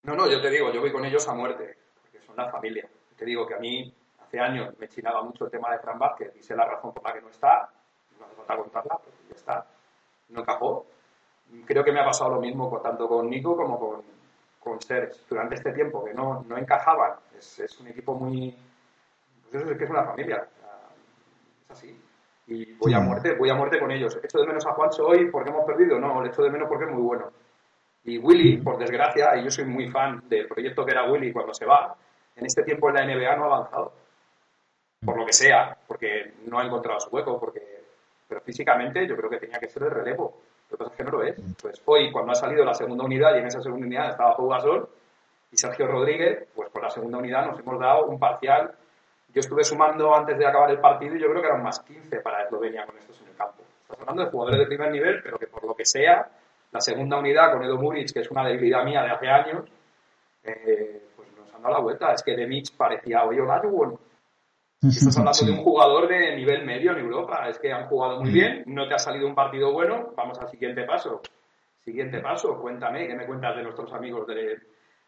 No, 0.06 0.14
no, 0.14 0.28
yo 0.30 0.40
te 0.40 0.50
digo, 0.50 0.70
yo 0.72 0.80
voy 0.80 0.92
con 0.92 1.04
ellos 1.04 1.26
a 1.28 1.34
muerte, 1.34 1.76
porque 2.00 2.20
son 2.24 2.36
la 2.36 2.48
familia. 2.50 2.88
Te 3.16 3.24
digo 3.24 3.46
que 3.46 3.54
a 3.54 3.58
mí 3.58 3.92
hace 4.20 4.38
años 4.40 4.74
me 4.78 4.88
chinaba 4.88 5.22
mucho 5.22 5.44
el 5.46 5.50
tema 5.50 5.72
de 5.72 5.78
Fran 5.78 5.98
Vázquez 5.98 6.34
y 6.36 6.42
sé 6.42 6.54
la 6.54 6.64
razón 6.64 6.92
por 6.92 7.02
la 7.02 7.12
que 7.12 7.20
no 7.20 7.28
está, 7.28 7.68
no 8.18 8.26
hace 8.26 8.34
falta 8.36 8.56
contarla, 8.56 8.98
pero 9.04 9.16
ya 9.28 9.34
está, 9.34 9.66
no 10.28 10.40
encajó. 10.40 10.86
Creo 11.64 11.84
que 11.84 11.92
me 11.92 12.00
ha 12.00 12.04
pasado 12.04 12.30
lo 12.30 12.40
mismo 12.40 12.68
con- 12.70 12.82
tanto 12.82 13.08
con 13.08 13.28
Nico 13.30 13.56
como 13.56 13.78
con, 13.78 14.02
con 14.60 14.80
Serge 14.80 15.20
durante 15.28 15.54
este 15.56 15.72
tiempo, 15.72 16.04
que 16.04 16.14
no, 16.14 16.44
no 16.48 16.56
encajaban. 16.58 17.12
Es, 17.38 17.58
es 17.60 17.78
un 17.80 17.88
equipo 17.88 18.14
muy... 18.14 18.56
Pues 19.50 19.62
eso 19.62 19.72
es 19.72 19.78
que 19.78 19.84
es 19.84 19.90
una 19.90 20.02
familia, 20.04 20.46
es 21.64 21.70
así. 21.70 22.00
y 22.48 22.72
voy 22.74 22.92
a 22.94 23.00
muerte, 23.00 23.34
voy 23.36 23.48
a 23.50 23.54
muerte 23.54 23.78
con 23.80 23.90
ellos. 23.92 24.18
¿Echo 24.22 24.38
de 24.38 24.46
menos 24.46 24.66
a 24.66 24.72
Juancho 24.72 25.06
hoy 25.06 25.30
porque 25.30 25.50
hemos 25.50 25.64
perdido? 25.64 25.98
No, 26.00 26.20
le 26.22 26.28
echo 26.30 26.42
de 26.42 26.50
menos 26.50 26.68
porque 26.68 26.84
es 26.84 26.90
muy 26.90 27.02
bueno. 27.02 27.30
Y 28.06 28.18
Willy, 28.18 28.58
por 28.58 28.78
desgracia, 28.78 29.36
y 29.36 29.44
yo 29.44 29.50
soy 29.50 29.64
muy 29.64 29.88
fan 29.88 30.22
del 30.28 30.46
proyecto 30.46 30.84
que 30.84 30.92
era 30.92 31.10
Willy 31.10 31.32
cuando 31.32 31.52
se 31.52 31.66
va, 31.66 31.94
en 32.34 32.46
este 32.46 32.62
tiempo 32.62 32.88
en 32.88 32.94
la 32.94 33.04
NBA 33.04 33.36
no 33.36 33.44
ha 33.44 33.56
avanzado. 33.56 33.92
Por 35.04 35.18
lo 35.18 35.26
que 35.26 35.32
sea, 35.32 35.76
porque 35.86 36.32
no 36.46 36.58
ha 36.58 36.64
encontrado 36.64 36.98
su 37.00 37.10
hueco, 37.10 37.38
porque 37.38 37.76
pero 38.28 38.40
físicamente 38.40 39.06
yo 39.06 39.16
creo 39.16 39.30
que 39.30 39.38
tenía 39.38 39.58
que 39.58 39.68
ser 39.68 39.84
el 39.84 39.90
relevo. 39.90 40.34
Lo 40.70 40.76
que 40.76 40.84
pasa 40.84 40.90
es 40.90 40.96
que 40.96 41.04
no 41.04 41.10
lo 41.10 41.22
es. 41.22 41.36
Pues 41.60 41.80
hoy, 41.84 42.10
cuando 42.10 42.32
ha 42.32 42.34
salido 42.34 42.64
la 42.64 42.74
segunda 42.74 43.04
unidad 43.04 43.34
y 43.36 43.38
en 43.38 43.46
esa 43.46 43.60
segunda 43.60 43.86
unidad 43.86 44.10
estaba 44.10 44.36
Pau 44.36 44.48
Gasol 44.48 44.88
y 45.52 45.56
Sergio 45.56 45.86
Rodríguez, 45.86 46.48
pues 46.54 46.70
con 46.70 46.82
la 46.82 46.90
segunda 46.90 47.18
unidad 47.18 47.46
nos 47.46 47.60
hemos 47.60 47.78
dado 47.78 48.06
un 48.06 48.18
parcial. 48.18 48.74
Yo 49.32 49.40
estuve 49.40 49.62
sumando 49.62 50.14
antes 50.14 50.38
de 50.38 50.46
acabar 50.46 50.70
el 50.70 50.80
partido 50.80 51.14
y 51.14 51.20
yo 51.20 51.28
creo 51.28 51.40
que 51.40 51.48
eran 51.48 51.62
más 51.62 51.80
15 51.80 52.20
para 52.20 52.42
Eslovenia 52.42 52.84
con 52.86 52.98
estos 52.98 53.20
en 53.20 53.28
el 53.28 53.36
campo. 53.36 53.62
Estás 53.82 54.00
hablando 54.00 54.24
de 54.24 54.30
jugadores 54.30 54.60
de 54.60 54.66
primer 54.66 54.90
nivel, 54.90 55.22
pero 55.22 55.38
que 55.38 55.46
por 55.46 55.64
lo 55.64 55.74
que 55.74 55.84
sea, 55.84 56.28
la 56.76 56.80
segunda 56.82 57.18
unidad 57.18 57.52
con 57.52 57.62
Edo 57.62 57.78
Muric, 57.78 58.12
que 58.12 58.20
es 58.20 58.30
una 58.30 58.46
debilidad 58.46 58.84
mía 58.84 59.02
de 59.02 59.10
hace 59.10 59.28
años, 59.28 59.64
eh, 60.44 61.02
pues 61.16 61.28
nos 61.38 61.54
han 61.54 61.62
dado 61.62 61.74
la 61.74 61.80
vuelta. 61.80 62.12
Es 62.12 62.22
que 62.22 62.36
de 62.36 62.46
Mitch 62.46 62.76
parecía 62.76 63.24
hoy 63.24 63.40
Olajuwon. 63.40 63.98
Estás 64.82 65.16
hablando 65.16 65.46
de 65.46 65.52
un 65.52 65.64
jugador 65.64 66.06
de 66.06 66.36
nivel 66.36 66.66
medio 66.66 66.92
en 66.92 66.98
Europa. 66.98 67.48
Es 67.48 67.58
que 67.58 67.72
han 67.72 67.86
jugado 67.86 68.20
muy 68.20 68.30
bien, 68.30 68.62
no 68.66 68.86
te 68.86 68.94
ha 68.94 68.98
salido 68.98 69.26
un 69.26 69.34
partido 69.34 69.72
bueno. 69.72 70.12
Vamos 70.14 70.38
al 70.38 70.50
siguiente 70.50 70.84
paso. 70.84 71.22
Siguiente 71.82 72.20
paso, 72.20 72.60
cuéntame, 72.60 73.06
¿qué 73.06 73.14
me 73.14 73.26
cuentas 73.26 73.56
de 73.56 73.62
nuestros 73.62 73.90
amigos 73.94 74.26
de. 74.26 74.58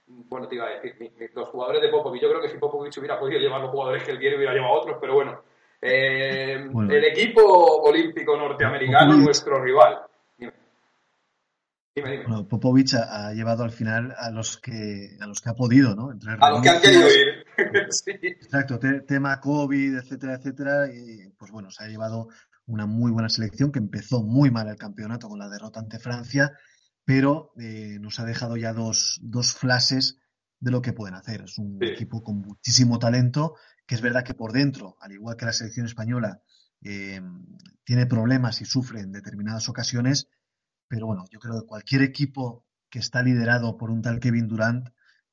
Bueno, 0.07 0.49
te 0.49 0.55
iba 0.55 0.65
a 0.65 0.81
decir, 0.81 1.13
los 1.35 1.51
jugadores 1.51 1.83
de 1.83 1.89
Popovich. 1.91 2.23
Yo 2.23 2.31
creo 2.31 2.41
que 2.41 2.49
si 2.49 2.57
Popovich 2.57 2.97
hubiera 2.97 3.21
podido 3.21 3.39
llevar 3.41 3.61
los 3.61 3.71
jugadores 3.71 4.03
que 4.05 4.13
él 4.13 4.19
quiere, 4.19 4.39
hubiera 4.39 4.55
llevado 4.55 4.81
otros, 4.81 4.97
pero 4.99 5.15
bueno. 5.15 5.43
Eh, 5.83 6.55
el 6.55 7.05
equipo 7.05 7.43
olímpico 7.83 8.37
norteamericano, 8.39 9.19
nuestro 9.19 9.63
rival. 9.63 10.08
Bueno, 12.01 12.49
Popovich 12.49 12.95
ha, 12.95 13.33
llevado 13.33 13.65
al 13.65 13.71
final 13.71 14.15
a 14.17 14.31
los 14.31 14.59
que 14.59 15.17
a 15.21 15.27
los 15.27 15.41
que 15.41 15.51
ha 15.51 15.55
podido, 15.55 15.95
¿no? 15.95 16.11
a 16.41 16.51
los 16.51 16.63
que 16.63 16.69
han 16.69 16.81
querido 16.81 17.07
ir. 17.09 17.45
Exacto, 18.43 18.79
tema 19.07 19.41
COVID, 19.41 19.97
etcétera, 19.97 20.35
etcétera. 20.35 20.87
Y 20.93 21.31
pues 21.39 21.51
bueno, 21.51 21.71
se 21.71 21.85
ha 21.85 21.89
llevado 21.89 22.29
una 22.67 22.87
muy 22.87 23.11
buena 23.11 23.29
selección 23.29 23.73
que 23.73 23.79
empezó 23.79 24.23
muy 24.23 24.51
mal 24.51 24.69
el 24.69 24.77
campeonato 24.77 25.29
con 25.29 25.39
la 25.39 25.49
derrota 25.49 25.81
ante 25.81 25.99
Francia, 25.99 26.53
pero 27.05 27.53
eh, 27.59 27.99
nos 28.01 28.21
ha 28.21 28.25
dejado 28.25 28.57
ya 28.57 28.73
dos, 28.73 29.19
dos 29.23 29.55
flashes 29.55 30.19
de 30.61 30.71
lo 30.71 30.83
que 30.83 30.93
pueden 30.93 31.15
hacer. 31.15 31.43
Es 31.43 31.59
un 31.59 31.79
equipo 31.83 32.23
con 32.23 32.41
muchísimo 32.41 32.99
talento, 32.99 33.55
que 33.87 33.95
es 33.95 34.03
verdad 34.03 34.25
que 34.25 34.35
por 34.35 34.53
dentro, 34.53 34.97
al 35.01 35.13
igual 35.13 35.37
que 35.37 35.47
la 35.47 35.53
selección 35.53 35.87
española, 35.87 36.43
eh, 36.83 37.21
tiene 37.85 38.07
problemas 38.07 38.61
y 38.61 38.65
sufre 38.67 39.01
en 39.01 39.13
determinadas 39.13 39.69
ocasiones, 39.69 40.29
pero 40.89 41.07
bueno, 41.07 41.25
yo 41.31 41.39
creo 41.39 41.61
que 41.61 41.67
cualquier 41.67 42.03
equipo 42.03 42.65
que 42.91 42.99
está 42.99 43.23
liderado 43.23 43.77
por 43.77 43.91
un 43.91 44.03
tal 44.03 44.21
Kevin 44.21 44.49
Durant, 44.49 44.89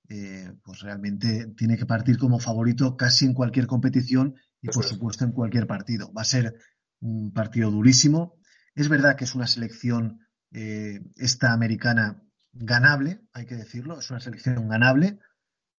eh, 0.09 0.51
pues 0.63 0.81
realmente 0.81 1.47
tiene 1.57 1.77
que 1.77 1.85
partir 1.85 2.17
como 2.17 2.39
favorito 2.39 2.95
casi 2.95 3.25
en 3.25 3.33
cualquier 3.33 3.65
competición 3.65 4.35
y 4.61 4.69
por 4.69 4.83
supuesto 4.83 5.23
en 5.23 5.31
cualquier 5.31 5.67
partido. 5.67 6.11
Va 6.13 6.21
a 6.21 6.25
ser 6.25 6.55
un 6.99 7.31
partido 7.31 7.71
durísimo. 7.71 8.37
Es 8.75 8.89
verdad 8.89 9.15
que 9.15 9.23
es 9.23 9.35
una 9.35 9.47
selección 9.47 10.19
eh, 10.51 11.01
esta 11.15 11.53
americana 11.53 12.21
ganable, 12.51 13.21
hay 13.33 13.45
que 13.45 13.55
decirlo, 13.55 13.99
es 13.99 14.09
una 14.09 14.19
selección 14.19 14.67
ganable, 14.69 15.19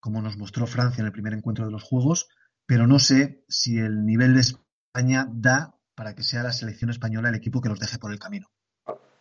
como 0.00 0.20
nos 0.20 0.36
mostró 0.36 0.66
Francia 0.66 1.00
en 1.00 1.06
el 1.06 1.12
primer 1.12 1.32
encuentro 1.32 1.64
de 1.64 1.72
los 1.72 1.82
Juegos, 1.82 2.28
pero 2.66 2.86
no 2.86 2.98
sé 2.98 3.44
si 3.48 3.78
el 3.78 4.04
nivel 4.04 4.34
de 4.34 4.40
España 4.40 5.26
da 5.32 5.74
para 5.94 6.14
que 6.14 6.22
sea 6.22 6.42
la 6.42 6.52
selección 6.52 6.90
española 6.90 7.30
el 7.30 7.34
equipo 7.34 7.60
que 7.60 7.68
los 7.68 7.80
deje 7.80 7.98
por 7.98 8.12
el 8.12 8.18
camino. 8.18 8.48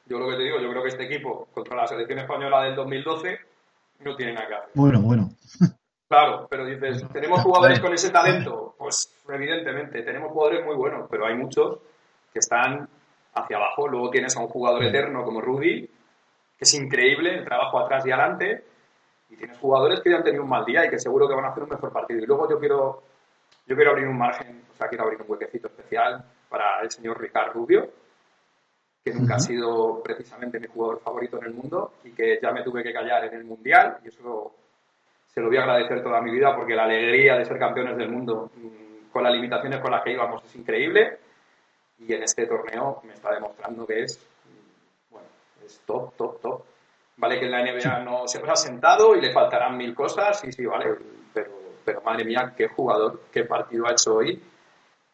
Yo 0.05 0.19
lo 0.19 0.29
que 0.29 0.37
te 0.37 0.43
digo, 0.43 0.59
yo 0.59 0.69
creo 0.69 0.83
que 0.83 0.89
este 0.89 1.05
equipo 1.05 1.47
contra 1.53 1.75
la 1.75 1.87
selección 1.87 2.19
española 2.19 2.63
del 2.63 2.75
2012 2.75 3.39
no 4.01 4.15
tiene 4.15 4.33
nada 4.33 4.47
que 4.47 4.53
hacer. 4.55 4.69
Bueno, 4.73 5.01
bueno. 5.01 5.29
Claro, 6.07 6.47
pero 6.47 6.65
dices, 6.65 7.03
¿tenemos 7.11 7.41
jugadores 7.41 7.79
con 7.79 7.91
ese 7.91 8.11
talento? 8.11 8.75
Pues 8.77 9.11
evidentemente, 9.27 10.03
tenemos 10.03 10.31
jugadores 10.31 10.63
muy 10.63 10.75
buenos, 10.75 11.07
pero 11.09 11.25
hay 11.25 11.33
muchos 11.33 11.79
que 12.31 12.39
están 12.39 12.87
hacia 13.33 13.57
abajo. 13.57 13.87
Luego 13.87 14.11
tienes 14.11 14.37
a 14.37 14.41
un 14.41 14.47
jugador 14.47 14.83
eterno 14.83 15.23
como 15.23 15.41
Rudy, 15.41 15.81
que 15.81 16.63
es 16.63 16.73
increíble, 16.75 17.39
el 17.39 17.43
trabajo 17.43 17.79
atrás 17.79 18.05
y 18.05 18.11
adelante, 18.11 18.63
y 19.29 19.35
tienes 19.35 19.57
jugadores 19.57 19.99
que 20.01 20.11
ya 20.11 20.17
han 20.17 20.23
tenido 20.23 20.43
un 20.43 20.49
mal 20.49 20.63
día 20.63 20.85
y 20.85 20.89
que 20.89 20.99
seguro 20.99 21.27
que 21.27 21.33
van 21.33 21.45
a 21.45 21.49
hacer 21.49 21.63
un 21.63 21.69
mejor 21.69 21.91
partido. 21.91 22.21
Y 22.21 22.27
luego 22.27 22.47
yo 22.49 22.59
quiero, 22.59 23.03
yo 23.65 23.75
quiero 23.75 23.91
abrir 23.91 24.07
un 24.07 24.17
margen, 24.17 24.63
o 24.71 24.75
sea, 24.75 24.87
quiero 24.87 25.05
abrir 25.05 25.21
un 25.23 25.31
huequecito 25.31 25.67
especial 25.69 26.23
para 26.49 26.81
el 26.81 26.91
señor 26.91 27.19
Ricardo 27.19 27.53
Rubio, 27.53 27.89
que 29.05 29.13
nunca 29.13 29.35
ha 29.35 29.39
sido 29.39 30.01
precisamente 30.01 30.59
mi 30.59 30.65
jugador 30.65 30.99
favorito 30.99 31.37
en 31.37 31.45
el 31.45 31.53
mundo 31.53 31.93
y 32.03 32.09
que 32.09 32.39
ya 32.41 32.51
me 32.51 32.63
tuve 32.63 32.81
que 32.81 32.91
callar 32.91 33.25
en 33.25 33.35
el 33.35 33.43
Mundial 33.43 33.97
y 34.03 34.07
eso 34.07 34.51
se 35.27 35.41
lo 35.41 35.47
voy 35.47 35.57
a 35.57 35.61
agradecer 35.61 36.01
toda 36.01 36.19
mi 36.21 36.31
vida 36.31 36.55
porque 36.55 36.73
la 36.73 36.85
alegría 36.85 37.37
de 37.37 37.45
ser 37.45 37.59
campeones 37.59 37.97
del 37.97 38.09
mundo 38.09 38.49
mm, 38.55 39.11
con 39.11 39.23
las 39.23 39.31
limitaciones 39.31 39.79
con 39.79 39.91
las 39.91 40.03
que 40.03 40.13
íbamos 40.13 40.43
es 40.43 40.55
increíble. 40.55 41.19
Y 41.99 42.13
en 42.13 42.23
este 42.23 42.47
torneo 42.47 43.01
me 43.03 43.13
está 43.13 43.31
demostrando 43.31 43.85
que 43.85 44.01
es, 44.01 44.17
mm, 44.17 45.13
bueno, 45.13 45.27
es 45.63 45.79
top, 45.85 46.15
top, 46.15 46.41
top. 46.41 46.63
Vale 47.17 47.39
que 47.39 47.45
en 47.45 47.51
la 47.51 47.61
NBA 47.61 47.99
no 47.99 48.27
se 48.27 48.39
ha 48.39 48.55
sentado 48.55 49.15
y 49.15 49.21
le 49.21 49.31
faltarán 49.31 49.77
mil 49.77 49.93
cosas, 49.93 50.39
sí, 50.39 50.51
sí, 50.51 50.65
vale, 50.65 50.95
pero, 51.31 51.51
pero 51.85 52.01
madre 52.01 52.25
mía, 52.25 52.53
qué 52.57 52.69
jugador, 52.69 53.21
qué 53.31 53.43
partido 53.43 53.85
ha 53.85 53.91
hecho 53.91 54.15
hoy 54.15 54.41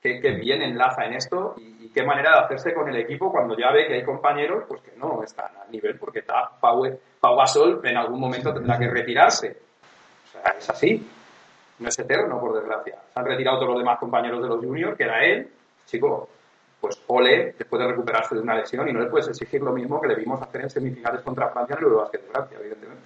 qué, 0.02 0.20
bien 0.40 0.62
enlaza 0.62 1.06
en 1.06 1.14
esto 1.14 1.56
y, 1.58 1.90
qué 1.90 2.04
manera 2.04 2.32
de 2.32 2.46
hacerse 2.46 2.74
con 2.74 2.88
el 2.88 2.96
equipo 2.96 3.32
cuando 3.32 3.58
ya 3.58 3.72
ve 3.72 3.86
que 3.88 3.96
hay 3.96 4.04
compañeros 4.04 4.64
pues 4.68 4.82
que 4.82 4.96
no 4.98 5.22
están 5.24 5.52
al 5.58 5.70
nivel 5.70 5.98
porque 6.00 6.20
está 6.20 6.50
Pau, 6.60 6.84
Pau 7.20 7.38
Gasol 7.38 7.82
en 7.84 7.98
algún 7.98 8.20
momento 8.20 8.54
tendrá 8.54 8.80
que 8.80 8.88
retirarse. 8.88 9.58
O 10.26 10.32
sea, 10.32 10.56
es 10.58 10.70
así. 10.70 11.08
No 11.80 11.90
es 11.90 11.98
eterno, 11.98 12.40
por 12.40 12.54
desgracia. 12.54 12.96
Se 13.12 13.20
han 13.20 13.26
retirado 13.26 13.58
todos 13.58 13.72
los 13.72 13.80
demás 13.80 14.00
compañeros 14.00 14.42
de 14.42 14.48
los 14.48 14.64
juniors, 14.64 14.96
que 14.96 15.04
era 15.04 15.26
él. 15.26 15.50
Chico, 15.86 16.30
pues 16.80 17.02
ole, 17.08 17.56
después 17.58 17.82
de 17.82 17.88
recuperarse 17.88 18.36
de 18.36 18.42
una 18.42 18.56
lesión 18.56 18.88
y 18.88 18.94
no 18.94 19.00
le 19.00 19.10
puedes 19.10 19.28
exigir 19.28 19.62
lo 19.62 19.74
mismo 19.74 20.00
que 20.00 20.08
le 20.08 20.16
vimos 20.16 20.42
hacer 20.42 20.62
en 20.62 20.70
semifinales 20.70 21.22
contra 21.22 21.50
Francia 21.50 21.74
en 21.74 21.80
el 21.80 21.86
Eurobasket 21.86 22.22
de 22.22 22.32
Francia, 22.32 22.58
evidentemente. 22.60 23.04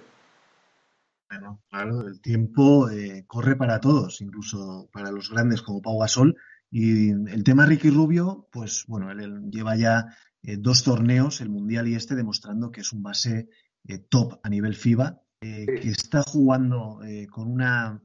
Bueno, 1.28 1.58
claro, 1.68 2.00
el 2.06 2.20
tiempo 2.20 2.88
eh, 2.88 3.24
corre 3.26 3.56
para 3.56 3.80
todos, 3.80 4.20
incluso 4.20 4.88
para 4.92 5.10
los 5.10 5.30
grandes 5.30 5.62
como 5.62 5.82
Pau 5.82 5.98
Gasol, 5.98 6.36
y 6.70 7.10
el 7.10 7.44
tema 7.44 7.66
Ricky 7.66 7.90
Rubio, 7.90 8.48
pues 8.50 8.84
bueno, 8.88 9.10
él, 9.10 9.50
lleva 9.50 9.76
ya 9.76 10.06
eh, 10.42 10.56
dos 10.58 10.82
torneos, 10.82 11.40
el 11.40 11.48
Mundial 11.48 11.88
y 11.88 11.94
este, 11.94 12.14
demostrando 12.14 12.70
que 12.70 12.80
es 12.80 12.92
un 12.92 13.02
base 13.02 13.48
eh, 13.84 13.98
top 13.98 14.40
a 14.42 14.48
nivel 14.48 14.74
FIBA, 14.74 15.22
eh, 15.40 15.66
que 15.66 15.90
está 15.90 16.22
jugando 16.22 17.00
con 17.30 17.50
una 17.50 18.02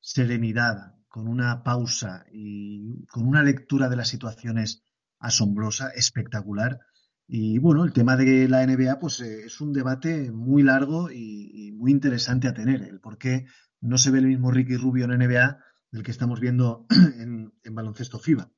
serenidad, 0.00 0.94
con 1.08 1.28
una 1.28 1.62
pausa 1.62 2.24
y 2.32 3.04
con 3.06 3.26
una 3.26 3.42
lectura 3.42 3.88
de 3.88 3.96
las 3.96 4.08
situaciones 4.08 4.82
asombrosa, 5.18 5.88
espectacular. 5.90 6.78
Y 7.26 7.58
bueno, 7.58 7.84
el 7.84 7.92
tema 7.92 8.16
de 8.16 8.48
la 8.48 8.66
NBA, 8.66 8.98
pues 9.00 9.20
es 9.20 9.60
un 9.60 9.72
debate 9.72 10.30
muy 10.30 10.62
largo 10.62 11.10
y, 11.10 11.50
y, 11.68 11.72
muy 11.72 11.90
interesante 11.90 12.48
a 12.48 12.54
tener. 12.54 12.82
El 12.82 13.00
por 13.00 13.16
qué 13.16 13.46
no 13.80 13.96
se 13.96 14.10
ve 14.10 14.18
el 14.18 14.26
mismo 14.26 14.50
Ricky 14.50 14.76
Rubio 14.76 15.06
en 15.06 15.18
NBA 15.18 15.58
del 15.94 16.02
que 16.02 16.10
estamos 16.10 16.40
viendo 16.40 16.86
en, 17.20 17.52
baloncesto 17.70 18.18
FIBA. 18.18 18.50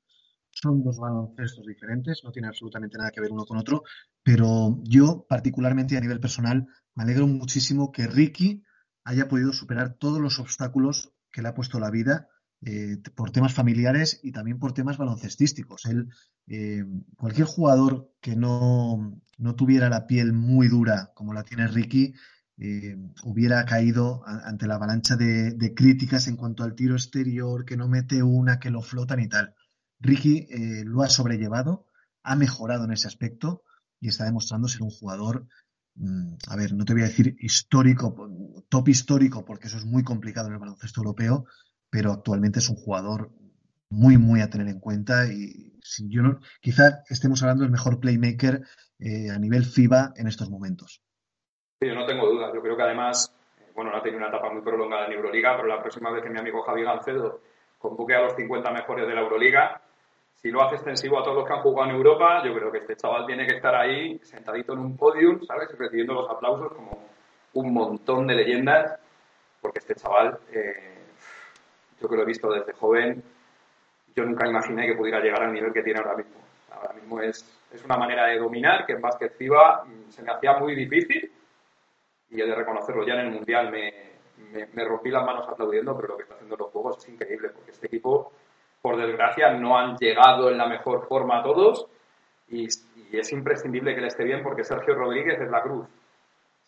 Son 0.51 0.83
dos 0.83 0.96
baloncestos 0.96 1.66
diferentes, 1.66 2.22
no 2.25 2.33
tiene 2.33 2.49
absolutamente 2.49 2.96
nada 2.96 3.11
que 3.11 3.20
ver 3.20 3.31
uno 3.31 3.44
con 3.44 3.59
otro, 3.59 3.83
pero 4.22 4.81
yo 4.85 5.27
particularmente 5.29 5.99
a 5.99 6.01
nivel 6.01 6.18
personal 6.18 6.66
me 6.94 7.03
alegro 7.03 7.27
muchísimo 7.27 7.92
que 7.92 8.07
Ricky 8.07 8.64
haya 9.05 9.29
podido 9.29 9.53
superar 9.53 9.99
todos 9.99 10.18
los 10.18 10.38
obstáculos 10.40 11.12
que 11.31 11.42
le 11.42 11.49
ha 11.49 11.55
puesto 11.55 11.79
la 11.79 11.90
vida 11.90 12.31
eh, 12.64 12.96
por 13.14 13.33
temas 13.33 13.53
familiares 13.53 14.18
y 14.22 14.33
también 14.33 14.59
por 14.59 14.72
temas 14.72 14.96
baloncestísticos. 14.96 15.85
Él, 15.85 16.09
eh, 16.46 16.87
cualquier 17.18 17.46
jugador 17.46 18.11
que 18.22 18.35
no, 18.35 19.20
no, 19.37 19.55
tuviera 19.57 19.90
la 19.90 20.07
piel 20.07 20.33
muy 20.33 20.68
dura 20.68 21.12
como 21.14 21.35
la 21.35 21.42
tiene 21.42 21.68
Ricky, 21.68 22.14
eh, 22.58 22.96
hubiera 23.24 23.64
caído 23.66 24.22
ante 24.26 24.66
la 24.66 24.76
avalancha 24.76 25.16
de, 25.16 25.74
críticas 25.74 26.26
en 26.28 26.36
cuanto 26.36 26.64
al 26.64 26.74
tiro 26.74 26.94
exterior, 26.94 27.64
que 27.64 27.76
no 27.76 27.88
mete 27.88 28.22
una, 28.22 28.59
que 28.59 28.70
lo 28.70 28.82
flotan 28.82 29.20
y 29.20 29.28
tal. 29.28 29.54
Ricky 30.00 30.46
eh, 30.50 30.84
lo 30.84 31.02
ha 31.02 31.09
sobrellevado, 31.09 31.86
ha 32.22 32.36
mejorado 32.36 32.84
en 32.84 32.92
ese 32.92 33.09
aspecto 33.09 33.62
y 34.00 34.09
está 34.09 34.24
demostrando 34.24 34.68
ser 34.68 34.82
un 34.82 34.90
jugador, 34.90 35.46
mm, 35.96 36.34
a 36.48 36.57
ver, 36.57 36.74
no 36.74 36.84
te 36.84 36.92
voy 36.92 37.02
a 37.02 37.07
decir 37.07 37.36
histórico, 37.40 38.14
top 38.68 38.88
histórico, 38.88 39.44
porque 39.44 39.68
eso 39.68 39.78
es 39.78 39.84
muy 39.84 40.02
complicado 40.02 40.48
en 40.48 40.54
el 40.54 40.61
baloncesto 40.61 41.00
europeo, 41.00 41.46
pero 41.90 42.12
actualmente 42.12 42.59
es 42.61 42.68
un 42.68 42.76
jugador 42.76 43.32
muy, 43.90 44.18
muy 44.18 44.40
a 44.40 44.50
tener 44.50 44.68
en 44.68 44.80
cuenta 44.80 45.26
y 45.32 45.76
yo 46.09 46.22
no, 46.22 46.40
quizá 46.61 47.04
estemos 47.09 47.42
hablando 47.42 47.62
del 47.62 47.70
mejor 47.70 48.00
playmaker 48.00 48.62
eh, 48.98 49.30
a 49.30 49.38
nivel 49.38 49.64
FIBA 49.64 50.14
en 50.16 50.26
estos 50.26 50.50
momentos. 50.50 51.02
Yo 51.81 51.95
no 51.95 52.07
tengo 52.07 52.27
dudas. 52.27 52.55
Yo 52.55 52.62
creo 52.62 52.74
que 52.74 52.83
además, 52.83 53.31
eh, 53.59 53.70
bueno, 53.74 53.91
no 53.91 53.99
ha 53.99 54.03
tenido 54.03 54.18
una 54.18 54.29
etapa 54.29 54.51
muy 54.51 54.62
prolongada 54.62 55.07
en 55.07 55.12
Euroliga, 55.12 55.57
pero 55.57 55.68
la 55.68 55.81
próxima 55.81 56.11
vez 56.11 56.22
que 56.22 56.31
mi 56.31 56.39
amigo 56.39 56.62
Javi 56.62 56.83
Gancedo 56.83 57.41
convoque 57.79 58.14
a 58.14 58.22
los 58.22 58.35
50 58.35 58.70
mejores 58.70 59.07
de 59.07 59.14
la 59.14 59.20
Euroliga, 59.20 59.83
si 60.37 60.51
lo 60.51 60.62
hace 60.62 60.77
extensivo 60.77 61.18
a 61.18 61.22
todos 61.22 61.37
los 61.37 61.47
que 61.47 61.53
han 61.53 61.61
jugado 61.61 61.91
en 61.91 61.97
Europa, 61.97 62.43
yo 62.43 62.55
creo 62.55 62.72
que 62.72 62.79
este 62.79 62.97
chaval 62.97 63.27
tiene 63.27 63.47
que 63.47 63.57
estar 63.57 63.74
ahí 63.74 64.18
sentadito 64.22 64.72
en 64.72 64.79
un 64.79 64.97
podium, 64.97 65.43
¿sabes? 65.45 65.68
Recibiendo 65.77 66.14
los 66.14 66.31
aplausos 66.31 66.72
como 66.72 66.99
un 67.53 67.74
montón 67.74 68.27
de 68.27 68.37
leyendas, 68.37 68.99
porque 69.61 69.81
este 69.81 69.97
chaval, 69.97 70.39
eh, 70.53 70.95
yo 72.01 72.09
que 72.09 72.16
lo 72.16 72.22
he 72.22 72.27
visto 72.27 72.51
desde 72.51 72.72
joven, 72.72 73.22
yo 74.14 74.24
nunca 74.24 74.49
imaginé 74.49 74.87
que 74.87 74.95
pudiera 74.95 75.20
llegar 75.20 75.43
al 75.43 75.53
nivel 75.53 75.74
que 75.74 75.83
tiene 75.83 76.01
ahora 76.01 76.16
mismo. 76.16 76.37
Ahora 76.70 76.95
mismo 76.95 77.20
es, 77.20 77.45
es 77.70 77.85
una 77.85 77.99
manera 77.99 78.27
de 78.29 78.39
dominar 78.39 78.87
que 78.87 78.95
en 78.95 79.03
básquet 79.03 79.35
mm, 79.39 80.11
se 80.11 80.22
me 80.22 80.33
hacía 80.33 80.55
muy 80.55 80.74
difícil 80.74 81.33
y 82.31 82.41
he 82.41 82.47
de 82.47 82.55
reconocerlo 82.55 83.07
ya 83.07 83.14
en 83.14 83.20
el 83.20 83.31
Mundial 83.33 83.70
me, 83.70 83.93
me, 84.53 84.66
me 84.72 84.85
rompí 84.85 85.11
las 85.11 85.24
manos 85.24 85.49
aplaudiendo, 85.49 85.97
pero 85.97 86.09
lo 86.09 86.16
que 86.16 86.22
está 86.24 86.35
haciendo 86.35 86.55
en 86.55 86.61
los 86.61 86.70
juegos 86.70 86.99
es 86.99 87.09
increíble, 87.09 87.51
porque 87.51 87.70
este 87.70 87.87
equipo 87.87 88.33
por 88.87 88.97
desgracia, 88.97 89.51
no 89.51 89.77
han 89.77 89.97
llegado 89.97 90.49
en 90.49 90.59
la 90.59 90.68
mejor 90.68 91.09
forma 91.09 91.43
todos 91.43 91.89
y, 92.49 92.68
y, 93.11 93.18
es 93.18 93.33
imprescindible 93.33 93.97
que 93.97 94.01
le 94.01 94.07
esté 94.07 94.22
bien 94.22 94.45
porque 94.45 94.62
Sergio 94.62 94.95
Rodríguez 94.95 95.41
es 95.41 95.51
la 95.51 95.61
cruz. 95.61 95.89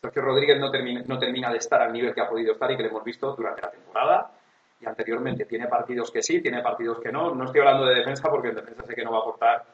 Sergio 0.01 0.23
Rodríguez 0.23 0.59
no 0.59 0.69
termina, 0.69 1.05
no 1.07 1.17
termina 1.17 1.49
de 1.53 1.59
estar 1.59 1.81
al 1.81 1.93
nivel 1.93 2.13
que 2.13 2.21
ha 2.21 2.29
podido 2.29 2.55
estar 2.55 2.73
y 2.73 2.77
que 2.77 2.83
le 2.83 2.89
hemos 2.89 3.05
visto 3.05 3.37
durante 3.37 3.63
la 3.63 3.71
temporada 3.71 4.33
y 4.81 4.87
anteriormente. 4.87 5.45
Tiene 5.45 5.69
partidos 5.69 6.11
que 6.11 6.21
sí, 6.21 6.41
tiene 6.41 6.61
partidos 6.61 6.99
que 6.99 7.13
no. 7.13 7.33
No 7.37 7.45
estoy 7.45 7.61
hablando 7.61 7.87
de 7.87 7.95
defensa 7.95 8.29
porque 8.29 8.49
en 8.49 8.57
defensa 8.57 8.83
sé 8.85 8.97
que 8.97 9.05
no 9.05 9.13
va 9.13 9.19
a 9.19 9.21
aportar 9.21 9.65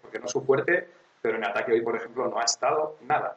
porque 0.00 0.18
no 0.18 0.24
es 0.24 0.30
su 0.30 0.40
fuerte, 0.40 0.88
pero 1.20 1.36
en 1.36 1.44
ataque 1.44 1.72
hoy, 1.72 1.82
por 1.82 1.96
ejemplo, 1.96 2.26
no 2.26 2.38
ha 2.38 2.44
estado 2.44 2.96
nada. 3.02 3.36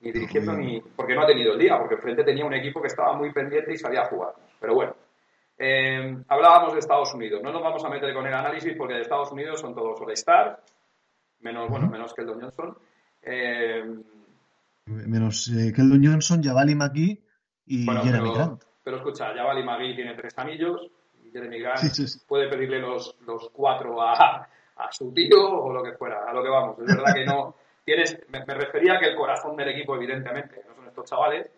Ni 0.00 0.12
dirigiendo 0.12 0.52
ni... 0.52 0.80
porque 0.80 1.14
no 1.14 1.22
ha 1.22 1.26
tenido 1.26 1.52
el 1.52 1.58
día, 1.58 1.76
porque 1.78 1.94
enfrente 1.94 2.24
tenía 2.24 2.44
un 2.44 2.54
equipo 2.54 2.80
que 2.80 2.86
estaba 2.86 3.14
muy 3.14 3.32
pendiente 3.32 3.72
y 3.72 3.78
sabía 3.78 4.04
jugar. 4.04 4.34
Pero 4.60 4.74
bueno, 4.74 4.94
eh, 5.58 6.16
hablábamos 6.28 6.72
de 6.72 6.78
Estados 6.78 7.12
Unidos. 7.14 7.42
No 7.42 7.52
nos 7.52 7.62
vamos 7.62 7.84
a 7.84 7.88
meter 7.88 8.14
con 8.14 8.26
el 8.26 8.34
análisis 8.34 8.74
porque 8.76 8.94
de 8.94 9.00
Estados 9.00 9.32
Unidos 9.32 9.60
son 9.60 9.74
todos 9.74 10.00
All-Star, 10.00 10.60
menos, 11.40 11.68
bueno, 11.68 11.88
menos 11.88 12.14
que 12.14 12.22
el 12.22 12.28
Don 12.28 12.40
Johnson. 12.40 12.78
Eh, 13.22 13.84
menos 14.86 15.48
eh, 15.48 15.72
Keldon 15.74 16.04
Johnson, 16.04 16.42
Javali 16.42 16.74
McGee 16.74 17.20
y 17.66 17.84
bueno, 17.84 18.02
Jeremy 18.02 18.30
pero, 18.30 18.34
Grant. 18.34 18.64
Pero 18.84 18.96
escucha, 18.98 19.34
Javali 19.34 19.64
McGee 19.64 19.96
tiene 19.96 20.14
tres 20.14 20.38
anillos 20.38 20.90
Jeremy 21.32 21.60
Grant 21.60 21.78
Sí, 21.78 21.88
sí, 21.90 22.06
sí. 22.06 22.20
puede 22.26 22.48
pedirle 22.48 22.78
los, 22.78 23.16
los 23.26 23.50
cuatro 23.50 24.00
a, 24.00 24.48
a 24.76 24.92
su 24.92 25.12
tío 25.12 25.38
o 25.38 25.72
lo 25.72 25.82
que 25.82 25.92
fuera, 25.92 26.24
a 26.26 26.32
lo 26.32 26.42
que 26.42 26.48
vamos. 26.48 26.78
Es 26.78 26.86
verdad 26.86 27.14
que 27.14 27.24
no. 27.24 27.54
Tienes, 27.88 28.18
me, 28.28 28.44
refería 28.44 28.96
a 28.96 28.98
que 28.98 29.06
el 29.06 29.16
corazón 29.16 29.56
del 29.56 29.70
equipo, 29.70 29.96
evidentemente, 29.96 30.62
no 30.68 30.74
son 30.74 30.88
estos 30.88 31.06
chavales. 31.06 31.50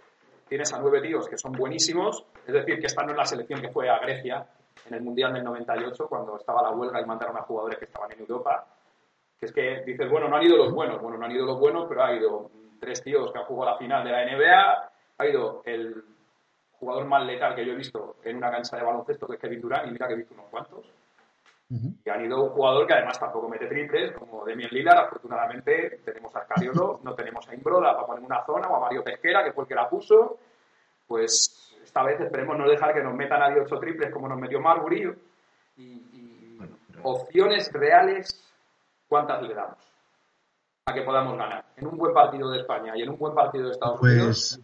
Tienes 0.48 0.72
a 0.72 0.78
nueve 0.78 1.00
tíos 1.00 1.28
que 1.28 1.36
son 1.36 1.50
buenísimos, 1.50 2.24
es 2.46 2.54
decir, 2.54 2.78
que 2.78 2.86
esta 2.86 3.02
no 3.02 3.10
es 3.10 3.16
la 3.16 3.24
selección 3.24 3.60
que 3.60 3.70
fue 3.70 3.90
a 3.90 3.98
Grecia 3.98 4.46
en 4.86 4.94
el 4.94 5.02
Mundial 5.02 5.32
del 5.32 5.42
98, 5.42 6.06
cuando 6.08 6.36
estaba 6.36 6.62
la 6.62 6.70
huelga 6.70 7.00
y 7.00 7.04
mandaron 7.04 7.36
a 7.36 7.42
jugadores 7.42 7.80
que 7.80 7.86
estaban 7.86 8.12
en 8.12 8.20
Europa. 8.20 8.64
Que 9.40 9.46
es 9.46 9.52
que 9.52 9.82
dices, 9.84 10.08
bueno, 10.08 10.28
no 10.28 10.36
han 10.36 10.44
ido 10.44 10.56
los 10.56 10.72
buenos, 10.72 11.02
bueno, 11.02 11.18
no 11.18 11.26
han 11.26 11.32
ido 11.32 11.46
los 11.46 11.58
buenos, 11.58 11.86
pero 11.88 12.04
ha 12.04 12.14
ido 12.14 12.48
tres 12.78 13.02
tíos 13.02 13.32
que 13.32 13.38
han 13.40 13.46
jugado 13.46 13.72
la 13.72 13.78
final 13.78 14.04
de 14.04 14.12
la 14.12 14.24
NBA, 14.24 14.92
ha 15.18 15.26
ido 15.26 15.62
el 15.64 16.04
jugador 16.70 17.06
más 17.06 17.26
letal 17.26 17.56
que 17.56 17.66
yo 17.66 17.72
he 17.72 17.76
visto 17.76 18.18
en 18.22 18.36
una 18.36 18.52
cancha 18.52 18.76
de 18.76 18.84
baloncesto, 18.84 19.26
que 19.26 19.34
es 19.34 19.40
Kevin 19.40 19.62
Durant, 19.62 19.88
y 19.88 19.90
mira 19.90 20.06
que 20.06 20.14
he 20.14 20.18
visto 20.18 20.34
unos 20.34 20.46
cuantos. 20.46 20.86
Y 21.70 22.10
han 22.10 22.24
ido 22.24 22.42
un 22.42 22.50
jugador 22.50 22.84
que 22.86 22.94
además 22.94 23.18
tampoco 23.20 23.48
mete 23.48 23.66
triples, 23.66 24.12
como 24.18 24.44
Demian 24.44 24.70
Lillard. 24.72 25.06
Afortunadamente 25.06 26.00
tenemos 26.04 26.34
a 26.34 26.42
Scariolo, 26.44 27.00
no 27.04 27.14
tenemos 27.14 27.48
a 27.48 27.54
Imbroda 27.54 27.94
para 27.94 28.06
poner 28.06 28.24
una 28.24 28.44
zona, 28.44 28.66
o 28.68 28.76
a 28.76 28.80
Mario 28.80 29.04
Pesquera, 29.04 29.44
que 29.44 29.52
fue 29.52 29.62
el 29.64 29.68
que 29.68 29.74
la 29.76 29.88
puso. 29.88 30.38
Pues 31.06 31.76
esta 31.82 32.02
vez 32.02 32.20
esperemos 32.20 32.58
no 32.58 32.68
dejar 32.68 32.92
que 32.92 33.02
nos 33.02 33.14
meta 33.14 33.38
nadie 33.38 33.60
ocho 33.60 33.78
triples 33.78 34.12
como 34.12 34.28
nos 34.28 34.38
metió 34.38 34.60
Marbury. 34.60 35.12
Y, 35.76 35.82
y 35.82 36.56
Bueno, 36.58 36.76
pero- 36.88 37.02
opciones 37.04 37.72
reales, 37.72 38.52
¿cuántas 39.08 39.40
le 39.42 39.54
damos? 39.54 39.78
A 40.86 40.92
que 40.92 41.02
podamos 41.02 41.38
ganar. 41.38 41.64
En 41.76 41.86
un 41.86 41.96
buen 41.96 42.12
partido 42.12 42.50
de 42.50 42.60
España 42.62 42.94
y 42.96 43.02
en 43.02 43.10
un 43.10 43.18
buen 43.18 43.34
partido 43.34 43.66
de 43.66 43.70
Estados 43.72 44.00
Unidos. 44.02 44.60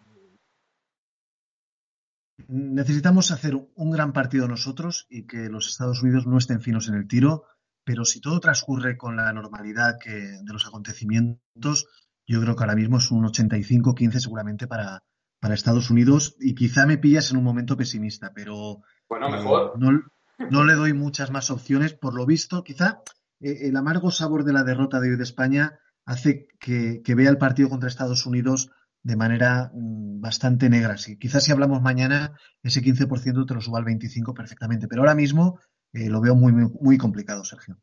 Necesitamos 2.49 3.31
hacer 3.31 3.55
un 3.55 3.91
gran 3.91 4.13
partido 4.13 4.47
nosotros 4.47 5.07
y 5.09 5.27
que 5.27 5.49
los 5.49 5.69
Estados 5.69 6.03
Unidos 6.03 6.27
no 6.27 6.39
estén 6.39 6.61
finos 6.61 6.89
en 6.89 6.95
el 6.95 7.09
tiro, 7.09 7.45
pero 7.85 8.05
si 8.05 8.21
todo 8.21 8.41
transcurre 8.41 8.97
con 8.97 9.17
la 9.17 9.33
normalidad 9.33 9.97
que, 10.03 10.11
de 10.11 10.53
los 10.53 10.67
acontecimientos, 10.67 11.87
yo 12.27 12.41
creo 12.41 12.57
que 12.57 12.63
ahora 12.63 12.77
mismo 12.77 12.99
es 12.99 13.11
un 13.11 13.25
85-15 13.25 14.19
seguramente 14.21 14.67
para, 14.67 15.03
para 15.41 15.55
Estados 15.55 15.91
Unidos 15.91 16.37
y 16.41 16.55
quizá 16.55 16.87
me 16.87 16.99
pillas 16.99 17.31
en 17.31 17.37
un 17.37 17.45
momento 17.45 17.77
pesimista, 17.77 18.33
pero 18.35 18.83
Bueno, 19.09 19.29
eh, 19.29 19.33
mejor. 19.33 19.79
no, 19.79 20.03
no 20.51 20.65
le 20.65 20.75
doy 20.75 20.93
muchas 20.93 21.31
más 21.31 21.51
opciones. 21.51 21.95
Por 21.95 22.15
lo 22.15 22.27
visto, 22.27 22.63
quizá 22.65 23.03
eh, 23.41 23.69
el 23.69 23.77
amargo 23.77 24.11
sabor 24.11 24.45
de 24.45 24.53
la 24.53 24.65
derrota 24.65 25.01
de 25.01 25.11
hoy 25.11 25.17
de 25.17 25.23
España 25.23 25.79
hace 26.05 26.49
que, 26.61 27.03
que 27.05 27.15
vea 27.15 27.31
el 27.31 27.39
partido 27.39 27.69
contra 27.69 27.89
Estados 27.89 28.27
Unidos 28.27 28.71
de 29.07 29.17
manera 29.17 29.71
mm, 29.73 30.21
bastante 30.21 30.69
negra. 30.69 30.97
Sí, 30.97 31.17
quizás 31.17 31.45
si 31.45 31.53
hablamos 31.53 31.81
mañana, 31.81 32.37
ese 32.65 32.81
15% 32.81 33.47
te 33.47 33.55
lo 33.55 33.61
suba 33.61 33.79
al 33.79 33.85
25% 33.85 34.35
perfectamente, 34.35 34.89
pero 34.89 35.03
ahora 35.03 35.15
mismo 35.15 35.61
eh, 35.93 36.11
lo 36.11 36.21
veo 36.21 36.35
muy, 36.35 36.53
muy, 36.53 36.69
muy 36.81 36.99
complicado, 36.99 37.45
Sergio. 37.45 37.77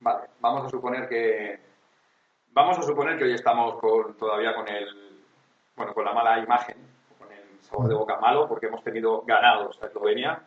Vale, 0.00 0.28
vamos 0.38 0.66
a 0.66 0.68
suponer 0.68 1.08
que 1.08 1.58
vamos 2.52 2.78
a 2.78 2.82
suponer 2.82 3.16
que 3.16 3.24
hoy 3.24 3.32
estamos 3.32 3.76
con, 3.80 4.18
todavía 4.18 4.54
con 4.54 4.68
el 4.68 4.86
bueno 5.74 5.94
con 5.94 6.04
la 6.04 6.12
mala 6.12 6.38
imagen, 6.40 6.76
con 7.18 7.32
el 7.32 7.62
sabor 7.62 7.88
de 7.88 7.94
boca 7.94 8.20
malo, 8.20 8.46
porque 8.46 8.66
hemos 8.66 8.84
tenido 8.84 9.22
ganados 9.22 9.78
a 9.82 9.86
Eslovenia, 9.86 10.42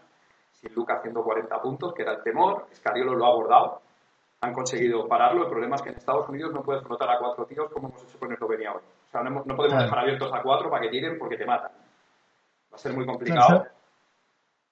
sin 0.52 0.76
Luca 0.76 0.98
haciendo 0.98 1.24
40 1.24 1.60
puntos, 1.60 1.94
que 1.96 2.04
era 2.04 2.14
el 2.14 2.22
temor, 2.22 2.68
Scariolo 2.76 3.16
lo 3.16 3.26
ha 3.26 3.30
abordado, 3.30 3.82
han 4.42 4.54
conseguido 4.54 5.08
pararlo, 5.08 5.44
el 5.44 5.50
problema 5.50 5.76
es 5.76 5.82
que 5.82 5.90
en 5.90 5.96
Estados 5.96 6.30
Unidos 6.30 6.54
no 6.54 6.64
puedes 6.64 6.84
flotar 6.84 7.10
a 7.10 7.20
cuatro 7.20 7.46
tíos 7.46 7.70
como 7.72 7.90
hemos 7.90 8.04
hecho 8.04 8.18
con 8.20 8.32
Eslovenia 8.32 8.72
hoy. 8.74 8.82
O 8.82 9.12
sea, 9.12 9.24
no, 9.24 9.44
podemos 9.44 9.68
Claro. 9.68 9.84
dejar 9.84 10.00
abiertos 10.00 10.32
a 10.34 10.42
cuatro 10.42 10.70
para 10.70 10.84
que 10.84 10.90
tiren 10.90 11.20
porque 11.20 11.38
te 11.38 11.46
matan. 11.46 11.72
Va 12.72 12.76
a 12.76 12.78
ser 12.78 12.94
muy 12.94 13.06
complicado. 13.06 13.68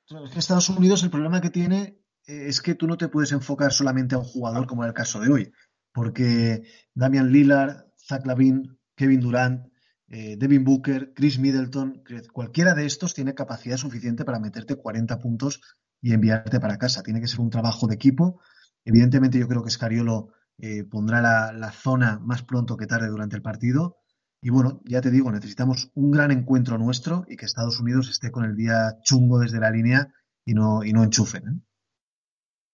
Claro, 0.07 0.29
que 0.31 0.39
Estados 0.39 0.69
Unidos 0.69 1.03
el 1.03 1.09
problema 1.09 1.41
que 1.41 1.49
tiene 1.49 1.99
eh, 2.27 2.47
es 2.47 2.61
que 2.61 2.75
tú 2.75 2.87
no 2.87 2.97
te 2.97 3.09
puedes 3.09 3.31
enfocar 3.33 3.73
solamente 3.73 4.15
a 4.15 4.19
un 4.19 4.23
jugador 4.23 4.67
como 4.67 4.83
en 4.83 4.89
el 4.89 4.93
caso 4.93 5.19
de 5.19 5.31
hoy, 5.31 5.51
porque 5.91 6.63
Damian 6.93 7.29
Lillard, 7.29 7.87
Zach 7.97 8.25
Lavin, 8.25 8.79
Kevin 8.95 9.19
Durant, 9.19 9.67
eh, 10.07 10.37
Devin 10.37 10.63
Booker, 10.63 11.13
Chris 11.13 11.39
Middleton, 11.39 12.03
cualquiera 12.31 12.73
de 12.73 12.85
estos 12.85 13.13
tiene 13.13 13.33
capacidad 13.33 13.75
suficiente 13.75 14.23
para 14.23 14.39
meterte 14.39 14.75
40 14.75 15.19
puntos 15.19 15.59
y 16.01 16.13
enviarte 16.13 16.61
para 16.61 16.77
casa. 16.77 17.03
Tiene 17.03 17.19
que 17.19 17.27
ser 17.27 17.41
un 17.41 17.49
trabajo 17.49 17.87
de 17.87 17.95
equipo. 17.95 18.39
Evidentemente 18.87 19.37
yo 19.37 19.49
creo 19.49 19.65
que 19.65 19.69
Scariolo 19.69 20.29
eh, 20.59 20.85
pondrá 20.89 21.19
la, 21.21 21.71
zona 21.71 22.19
más 22.21 22.43
pronto 22.43 22.77
que 22.77 22.87
tarde 22.87 23.09
durante 23.09 23.35
el 23.35 23.41
partido. 23.41 23.97
Y 24.41 24.49
bueno, 24.49 24.79
ya 24.85 25.01
te 25.01 25.11
digo, 25.11 25.29
necesitamos 25.29 25.91
un 25.93 26.09
gran 26.09 26.31
encuentro 26.31 26.77
nuestro 26.77 27.25
y 27.27 27.35
que 27.35 27.45
Estados 27.45 27.81
Unidos 27.81 28.09
esté 28.09 28.31
con 28.31 28.45
el 28.45 28.55
día 28.55 28.93
chungo 29.03 29.39
desde 29.39 29.59
la 29.59 29.71
línea 29.71 30.07
y 30.45 30.53
no, 30.53 30.85
y 30.85 30.93
no 30.93 31.03
enchufen. 31.03 31.43
¿eh? 31.43 31.59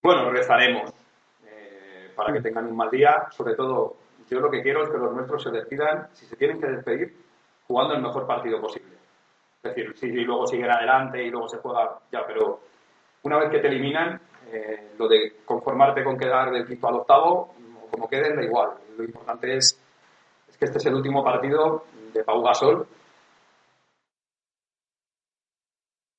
Bueno, 0.04 0.30
rezaremos 0.30 0.94
eh, 1.48 2.12
para 2.16 2.32
que 2.32 2.42
tengan 2.42 2.68
un 2.68 2.78
mal 2.78 2.92
día. 2.92 3.26
Sobre 3.32 3.56
todo, 3.56 3.98
yo 4.30 4.40
lo 4.40 4.52
que 4.52 4.62
quiero 4.62 4.84
es 4.84 4.92
que 4.92 5.00
los 5.00 5.16
nuestros 5.16 5.42
se 5.42 5.50
despidan, 5.50 6.10
si 6.14 6.28
se 6.28 6.36
tienen 6.36 6.62
que 6.62 6.68
despedir, 6.68 7.18
jugando 7.66 7.96
el 7.96 8.04
mejor 8.04 8.28
partido 8.28 8.62
posible. 8.62 8.98
Es 9.64 9.76
decir, 9.76 9.98
si 9.98 10.12
luego 10.12 10.46
siguen 10.46 10.70
adelante 10.70 11.24
y 11.24 11.32
luego 11.32 11.50
se 11.50 11.58
juega, 11.58 11.98
ya, 12.12 12.24
pero 12.28 12.62
una 13.24 13.40
vez 13.40 13.50
que 13.50 13.60
te 13.60 13.68
eliminan, 13.68 14.22
eh, 14.54 14.94
lo 15.00 15.08
de 15.08 15.38
conformarte 15.46 16.04
con 16.04 16.18
quedar 16.18 16.52
del 16.52 16.68
quinto 16.68 16.88
al 16.88 16.96
octavo, 16.96 17.56
como 17.90 18.08
queden, 18.08 18.36
da 18.36 18.44
igual. 18.44 18.70
Lo 18.96 19.04
importante 19.04 19.58
es, 19.58 19.80
que 20.60 20.66
este 20.66 20.78
es 20.78 20.86
el 20.86 20.94
último 20.94 21.24
partido 21.24 21.86
de 22.14 22.24
Pau 22.24 22.44
Gasol. 22.44 22.88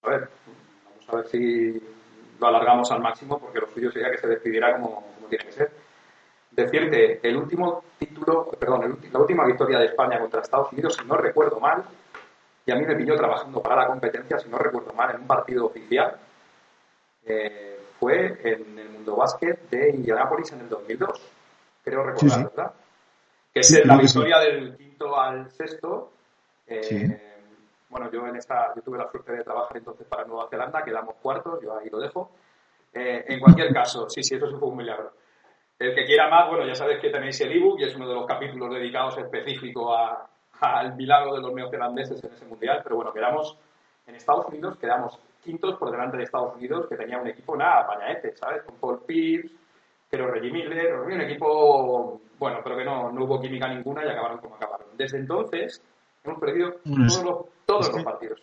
A 0.02 0.10
ver, 0.10 0.28
vamos 0.84 1.08
a 1.08 1.16
ver 1.16 1.26
si 1.26 1.82
lo 2.40 2.46
alargamos 2.46 2.90
al 2.90 3.00
máximo, 3.00 3.38
porque 3.38 3.60
lo 3.60 3.68
suyo 3.68 3.90
sería 3.90 4.10
que 4.10 4.18
se 4.18 4.26
despidiera 4.26 4.72
como, 4.80 5.04
tiene 5.28 5.44
que 5.44 5.52
ser. 5.52 5.70
Decirte, 6.50 7.20
el 7.26 7.36
último 7.36 7.84
título, 7.98 8.50
perdón, 8.58 8.98
la 9.12 9.20
última 9.20 9.46
victoria 9.46 9.78
de 9.78 9.86
España 9.86 10.18
contra 10.18 10.40
Estados 10.40 10.72
Unidos, 10.72 10.96
si 10.96 11.04
no 11.06 11.16
recuerdo 11.16 11.60
mal, 11.60 11.84
y 12.66 12.72
a 12.72 12.76
mí 12.76 12.84
me 12.84 12.96
pilló 12.96 13.14
trabajando 13.14 13.62
para 13.62 13.82
la 13.82 13.86
competencia, 13.86 14.38
si 14.38 14.48
no 14.48 14.58
recuerdo 14.58 14.92
mal, 14.92 15.14
en 15.14 15.20
un 15.22 15.26
partido 15.26 15.66
oficial, 15.66 16.16
eh, 17.26 17.73
fue 17.98 18.38
en 18.42 18.78
el 18.78 18.88
Mundo 18.90 19.16
Básquet 19.16 19.68
de 19.70 19.90
Indianápolis 19.90 20.52
en 20.52 20.60
el 20.60 20.68
2002. 20.68 21.30
Creo 21.84 22.02
recordar, 22.02 22.30
Sí, 22.30 22.36
sí. 22.36 22.42
¿verdad? 22.44 22.72
Que 23.52 23.60
es 23.60 23.68
Sí, 23.68 23.80
la 23.84 23.96
victoria 23.96 24.38
del 24.40 24.76
quinto 24.76 25.18
al 25.18 25.50
sexto. 25.50 26.10
Eh. 26.66 27.30
Bueno, 27.88 28.10
yo 28.10 28.26
en 28.26 28.36
esta, 28.36 28.74
yo 28.74 28.82
tuve 28.82 28.98
la 28.98 29.08
suerte 29.10 29.32
de 29.32 29.44
trabajar 29.44 29.76
entonces 29.76 30.06
para 30.08 30.24
Nueva 30.24 30.48
Zelanda, 30.48 30.82
quedamos 30.82 31.14
cuartos, 31.22 31.60
yo 31.62 31.78
ahí 31.78 31.88
lo 31.90 31.98
dejo. 32.00 32.30
Eh, 32.92 33.24
en 33.28 33.38
cualquier 33.38 33.72
caso, 33.72 34.08
sí, 34.08 34.22
sí, 34.24 34.34
eso 34.34 34.48
sí 34.48 34.56
fue 34.58 34.68
un 34.68 34.76
milagro. 34.78 35.12
El 35.78 35.94
que 35.94 36.04
quiera 36.04 36.28
más, 36.28 36.48
bueno, 36.48 36.66
ya 36.66 36.74
sabes 36.74 37.00
que 37.00 37.10
tenéis 37.10 37.40
el 37.42 37.52
ebook 37.52 37.78
y 37.80 37.84
es 37.84 37.94
uno 37.94 38.08
de 38.08 38.14
los 38.14 38.26
capítulos 38.26 38.72
dedicados 38.74 39.16
específico 39.18 39.94
a- 39.94 40.28
al 40.60 40.94
milagro 40.96 41.34
de 41.34 41.40
los 41.42 41.52
neozelandeses 41.52 42.22
en 42.24 42.32
ese 42.32 42.44
mundial. 42.46 42.80
Pero 42.82 42.96
bueno, 42.96 43.12
quedamos 43.12 43.56
en 44.06 44.14
Estados 44.16 44.46
Unidos, 44.46 44.76
quedamos 44.78 45.18
quintos 45.44 45.76
por 45.78 45.90
delante 45.90 46.16
de 46.16 46.24
Estados 46.24 46.56
Unidos, 46.56 46.86
que 46.88 46.96
tenía 46.96 47.18
un 47.18 47.28
equipo 47.28 47.56
nada, 47.56 47.86
pañaete, 47.86 48.36
¿sabes? 48.36 48.62
Con 48.62 48.76
Paul 48.76 49.02
Pierce, 49.06 49.54
pero 50.10 50.30
Reggie 50.30 50.50
Miller, 50.50 50.94
un 50.94 51.20
equipo, 51.20 52.20
bueno, 52.38 52.58
pero 52.64 52.76
que 52.76 52.84
no, 52.84 53.12
no 53.12 53.24
hubo 53.24 53.40
química 53.40 53.68
ninguna 53.72 54.04
y 54.04 54.08
acabaron 54.08 54.38
como 54.38 54.56
acabaron. 54.56 54.86
Desde 54.96 55.18
entonces 55.18 55.82
hemos 56.24 56.38
perdido 56.40 56.76
Bueno, 56.84 57.06
todos 57.08 57.24
los, 57.24 57.36
todos 57.66 57.86
es 57.86 57.92
los 57.92 57.98
que- 57.98 58.04
partidos. 58.04 58.40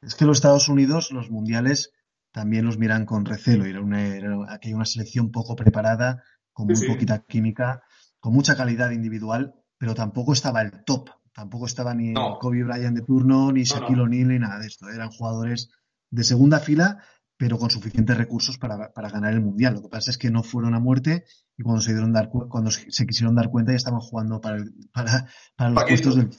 Es 0.00 0.14
que 0.14 0.24
los 0.24 0.38
Estados 0.38 0.68
Unidos, 0.68 1.10
los 1.10 1.28
mundiales, 1.30 1.92
también 2.32 2.64
los 2.64 2.78
miran 2.78 3.04
con 3.04 3.24
recelo. 3.24 3.64
Era 3.64 3.80
una, 3.80 4.14
era 4.14 4.36
una 4.74 4.84
selección 4.84 5.32
poco 5.32 5.56
preparada, 5.56 6.22
con 6.52 6.66
muy 6.66 6.76
Sí, 6.76 6.86
sí. 6.86 6.92
poquita 6.92 7.24
química, 7.26 7.82
con 8.20 8.32
mucha 8.32 8.56
calidad 8.56 8.90
individual, 8.92 9.54
pero 9.76 9.94
tampoco 9.94 10.32
estaba 10.32 10.62
el 10.62 10.84
top. 10.84 11.10
Tampoco 11.32 11.66
estaba 11.66 11.94
ni 11.94 12.10
No. 12.12 12.38
Kobe 12.38 12.62
Bryant 12.64 12.96
de 12.96 13.04
turno, 13.04 13.50
ni 13.50 13.60
No, 13.60 13.64
Shaquille 13.66 13.96
no. 13.96 14.02
O'Neal, 14.04 14.28
ni 14.28 14.38
nada 14.38 14.58
de 14.60 14.66
esto. 14.68 14.88
Eran 14.88 15.10
jugadores 15.10 15.70
de 16.10 16.24
segunda 16.24 16.58
fila, 16.60 16.98
pero 17.36 17.56
con 17.58 17.70
suficientes 17.70 18.16
recursos 18.18 18.58
para, 18.58 18.90
para 18.92 19.10
ganar 19.10 19.32
el 19.32 19.40
mundial. 19.40 19.74
Lo 19.74 19.82
que 19.82 19.88
pasa 19.88 20.10
es 20.10 20.18
que 20.18 20.30
no 20.30 20.42
fueron 20.42 20.74
a 20.74 20.80
muerte 20.80 21.24
y 21.56 21.62
cuando 21.62 21.80
se 21.80 21.92
dieron 21.92 22.12
dar 22.12 22.28
cu- 22.28 22.48
cuando 22.48 22.70
se 22.70 23.06
quisieron 23.06 23.34
dar 23.36 23.48
cuenta 23.50 23.72
ya 23.72 23.76
estaban 23.76 24.00
jugando 24.00 24.40
para, 24.40 24.56
el- 24.56 24.72
para, 24.92 25.26
para 25.56 25.70
los 25.70 25.84
puestos 25.84 26.16
del, 26.16 26.30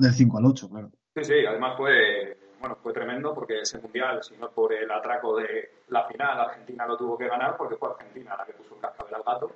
del 0.00 0.12
5 0.12 0.38
al 0.38 0.46
8, 0.46 0.68
claro. 0.70 0.90
Sí, 1.16 1.24
sí, 1.24 1.34
además 1.46 1.76
fue, 1.76 2.38
bueno, 2.60 2.76
fue 2.82 2.92
tremendo 2.92 3.34
porque 3.34 3.60
ese 3.60 3.78
mundial, 3.80 4.22
si 4.22 4.36
no 4.38 4.50
por 4.50 4.72
el 4.72 4.90
atraco 4.90 5.36
de 5.36 5.82
la 5.88 6.06
final, 6.06 6.40
Argentina 6.40 6.86
lo 6.86 6.96
tuvo 6.96 7.18
que 7.18 7.28
ganar 7.28 7.56
porque 7.58 7.76
fue 7.76 7.90
Argentina 7.90 8.36
la 8.38 8.46
que 8.46 8.52
puso 8.54 8.76
el 8.76 8.80
cascabel 8.80 9.14
al 9.16 9.22
gato. 9.24 9.52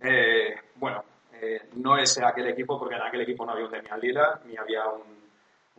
Eh, 0.00 0.54
bueno, 0.76 1.04
eh, 1.34 1.68
no 1.76 1.96
es 1.96 2.18
aquel 2.18 2.48
equipo, 2.48 2.78
porque 2.78 2.96
en 2.96 3.02
aquel 3.02 3.20
equipo 3.20 3.46
no 3.46 3.52
había 3.52 3.66
un 3.66 3.70
Damian 3.70 4.00
Lillard, 4.00 4.44
ni 4.46 4.56
había 4.56 4.84
un, 4.88 5.19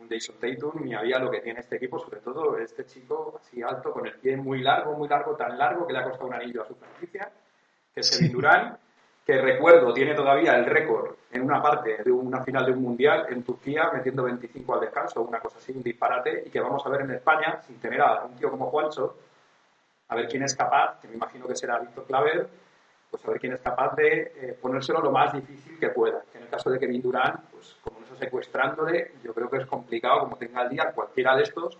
un 0.02 0.08
Jason 0.08 0.36
Tatum, 0.40 0.84
ni 0.84 0.94
había 0.94 1.18
lo 1.18 1.30
que 1.30 1.40
tiene 1.40 1.60
este 1.60 1.76
equipo, 1.76 1.98
sobre 1.98 2.20
todo 2.20 2.58
este 2.58 2.84
chico 2.84 3.40
así 3.40 3.62
alto, 3.62 3.92
con 3.92 4.06
el 4.06 4.14
pie 4.14 4.36
muy 4.36 4.62
largo, 4.62 4.94
muy 4.94 5.08
largo, 5.08 5.34
tan 5.36 5.56
largo 5.56 5.86
que 5.86 5.92
le 5.92 6.00
ha 6.00 6.04
costado 6.04 6.26
un 6.26 6.34
anillo 6.34 6.62
a 6.62 6.66
su 6.66 6.74
franquicia, 6.74 7.30
que 7.94 8.00
es 8.00 8.10
Kevin 8.10 8.32
Durant, 8.32 8.78
que 9.24 9.40
recuerdo 9.40 9.92
tiene 9.92 10.14
todavía 10.14 10.56
el 10.56 10.66
récord 10.66 11.14
en 11.30 11.42
una 11.42 11.62
parte 11.62 12.02
de 12.02 12.10
una 12.10 12.42
final 12.42 12.66
de 12.66 12.72
un 12.72 12.82
mundial 12.82 13.26
en 13.30 13.42
Turquía, 13.42 13.90
metiendo 13.92 14.24
25 14.24 14.74
al 14.74 14.80
descanso, 14.80 15.22
una 15.22 15.38
cosa 15.38 15.58
así, 15.58 15.72
un 15.72 15.82
disparate, 15.82 16.44
y 16.46 16.50
que 16.50 16.60
vamos 16.60 16.84
a 16.84 16.88
ver 16.88 17.02
en 17.02 17.12
España, 17.12 17.60
sin 17.66 17.78
tener 17.78 18.00
a 18.00 18.24
un 18.24 18.36
tío 18.36 18.50
como 18.50 18.66
Juancho, 18.66 19.16
a 20.08 20.16
ver 20.16 20.28
quién 20.28 20.42
es 20.42 20.54
capaz, 20.54 21.00
que 21.00 21.08
me 21.08 21.14
imagino 21.14 21.46
que 21.46 21.56
será 21.56 21.78
Víctor 21.78 22.04
Claver, 22.06 22.48
pues 23.10 23.24
a 23.24 23.30
ver 23.30 23.40
quién 23.40 23.52
es 23.52 23.60
capaz 23.60 23.94
de 23.94 24.32
eh, 24.36 24.58
ponérselo 24.60 25.00
lo 25.00 25.10
más 25.10 25.32
difícil 25.32 25.78
que 25.78 25.90
pueda. 25.90 26.22
En 26.34 26.42
el 26.42 26.48
caso 26.48 26.70
de 26.70 26.78
Kevin 26.78 27.02
Durant, 27.02 27.40
pues 27.50 27.76
secuestrándole, 28.22 29.12
yo 29.24 29.34
creo 29.34 29.50
que 29.50 29.58
es 29.58 29.66
complicado, 29.66 30.20
como 30.20 30.36
tenga 30.36 30.62
el 30.62 30.70
día 30.70 30.92
cualquiera 30.94 31.34
de 31.36 31.42
estos, 31.42 31.76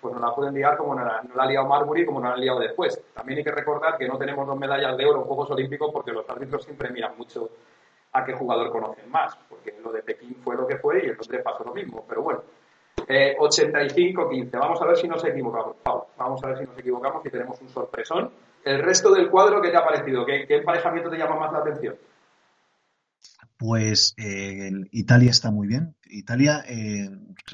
pues 0.00 0.14
no 0.14 0.20
la 0.20 0.34
pueden 0.34 0.54
liar 0.54 0.76
como 0.76 0.94
no 0.94 1.04
la, 1.04 1.22
no 1.22 1.40
ha 1.40 1.46
liado 1.46 1.66
Marbury 1.66 2.04
como 2.04 2.20
no 2.20 2.28
la 2.28 2.34
han 2.34 2.40
liado 2.40 2.58
después. 2.58 3.00
También 3.14 3.38
hay 3.38 3.44
que 3.44 3.52
recordar 3.52 3.96
que 3.96 4.08
no 4.08 4.18
tenemos 4.18 4.46
dos 4.46 4.58
medallas 4.58 4.96
de 4.96 5.06
oro 5.06 5.20
en 5.20 5.26
Juegos 5.26 5.50
Olímpicos 5.50 5.90
porque 5.92 6.12
los 6.12 6.28
árbitros 6.28 6.64
siempre 6.64 6.90
miran 6.90 7.16
mucho 7.16 7.50
a 8.12 8.24
qué 8.24 8.32
jugador 8.32 8.70
conocen 8.70 9.10
más, 9.10 9.36
porque 9.48 9.74
lo 9.82 9.92
de 9.92 10.02
Pekín 10.02 10.36
fue 10.42 10.56
lo 10.56 10.66
que 10.66 10.78
fue 10.78 11.04
y 11.04 11.08
en 11.08 11.16
Londres 11.16 11.42
pasó 11.44 11.64
lo 11.64 11.74
mismo. 11.74 12.04
Pero 12.08 12.22
bueno, 12.22 12.42
eh, 13.06 13.36
85-15. 13.38 14.58
Vamos 14.58 14.80
a 14.80 14.86
ver 14.86 14.96
si 14.96 15.06
nos 15.06 15.24
equivocamos, 15.24 15.76
Pau. 15.82 16.06
Vamos 16.16 16.42
a 16.42 16.48
ver 16.48 16.58
si 16.58 16.64
nos 16.64 16.78
equivocamos 16.78 17.24
y 17.26 17.30
tenemos 17.30 17.60
un 17.60 17.68
sorpresón. 17.68 18.30
El 18.64 18.82
resto 18.82 19.12
del 19.12 19.30
cuadro, 19.30 19.60
¿qué 19.60 19.70
te 19.70 19.76
ha 19.76 19.84
parecido? 19.84 20.24
¿Qué, 20.24 20.46
qué 20.46 20.56
emparejamiento 20.56 21.10
te 21.10 21.18
llama 21.18 21.36
más 21.36 21.52
la 21.52 21.58
atención? 21.58 21.96
Pues 23.56 24.14
eh, 24.18 24.70
Italia 24.90 25.30
está 25.30 25.50
muy 25.50 25.66
bien. 25.66 25.94
Italia, 26.04 26.62
eh, 26.68 27.08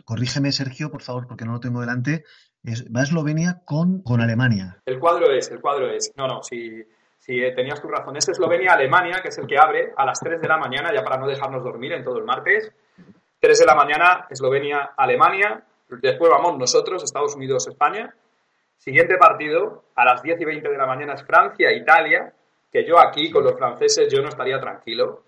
corrígeme 0.05 0.53
Sergio, 0.53 0.91
por 0.91 1.03
favor, 1.03 1.27
porque 1.27 1.45
no 1.45 1.53
lo 1.53 1.61
tengo 1.61 1.81
delante. 1.81 2.25
Es, 2.65 2.85
va 2.87 3.03
Eslovenia 3.03 3.63
con, 3.65 4.03
con 4.03 4.21
Alemania. 4.21 4.81
El 4.87 4.99
cuadro 4.99 5.33
es, 5.33 5.51
el 5.51 5.61
cuadro 5.61 5.89
es. 5.91 6.13
No, 6.17 6.27
no, 6.27 6.43
si, 6.43 6.83
si 7.19 7.39
eh, 7.39 7.53
tenías 7.53 7.81
tu 7.81 7.89
razón. 7.89 8.17
Es 8.17 8.29
Eslovenia-Alemania, 8.29 9.21
que 9.23 9.29
es 9.29 9.39
el 9.39 9.47
que 9.47 9.59
abre 9.59 9.93
a 9.97 10.05
las 10.05 10.19
3 10.21 10.41
de 10.41 10.49
la 10.49 10.59
mañana, 10.59 10.93
ya 10.93 11.05
para 11.05 11.19
no 11.19 11.29
dejarnos 11.29 11.63
dormir 11.63 11.93
en 11.93 12.03
todo 12.03 12.19
el 12.19 12.25
martes. 12.25 12.73
3 13.39 13.59
de 13.59 13.67
la 13.67 13.75
mañana, 13.75 14.27
Eslovenia-Alemania. 14.29 15.65
Después 15.89 16.31
vamos 16.31 16.59
nosotros, 16.59 17.03
Estados 17.05 17.37
Unidos-España. 17.37 18.15
Siguiente 18.77 19.17
partido, 19.17 19.85
a 19.95 20.05
las 20.05 20.23
10 20.23 20.41
y 20.41 20.45
20 20.45 20.69
de 20.69 20.77
la 20.77 20.87
mañana 20.87 21.15
es 21.15 21.23
Francia-Italia, 21.23 22.35
que 22.73 22.85
yo 22.85 22.99
aquí 22.99 23.31
con 23.31 23.45
los 23.45 23.57
franceses 23.57 24.13
yo 24.13 24.21
no 24.21 24.29
estaría 24.29 24.59
tranquilo. 24.59 25.23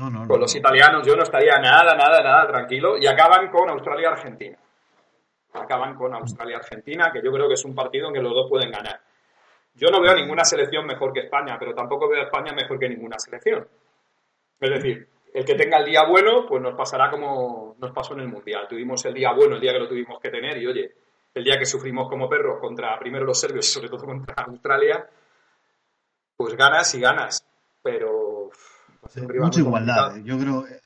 No, 0.00 0.08
no. 0.08 0.26
Con 0.26 0.40
los 0.40 0.54
no. 0.54 0.58
italianos 0.58 1.06
yo 1.06 1.14
no 1.14 1.22
estaría 1.22 1.58
nada, 1.58 1.94
nada, 1.94 2.22
nada 2.22 2.46
tranquilo. 2.46 2.96
Y 2.96 3.06
acaban 3.06 3.50
con 3.50 3.68
Australia-Argentina. 3.68 4.56
Acaban 5.52 5.94
con 5.94 6.14
Australia-Argentina, 6.14 7.10
que 7.12 7.20
yo 7.22 7.30
creo 7.30 7.46
que 7.46 7.54
es 7.54 7.64
un 7.66 7.74
partido 7.74 8.08
en 8.08 8.14
que 8.14 8.22
los 8.22 8.32
dos 8.32 8.48
pueden 8.48 8.70
ganar. 8.70 8.98
Yo 9.74 9.88
no 9.90 10.00
veo 10.00 10.14
ninguna 10.14 10.42
selección 10.44 10.86
mejor 10.86 11.12
que 11.12 11.20
España, 11.20 11.56
pero 11.58 11.74
tampoco 11.74 12.08
veo 12.08 12.20
a 12.20 12.24
España 12.24 12.52
mejor 12.54 12.78
que 12.78 12.88
ninguna 12.88 13.18
selección. 13.18 13.68
Es 14.58 14.70
decir, 14.70 15.06
el 15.34 15.44
que 15.44 15.54
tenga 15.54 15.78
el 15.78 15.84
día 15.84 16.04
bueno, 16.04 16.46
pues 16.48 16.62
nos 16.62 16.74
pasará 16.74 17.10
como 17.10 17.76
nos 17.78 17.92
pasó 17.92 18.14
en 18.14 18.20
el 18.20 18.28
Mundial. 18.28 18.66
Tuvimos 18.68 19.04
el 19.04 19.12
día 19.12 19.32
bueno, 19.32 19.56
el 19.56 19.60
día 19.60 19.72
que 19.72 19.80
lo 19.80 19.88
tuvimos 19.88 20.18
que 20.18 20.30
tener, 20.30 20.56
y 20.56 20.66
oye, 20.66 20.94
el 21.34 21.44
día 21.44 21.58
que 21.58 21.66
sufrimos 21.66 22.08
como 22.08 22.28
perros 22.28 22.58
contra 22.58 22.98
primero 22.98 23.26
los 23.26 23.38
serbios 23.38 23.68
y 23.68 23.72
sobre 23.72 23.88
todo 23.90 24.06
contra 24.06 24.34
Australia, 24.44 25.06
pues 26.36 26.56
ganas 26.56 26.94
y 26.94 27.00
ganas. 27.00 27.46
Pero 27.82 28.19
un 29.16 29.28
rival 29.28 29.46
Mucha 29.48 29.60
igualdad. 29.60 29.96
complicado. 30.12 30.16
eh. 30.16 30.22
Yo 30.28 30.38
creo, 30.38 30.66
eh, 30.68 30.80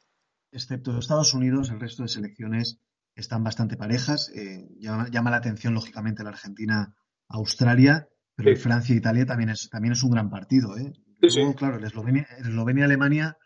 excepto 0.52 0.98
Estados 0.98 1.34
Unidos, 1.34 1.70
el 1.70 1.80
resto 1.80 2.02
de 2.02 2.08
selecciones 2.08 2.78
están 3.14 3.44
bastante 3.44 3.76
parejas. 3.76 4.30
Eh, 4.34 4.68
llama, 4.78 5.08
llama 5.10 5.30
la 5.30 5.36
atención, 5.38 5.74
lógicamente, 5.74 6.22
la 6.24 6.30
Argentina-Australia, 6.30 8.08
pero 8.34 8.50
el 8.50 8.56
Sí. 8.56 8.62
Francia-Italia 8.62 9.26
también 9.26 9.50
es, 9.50 9.68
también 9.70 9.92
es 9.92 10.02
un 10.02 10.10
gran 10.10 10.30
partido. 10.30 10.76
¿eh? 10.76 10.92
Sí, 11.20 11.30
sí. 11.30 11.38
Luego, 11.38 11.54
claro, 11.54 11.76
el 11.78 11.84
Eslovenia- 11.84 12.26
el 12.38 12.46
Eslovenia-Alemania, 12.48 13.36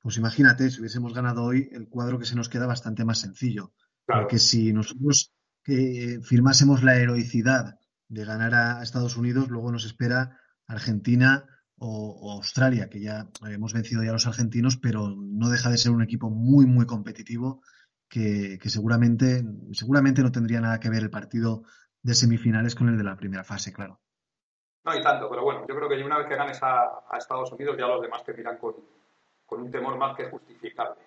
pues 0.00 0.16
imagínate, 0.16 0.70
si 0.70 0.80
hubiésemos 0.80 1.14
ganado 1.14 1.44
hoy, 1.44 1.68
el 1.72 1.88
cuadro 1.88 2.18
que 2.18 2.24
se 2.26 2.34
nos 2.34 2.48
queda 2.48 2.66
bastante 2.66 3.04
más 3.04 3.18
sencillo. 3.20 3.72
Claro. 4.06 4.22
Porque 4.22 4.38
si 4.38 4.72
nosotros 4.72 5.32
eh, 5.66 6.18
firmásemos 6.22 6.82
la 6.82 6.96
heroicidad 6.96 7.76
de 8.08 8.24
ganar 8.24 8.52
a 8.54 8.82
Estados 8.82 9.16
Unidos, 9.16 9.48
luego 9.48 9.70
nos 9.70 9.84
espera 9.84 10.38
Argentina 10.66 11.46
o, 11.84 12.16
o 12.20 12.32
Australia, 12.32 12.88
que 12.88 13.00
ya 13.00 13.26
hemos 13.50 13.72
vencido 13.72 14.04
ya 14.04 14.10
a 14.10 14.12
los 14.12 14.28
argentinos, 14.28 14.76
pero 14.76 15.16
no 15.16 15.48
deja 15.48 15.68
de 15.68 15.78
ser 15.78 15.90
un 15.90 16.02
equipo 16.02 16.30
muy, 16.30 16.64
muy 16.64 16.86
competitivo 16.86 17.60
que, 18.08 18.56
que 18.62 18.70
seguramente, 18.70 19.42
seguramente 19.72 20.22
no 20.22 20.30
tendría 20.30 20.60
nada 20.60 20.78
que 20.78 20.90
ver 20.90 21.02
el 21.02 21.10
partido 21.10 21.64
de 22.00 22.14
semifinales 22.14 22.76
con 22.76 22.88
el 22.88 22.96
de 22.96 23.02
la 23.02 23.16
primera 23.16 23.42
fase, 23.42 23.72
claro. 23.72 23.98
No 24.84 24.92
hay 24.92 25.02
tanto, 25.02 25.28
pero 25.28 25.42
bueno, 25.42 25.66
yo 25.66 25.74
creo 25.74 25.88
que 25.88 26.04
una 26.04 26.18
vez 26.18 26.28
que 26.28 26.36
ganes 26.36 26.62
a, 26.62 26.82
a 27.10 27.18
Estados 27.18 27.50
Unidos, 27.50 27.76
ya 27.76 27.88
los 27.88 28.00
demás 28.00 28.22
te 28.22 28.32
miran 28.32 28.58
con, 28.58 28.74
con 29.44 29.62
un 29.62 29.70
temor 29.70 29.96
más 29.98 30.16
que 30.16 30.30
justificable. 30.30 31.02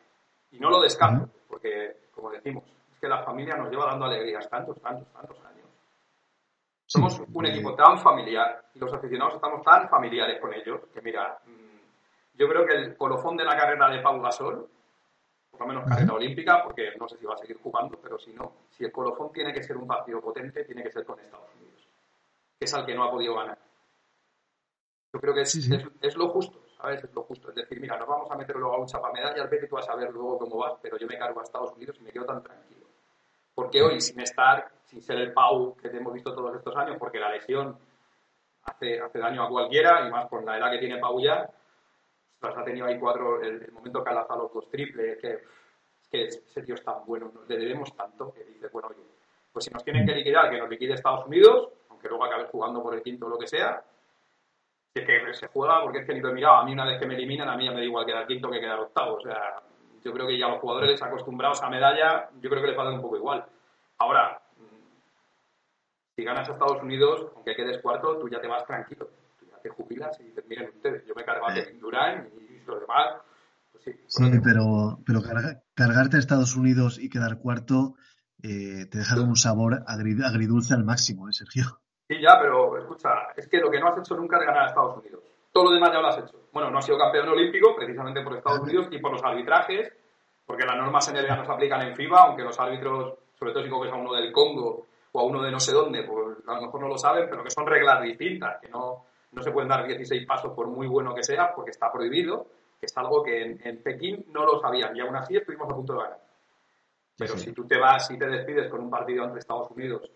Y 0.51 0.59
no 0.59 0.69
lo 0.69 0.81
descarto, 0.81 1.29
porque, 1.47 2.09
como 2.11 2.31
decimos, 2.31 2.65
es 2.91 2.99
que 2.99 3.07
la 3.07 3.23
familia 3.23 3.55
nos 3.55 3.69
lleva 3.69 3.85
dando 3.85 4.05
alegrías 4.05 4.49
tantos, 4.49 4.81
tantos, 4.81 5.07
tantos 5.13 5.37
años. 5.45 5.54
Somos 6.95 7.21
un 7.33 7.45
equipo 7.45 7.75
tan 7.75 7.97
familiar 7.99 8.65
y 8.73 8.79
los 8.79 8.93
aficionados 8.93 9.35
estamos 9.35 9.61
tan 9.63 9.89
familiares 9.89 10.39
con 10.39 10.53
ellos 10.53 10.81
que, 10.93 11.01
mira, 11.01 11.37
mm, 11.45 12.37
yo 12.37 12.47
creo 12.47 12.65
que 12.65 12.73
el 12.73 12.97
colofón 12.97 13.37
de 13.37 13.43
la 13.45 13.57
carrera 13.57 13.89
de 13.89 13.99
Pau 14.01 14.21
Gasol, 14.21 14.69
por 15.51 15.59
lo 15.59 15.67
menos 15.67 15.85
carrera 15.87 16.13
olímpica, 16.13 16.63
porque 16.63 16.91
no 16.99 17.07
sé 17.07 17.17
si 17.17 17.25
va 17.25 17.33
a 17.35 17.37
seguir 17.37 17.57
jugando, 17.61 17.97
pero 18.01 18.17
si 18.19 18.33
no, 18.33 18.51
si 18.71 18.83
el 18.83 18.91
colofón 18.91 19.31
tiene 19.31 19.53
que 19.53 19.63
ser 19.63 19.77
un 19.77 19.87
partido 19.87 20.21
potente, 20.21 20.63
tiene 20.63 20.83
que 20.83 20.91
ser 20.91 21.05
con 21.05 21.19
Estados 21.19 21.49
Unidos, 21.59 21.87
que 22.59 22.65
es 22.65 22.73
al 22.73 22.85
que 22.85 22.95
no 22.95 23.03
ha 23.03 23.11
podido 23.11 23.35
ganar. 23.35 23.57
Yo 25.13 25.21
creo 25.21 25.33
que 25.33 25.41
es, 25.41 25.51
Sí, 25.51 25.61
sí. 25.61 25.73
es, 25.73 25.85
es 26.01 26.17
lo 26.17 26.27
justo, 26.29 26.59
¿sabes? 26.77 27.01
Es 27.03 27.13
lo 27.13 27.23
justo. 27.23 27.49
Es 27.49 27.55
decir, 27.55 27.79
mira, 27.79 27.97
nos 27.97 28.07
vamos 28.07 28.29
a 28.29 28.35
meter 28.35 28.55
luego 28.57 28.75
a 28.75 28.79
un 28.79 28.85
chapamedallas, 28.87 29.49
vete 29.49 29.67
tú 29.67 29.77
a 29.77 29.81
saber 29.81 30.11
luego 30.11 30.39
cómo 30.39 30.57
vas, 30.57 30.73
pero 30.81 30.97
yo 30.97 31.07
me 31.07 31.17
cargo 31.17 31.39
a 31.39 31.43
Estados 31.43 31.71
Unidos 31.73 31.95
y 32.01 32.03
me 32.03 32.11
quedo 32.11 32.25
tan 32.25 32.43
tranquilo. 32.43 32.74
Porque 33.55 33.81
hoy, 33.81 34.01
sin 34.01 34.19
estar, 34.19 34.69
sin 34.83 35.01
ser 35.01 35.17
el 35.17 35.33
Pau 35.33 35.75
que 35.77 35.89
te 35.89 35.97
hemos 35.97 36.13
visto 36.13 36.35
todos 36.35 36.55
estos 36.55 36.75
años, 36.75 36.97
porque 36.99 37.19
la 37.19 37.31
lesión 37.31 37.77
hace, 38.63 38.99
hace 38.99 39.19
daño 39.19 39.43
a 39.43 39.49
cualquiera, 39.49 40.05
y 40.05 40.11
más 40.11 40.27
con 40.29 40.45
la 40.45 40.57
edad 40.57 40.71
que 40.71 40.79
tiene 40.79 40.99
Pau 40.99 41.19
ya, 41.21 41.49
ostras, 42.33 42.57
ha 42.57 42.63
tenido 42.65 42.85
ahí 42.85 42.99
cuatro, 42.99 43.41
el, 43.41 43.71
momento 43.71 44.03
que 44.03 44.09
ha 44.09 44.13
lanzado 44.13 44.43
los 44.43 44.53
dos 44.53 44.69
triples, 44.69 45.17
que, 45.21 45.39
que 46.11 46.25
ese 46.25 46.61
tío 46.61 46.75
es 46.75 46.83
tan 46.83 47.05
bueno, 47.05 47.31
le 47.47 47.57
debemos 47.57 47.95
tanto, 47.95 48.33
que 48.33 48.43
dice, 48.43 48.67
bueno, 48.67 48.89
oye, 48.89 49.03
pues 49.51 49.65
si 49.65 49.71
nos 49.71 49.83
tienen 49.85 50.05
que 50.05 50.15
liquidar, 50.15 50.49
que 50.49 50.59
nos 50.59 50.69
liquide 50.69 50.93
Estados 50.93 51.25
Unidos, 51.25 51.69
aunque 51.89 52.09
luego 52.09 52.25
acabe 52.25 52.47
jugando 52.47 52.83
por 52.83 52.93
el 52.93 53.01
quinto 53.01 53.25
o 53.25 53.29
lo 53.29 53.37
que 53.37 53.47
sea, 53.47 53.81
es 54.93 55.05
que 55.05 55.33
se 55.33 55.47
juega, 55.47 55.81
porque 55.81 55.99
es 55.99 56.05
que 56.05 56.13
ni 56.13 56.19
lo 56.21 56.29
he 56.29 56.33
mirado, 56.33 56.57
a 56.57 56.65
mí 56.65 56.73
una 56.73 56.85
vez 56.85 56.99
que 56.99 57.05
me 57.05 57.15
eliminan, 57.15 57.49
a 57.49 57.57
mí 57.57 57.65
ya 57.65 57.71
me 57.71 57.79
da 57.79 57.85
igual 57.85 58.05
quedar 58.05 58.27
quinto 58.27 58.49
que 58.49 58.59
quedar 58.59 58.79
octavo, 58.79 59.15
o 59.15 59.21
sea, 59.21 59.61
yo 60.05 60.13
creo 60.13 60.27
que 60.27 60.37
ya 60.37 60.47
los 60.47 60.59
jugadores 60.59 61.01
acostumbrados 61.01 61.61
a 61.63 61.69
medalla, 61.69 62.29
yo 62.39 62.49
creo 62.49 62.61
que 62.61 62.67
les 62.69 62.77
va 62.77 62.83
a 62.83 62.85
dar 62.85 62.93
un 62.93 63.01
poco 63.01 63.17
igual. 63.17 63.43
Ahora, 63.97 64.39
si 66.15 66.23
ganas 66.23 66.47
a 66.47 66.53
Estados 66.53 66.81
Unidos, 66.83 67.31
aunque 67.35 67.55
quedes 67.55 67.81
cuarto, 67.81 68.17
tú 68.19 68.29
ya 68.29 68.39
te 68.39 68.47
vas 68.47 68.65
tranquilo. 68.65 69.09
Tú 69.39 69.45
ya 69.49 69.57
te 69.59 69.69
jubilas 69.69 70.17
y 70.19 70.25
dices, 70.25 70.45
miren 70.47 70.69
ustedes, 70.69 71.05
yo 71.05 71.13
me 71.15 71.25
cargo 71.25 71.47
a 71.47 71.53
Kevin 71.65 71.79
Durant 71.79 72.29
y 72.39 72.59
los 72.65 72.79
demás, 72.81 73.15
pues 73.71 73.83
sí. 73.83 73.91
Sí, 74.07 74.31
pero, 74.43 74.99
pero 75.05 75.21
carga- 75.21 75.61
cargarte 75.73 76.17
a 76.17 76.19
Estados 76.19 76.55
Unidos 76.55 76.99
y 76.99 77.09
quedar 77.09 77.39
cuarto 77.39 77.95
eh, 78.43 78.85
te 78.91 78.99
deja 78.99 79.19
un 79.19 79.35
sabor 79.35 79.83
agri- 79.87 80.23
agridulce 80.23 80.73
al 80.75 80.83
máximo, 80.85 81.27
¿eh, 81.27 81.33
Sergio? 81.33 81.81
Sí, 82.07 82.21
ya, 82.21 82.39
pero 82.39 82.77
escucha, 82.77 83.09
es 83.35 83.47
que 83.47 83.57
lo 83.57 83.71
que 83.71 83.79
no 83.79 83.87
has 83.87 83.97
hecho 83.97 84.15
nunca 84.15 84.37
es 84.37 84.45
ganar 84.45 84.65
a 84.65 84.67
Estados 84.67 84.97
Unidos. 84.99 85.23
Todo 85.55 85.69
lo 85.69 85.71
demás 85.71 85.89
ya 85.93 86.01
lo 86.01 86.07
has 86.09 86.17
hecho. 86.17 86.37
Bueno, 86.51 86.69
no 86.69 86.79
has 86.79 86.85
sido 86.85 86.97
campeón 86.97 87.29
olímpico 87.29 87.73
precisamente 87.77 88.21
por 88.21 88.35
Estados 88.35 88.59
Unidos 88.59 88.89
y 88.91 88.97
por 88.97 89.13
los 89.13 89.23
arbitrajes, 89.23 89.89
porque 90.45 90.65
las 90.65 90.75
normas 90.75 91.07
en 91.07 91.15
NBA 91.15 91.33
no 91.33 91.45
se 91.45 91.51
aplican 91.53 91.81
en 91.81 91.95
FIBA, 91.95 92.23
aunque 92.23 92.43
los 92.43 92.59
árbitros, 92.59 93.13
sobre 93.39 93.53
todo 93.53 93.63
si 93.63 93.69
coges 93.69 93.93
a 93.93 93.95
uno 93.95 94.13
del 94.15 94.33
Congo 94.33 94.85
o 95.13 95.19
a 95.21 95.23
uno 95.23 95.41
de 95.41 95.51
no 95.51 95.59
sé 95.61 95.71
dónde, 95.71 96.03
pues 96.03 96.39
a 96.45 96.55
lo 96.55 96.61
mejor 96.63 96.81
no 96.81 96.89
lo 96.89 96.97
saben, 96.97 97.29
pero 97.29 97.41
que 97.41 97.51
son 97.51 97.65
reglas 97.65 98.01
distintas, 98.03 98.59
que 98.59 98.67
no, 98.67 99.05
no 99.31 99.41
se 99.41 99.51
pueden 99.51 99.69
dar 99.69 99.87
16 99.87 100.25
pasos 100.27 100.51
por 100.51 100.67
muy 100.67 100.87
bueno 100.87 101.15
que 101.15 101.23
sea, 101.23 101.53
porque 101.55 101.71
está 101.71 101.89
prohibido, 101.89 102.47
que 102.77 102.87
es 102.87 102.97
algo 102.97 103.23
que 103.23 103.41
en, 103.41 103.61
en 103.65 103.81
Pekín 103.81 104.25
no 104.33 104.45
lo 104.45 104.59
sabían 104.59 104.93
y 104.93 104.99
aún 104.99 105.15
así 105.15 105.37
estuvimos 105.37 105.69
a 105.71 105.75
punto 105.75 105.93
de 105.93 105.99
ganar. 105.99 106.19
Pero 107.17 107.33
Sí, 107.35 107.39
sí. 107.39 107.45
si 107.45 107.53
tú 107.53 107.65
te 107.65 107.77
vas 107.77 108.11
y 108.11 108.19
te 108.19 108.27
despides 108.27 108.69
con 108.69 108.81
un 108.81 108.89
partido 108.89 109.23
entre 109.23 109.39
Estados 109.39 109.71
Unidos, 109.71 110.11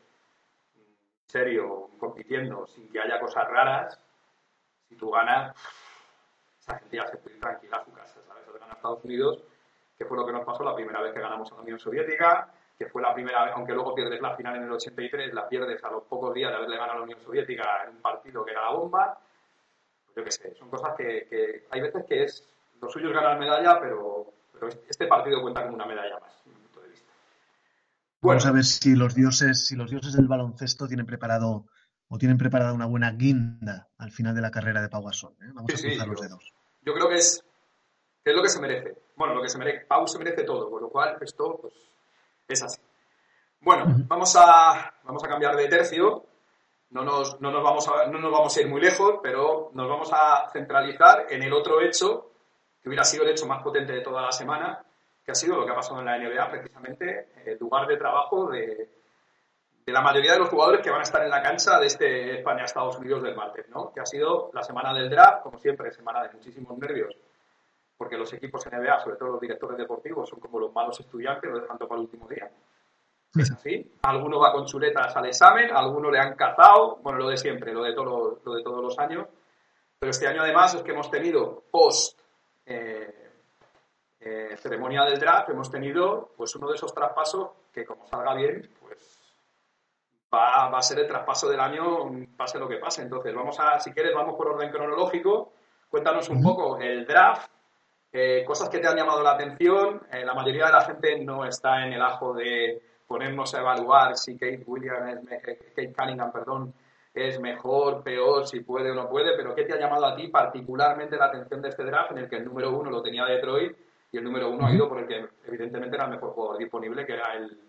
serio, 1.27 1.91
compitiendo, 1.97 2.67
sin 2.67 2.89
que 2.89 2.99
haya 2.99 3.21
cosas 3.21 3.47
raras, 3.49 3.97
si 4.89 4.95
tú 4.95 5.11
ganas, 5.11 5.55
esa 6.59 6.79
gente 6.79 6.97
ya 6.97 7.07
se 7.07 7.17
puede 7.17 7.35
ir 7.35 7.41
tranquila 7.41 7.77
a 7.77 7.85
su 7.85 7.93
casa, 7.93 8.19
¿sabes? 8.27 8.47
O 8.47 8.59
gana 8.59 8.73
Estados 8.73 9.03
Unidos, 9.05 9.43
que 9.97 10.05
fue 10.05 10.17
lo 10.17 10.25
que 10.25 10.33
nos 10.33 10.43
pasó 10.43 10.63
la 10.63 10.75
primera 10.75 11.01
vez 11.01 11.13
que 11.13 11.21
ganamos 11.21 11.51
a 11.51 11.55
la 11.55 11.61
Unión 11.61 11.79
Soviética, 11.79 12.51
que 12.77 12.87
fue 12.87 13.01
la 13.01 13.13
primera 13.13 13.45
vez, 13.45 13.53
aunque 13.55 13.73
luego 13.73 13.93
pierdes 13.93 14.19
la 14.19 14.35
final 14.35 14.55
en 14.55 14.63
el 14.63 14.71
83, 14.71 15.33
la 15.33 15.47
pierdes 15.47 15.83
a 15.83 15.91
los 15.91 16.03
pocos 16.03 16.33
días 16.33 16.49
de 16.49 16.57
haberle 16.57 16.77
ganado 16.77 16.93
a 16.93 16.97
la 16.99 17.03
Unión 17.03 17.19
Soviética 17.21 17.83
en 17.83 17.97
un 17.97 18.01
partido 18.01 18.43
que 18.43 18.51
era 18.51 18.63
la 18.63 18.71
bomba. 18.71 19.19
Pues 20.05 20.15
yo 20.15 20.23
qué 20.23 20.31
sé, 20.31 20.55
son 20.55 20.69
cosas 20.69 20.95
que, 20.97 21.27
que 21.29 21.67
hay 21.69 21.81
veces 21.81 22.05
que 22.07 22.23
es, 22.23 22.47
lo 22.81 22.89
suyo 22.89 23.09
es 23.09 23.13
ganar 23.13 23.37
medalla, 23.37 23.79
pero, 23.79 24.33
pero 24.53 24.69
este 24.69 25.05
partido 25.07 25.41
cuenta 25.41 25.63
como 25.63 25.75
una 25.75 25.85
medalla 25.85 26.19
más, 26.19 26.41
mi 26.45 26.53
punto 26.53 26.81
de 26.81 26.89
vista. 26.89 27.11
Vamos 28.21 28.45
a 28.45 28.51
ver 28.51 28.63
si 28.63 28.95
los 28.95 29.13
dioses, 29.13 29.67
si 29.67 29.75
los 29.75 29.91
dioses 29.91 30.13
del 30.13 30.27
baloncesto 30.27 30.87
tienen 30.87 31.05
preparado 31.05 31.65
o 32.09 32.17
tienen 32.17 32.37
preparada 32.37 32.73
una 32.73 32.85
buena 32.87 33.11
guinda 33.11 33.87
al 33.97 34.11
final 34.11 34.35
de 34.35 34.41
la 34.41 34.51
carrera 34.51 34.81
de 34.81 34.89
Pau 34.89 35.03
Gasol. 35.03 35.33
¿eh? 35.41 35.51
Vamos 35.53 35.71
Sí, 35.75 35.87
a 35.87 35.89
cruzar 35.91 36.07
los 36.07 36.21
dedos. 36.21 36.53
yo 36.81 36.93
creo 36.93 37.07
que 37.07 37.15
es, 37.15 37.43
que 38.23 38.31
es 38.31 38.35
lo 38.35 38.41
que 38.41 38.49
se 38.49 38.59
merece. 38.59 38.97
Bueno, 39.15 39.35
lo 39.35 39.41
que 39.41 39.49
se 39.49 39.57
merece. 39.57 39.85
Pau 39.85 40.07
se 40.07 40.17
merece 40.17 40.43
todo, 40.43 40.69
con 40.69 40.81
lo 40.81 40.89
cual 40.89 41.17
esto 41.21 41.57
pues, 41.61 41.73
es 42.47 42.63
así. 42.63 42.81
Bueno, 43.61 43.85
vamos 44.07 44.35
a, 44.37 44.93
vamos 45.03 45.23
a 45.23 45.27
cambiar 45.27 45.55
de 45.55 45.67
tercio. 45.67 46.25
No 46.91 47.03
nos, 47.03 47.39
no, 47.39 47.51
nos 47.51 47.61
vamos 47.63 47.87
a, 47.87 48.07
no 48.07 48.17
nos 48.19 48.31
vamos 48.31 48.57
a 48.57 48.61
ir 48.61 48.67
muy 48.67 48.81
lejos, 48.81 49.19
pero 49.21 49.69
nos 49.73 49.87
vamos 49.87 50.09
a 50.11 50.49
centralizar 50.51 51.27
en 51.29 51.43
el 51.43 51.53
otro 51.53 51.81
hecho, 51.81 52.31
que 52.81 52.89
hubiera 52.89 53.03
sido 53.03 53.23
el 53.25 53.29
hecho 53.29 53.45
más 53.45 53.61
potente 53.61 53.93
de 53.93 54.01
toda 54.01 54.23
la 54.23 54.31
semana, 54.31 54.83
que 55.23 55.31
ha 55.31 55.35
sido 55.35 55.55
lo 55.57 55.65
que 55.65 55.71
ha 55.71 55.75
pasado 55.75 55.99
en 55.99 56.05
la 56.05 56.17
NBA, 56.17 56.49
precisamente 56.49 57.29
el 57.45 57.59
lugar 57.59 57.85
de 57.85 57.97
trabajo 57.97 58.49
de, 58.49 58.89
de 59.85 59.93
la 59.93 60.01
mayoría 60.01 60.33
de 60.33 60.39
los 60.39 60.49
jugadores 60.49 60.81
que 60.81 60.91
van 60.91 60.99
a 60.99 61.03
estar 61.03 61.23
en 61.23 61.29
la 61.29 61.41
cancha 61.41 61.79
de 61.79 61.87
este 61.87 62.37
España-Estados 62.37 62.97
Unidos 62.97 63.23
del 63.23 63.35
martes, 63.35 63.67
¿no? 63.69 63.91
Que 63.91 64.01
ha 64.01 64.05
sido 64.05 64.51
la 64.53 64.63
semana 64.63 64.93
del 64.93 65.09
draft, 65.09 65.43
como 65.43 65.57
siempre, 65.57 65.91
semana 65.91 66.23
de 66.23 66.33
muchísimos 66.33 66.77
nervios, 66.77 67.15
porque 67.97 68.17
los 68.17 68.31
equipos 68.33 68.65
NBA, 68.65 68.99
sobre 68.99 69.17
todo 69.17 69.29
los 69.29 69.41
directores 69.41 69.77
deportivos, 69.77 70.29
son 70.29 70.39
como 70.39 70.59
los 70.59 70.73
malos 70.73 70.99
estudiantes, 70.99 71.49
lo 71.49 71.59
dejan 71.59 71.77
todo 71.77 71.89
para 71.89 71.99
el 71.99 72.05
último 72.05 72.27
día. 72.27 72.49
Es 73.35 73.51
así. 73.51 73.91
Alguno 74.01 74.39
va 74.39 74.51
con 74.51 74.65
chuletas 74.65 75.15
al 75.15 75.27
examen, 75.27 75.69
alguno 75.71 76.09
le 76.09 76.19
han 76.19 76.35
cazado, 76.35 76.97
bueno, 76.97 77.19
lo 77.19 77.29
de 77.29 77.37
siempre, 77.37 77.73
lo 77.73 77.83
de, 77.83 77.93
todo, 77.93 78.39
lo 78.43 78.53
de 78.53 78.63
todos 78.63 78.81
los 78.81 78.97
años. 78.97 79.27
Pero 79.99 80.09
este 80.09 80.27
año 80.27 80.41
además 80.41 80.73
es 80.73 80.81
que 80.81 80.91
hemos 80.91 81.11
tenido 81.11 81.63
post 81.69 82.19
eh, 82.65 83.31
eh, 84.19 84.57
ceremonia 84.57 85.03
del 85.03 85.19
draft, 85.19 85.49
hemos 85.49 85.69
tenido 85.69 86.31
pues 86.35 86.55
uno 86.55 86.69
de 86.69 86.75
esos 86.75 86.93
traspasos 86.93 87.49
que 87.71 87.85
como 87.85 88.07
salga 88.07 88.33
bien, 88.33 88.69
pues 88.79 89.18
va, 90.33 90.69
va 90.69 90.77
a 90.77 90.81
ser 90.81 90.99
el 90.99 91.07
traspaso 91.07 91.49
del 91.49 91.59
año, 91.59 92.09
pase 92.37 92.59
lo 92.59 92.67
que 92.67 92.77
pase. 92.77 93.01
Entonces, 93.01 93.33
vamos 93.33 93.59
a, 93.59 93.79
si 93.79 93.91
quieres, 93.91 94.13
vamos 94.13 94.35
por 94.35 94.49
orden 94.49 94.71
cronológico. 94.71 95.53
Cuéntanos 95.89 96.29
un 96.29 96.43
poco 96.43 96.77
el 96.77 97.05
draft, 97.05 97.51
eh, 98.11 98.43
cosas 98.45 98.69
que 98.69 98.79
te 98.79 98.87
han 98.87 98.95
llamado 98.95 99.23
la 99.23 99.31
atención. 99.31 100.01
Eh, 100.11 100.23
la 100.23 100.33
mayoría 100.33 100.67
de 100.67 100.71
la 100.71 100.81
gente 100.81 101.19
no 101.19 101.45
está 101.45 101.85
en 101.85 101.93
el 101.93 102.01
ajo 102.01 102.33
de 102.33 102.81
ponernos 103.07 103.53
a 103.55 103.59
evaluar 103.59 104.15
si 104.15 104.37
Kate 104.37 104.63
Williams, 104.67 105.31
eh, 105.31 105.71
Kate 105.75 105.93
Cunningham, 105.93 106.31
perdón, 106.31 106.73
es 107.11 107.39
mejor, 107.39 108.03
peor, 108.03 108.47
si 108.47 108.59
puede 108.59 108.91
o 108.91 108.93
no 108.93 109.09
puede, 109.09 109.35
pero 109.35 109.55
¿qué 109.55 109.63
te 109.63 109.73
ha 109.73 109.79
llamado 109.79 110.05
a 110.05 110.15
ti 110.15 110.27
particularmente 110.27 111.17
la 111.17 111.25
atención 111.25 111.59
de 111.59 111.69
este 111.69 111.83
draft 111.83 112.11
en 112.11 112.19
el 112.19 112.29
que 112.29 112.35
el 112.35 112.45
número 112.45 112.69
uno 112.69 112.91
lo 112.91 113.01
tenía 113.01 113.25
Detroit 113.25 113.75
y 114.11 114.17
el 114.17 114.23
número 114.23 114.51
uno 114.51 114.67
ha 114.67 114.71
ido 114.71 114.87
por 114.87 114.99
el 114.99 115.07
que 115.07 115.27
evidentemente 115.47 115.95
era 115.95 116.05
el 116.05 116.11
mejor 116.11 116.33
jugador 116.33 116.59
disponible, 116.59 117.03
que 117.05 117.13
era 117.13 117.33
el 117.33 117.59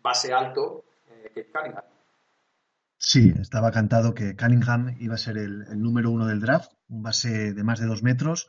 base 0.00 0.32
alto, 0.32 0.84
eh, 1.08 1.28
Kate 1.34 1.50
Cunningham? 1.52 1.93
Sí, 3.06 3.34
estaba 3.38 3.70
cantado 3.70 4.14
que 4.14 4.34
Cunningham 4.34 4.96
iba 4.98 5.14
a 5.14 5.18
ser 5.18 5.36
el, 5.36 5.66
el 5.68 5.78
número 5.82 6.10
uno 6.10 6.26
del 6.26 6.40
draft, 6.40 6.72
un 6.88 7.02
base 7.02 7.52
de 7.52 7.62
más 7.62 7.78
de 7.78 7.84
dos 7.84 8.02
metros, 8.02 8.48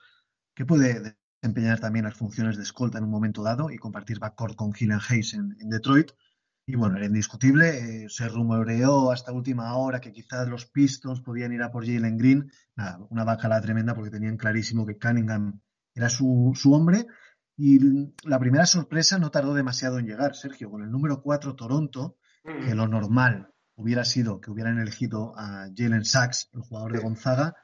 que 0.56 0.66
puede 0.66 1.18
desempeñar 1.42 1.82
también 1.82 2.06
las 2.06 2.16
funciones 2.16 2.56
de 2.56 2.64
escolta 2.64 2.98
en 2.98 3.04
un 3.04 3.10
momento 3.10 3.44
dado 3.44 3.70
y 3.70 3.78
compartir 3.78 4.18
backcourt 4.18 4.56
con 4.56 4.72
Killian 4.72 5.02
Hayes 5.10 5.34
en, 5.34 5.58
en 5.60 5.70
Detroit. 5.70 6.12
Y 6.66 6.76
bueno, 6.76 6.96
era 6.96 7.06
indiscutible. 7.06 8.06
eh, 8.06 8.10
se 8.10 8.30
rumoreó 8.30 9.12
hasta 9.12 9.34
última 9.34 9.76
hora 9.76 10.00
que 10.00 10.14
quizás 10.14 10.48
los 10.48 10.66
Pistons 10.68 11.20
podían 11.20 11.52
ir 11.52 11.62
a 11.62 11.70
por 11.70 11.86
Jalen 11.86 12.18
Green. 12.18 12.50
Nada, 12.78 13.06
una 13.10 13.26
bacala 13.26 13.60
tremenda 13.60 13.94
porque 13.94 14.10
tenían 14.10 14.38
clarísimo 14.38 14.86
que 14.86 14.98
Cunningham 14.98 15.60
era 15.94 16.08
su, 16.08 16.54
su 16.56 16.72
hombre. 16.74 17.08
Y 17.58 17.80
la 18.24 18.40
primera 18.40 18.66
sorpresa 18.66 19.20
no 19.20 19.32
tardó 19.32 19.54
demasiado 19.54 20.00
en 20.00 20.08
llegar, 20.08 20.34
Sergio, 20.34 20.72
con 20.72 20.82
el 20.82 20.92
número 20.92 21.22
4 21.22 21.56
Toronto, 21.56 22.16
que 22.42 22.74
lo 22.74 22.88
normal 22.88 23.52
hubiera 23.76 24.06
sido 24.06 24.42
que 24.42 24.52
hubieran 24.52 24.80
elegido 24.80 25.34
a 25.38 25.70
Jalen 25.76 26.06
Sachs, 26.06 26.50
el 26.54 26.62
jugador 26.62 26.94
de. 26.94 27.00
Gonzaga, 27.00 27.56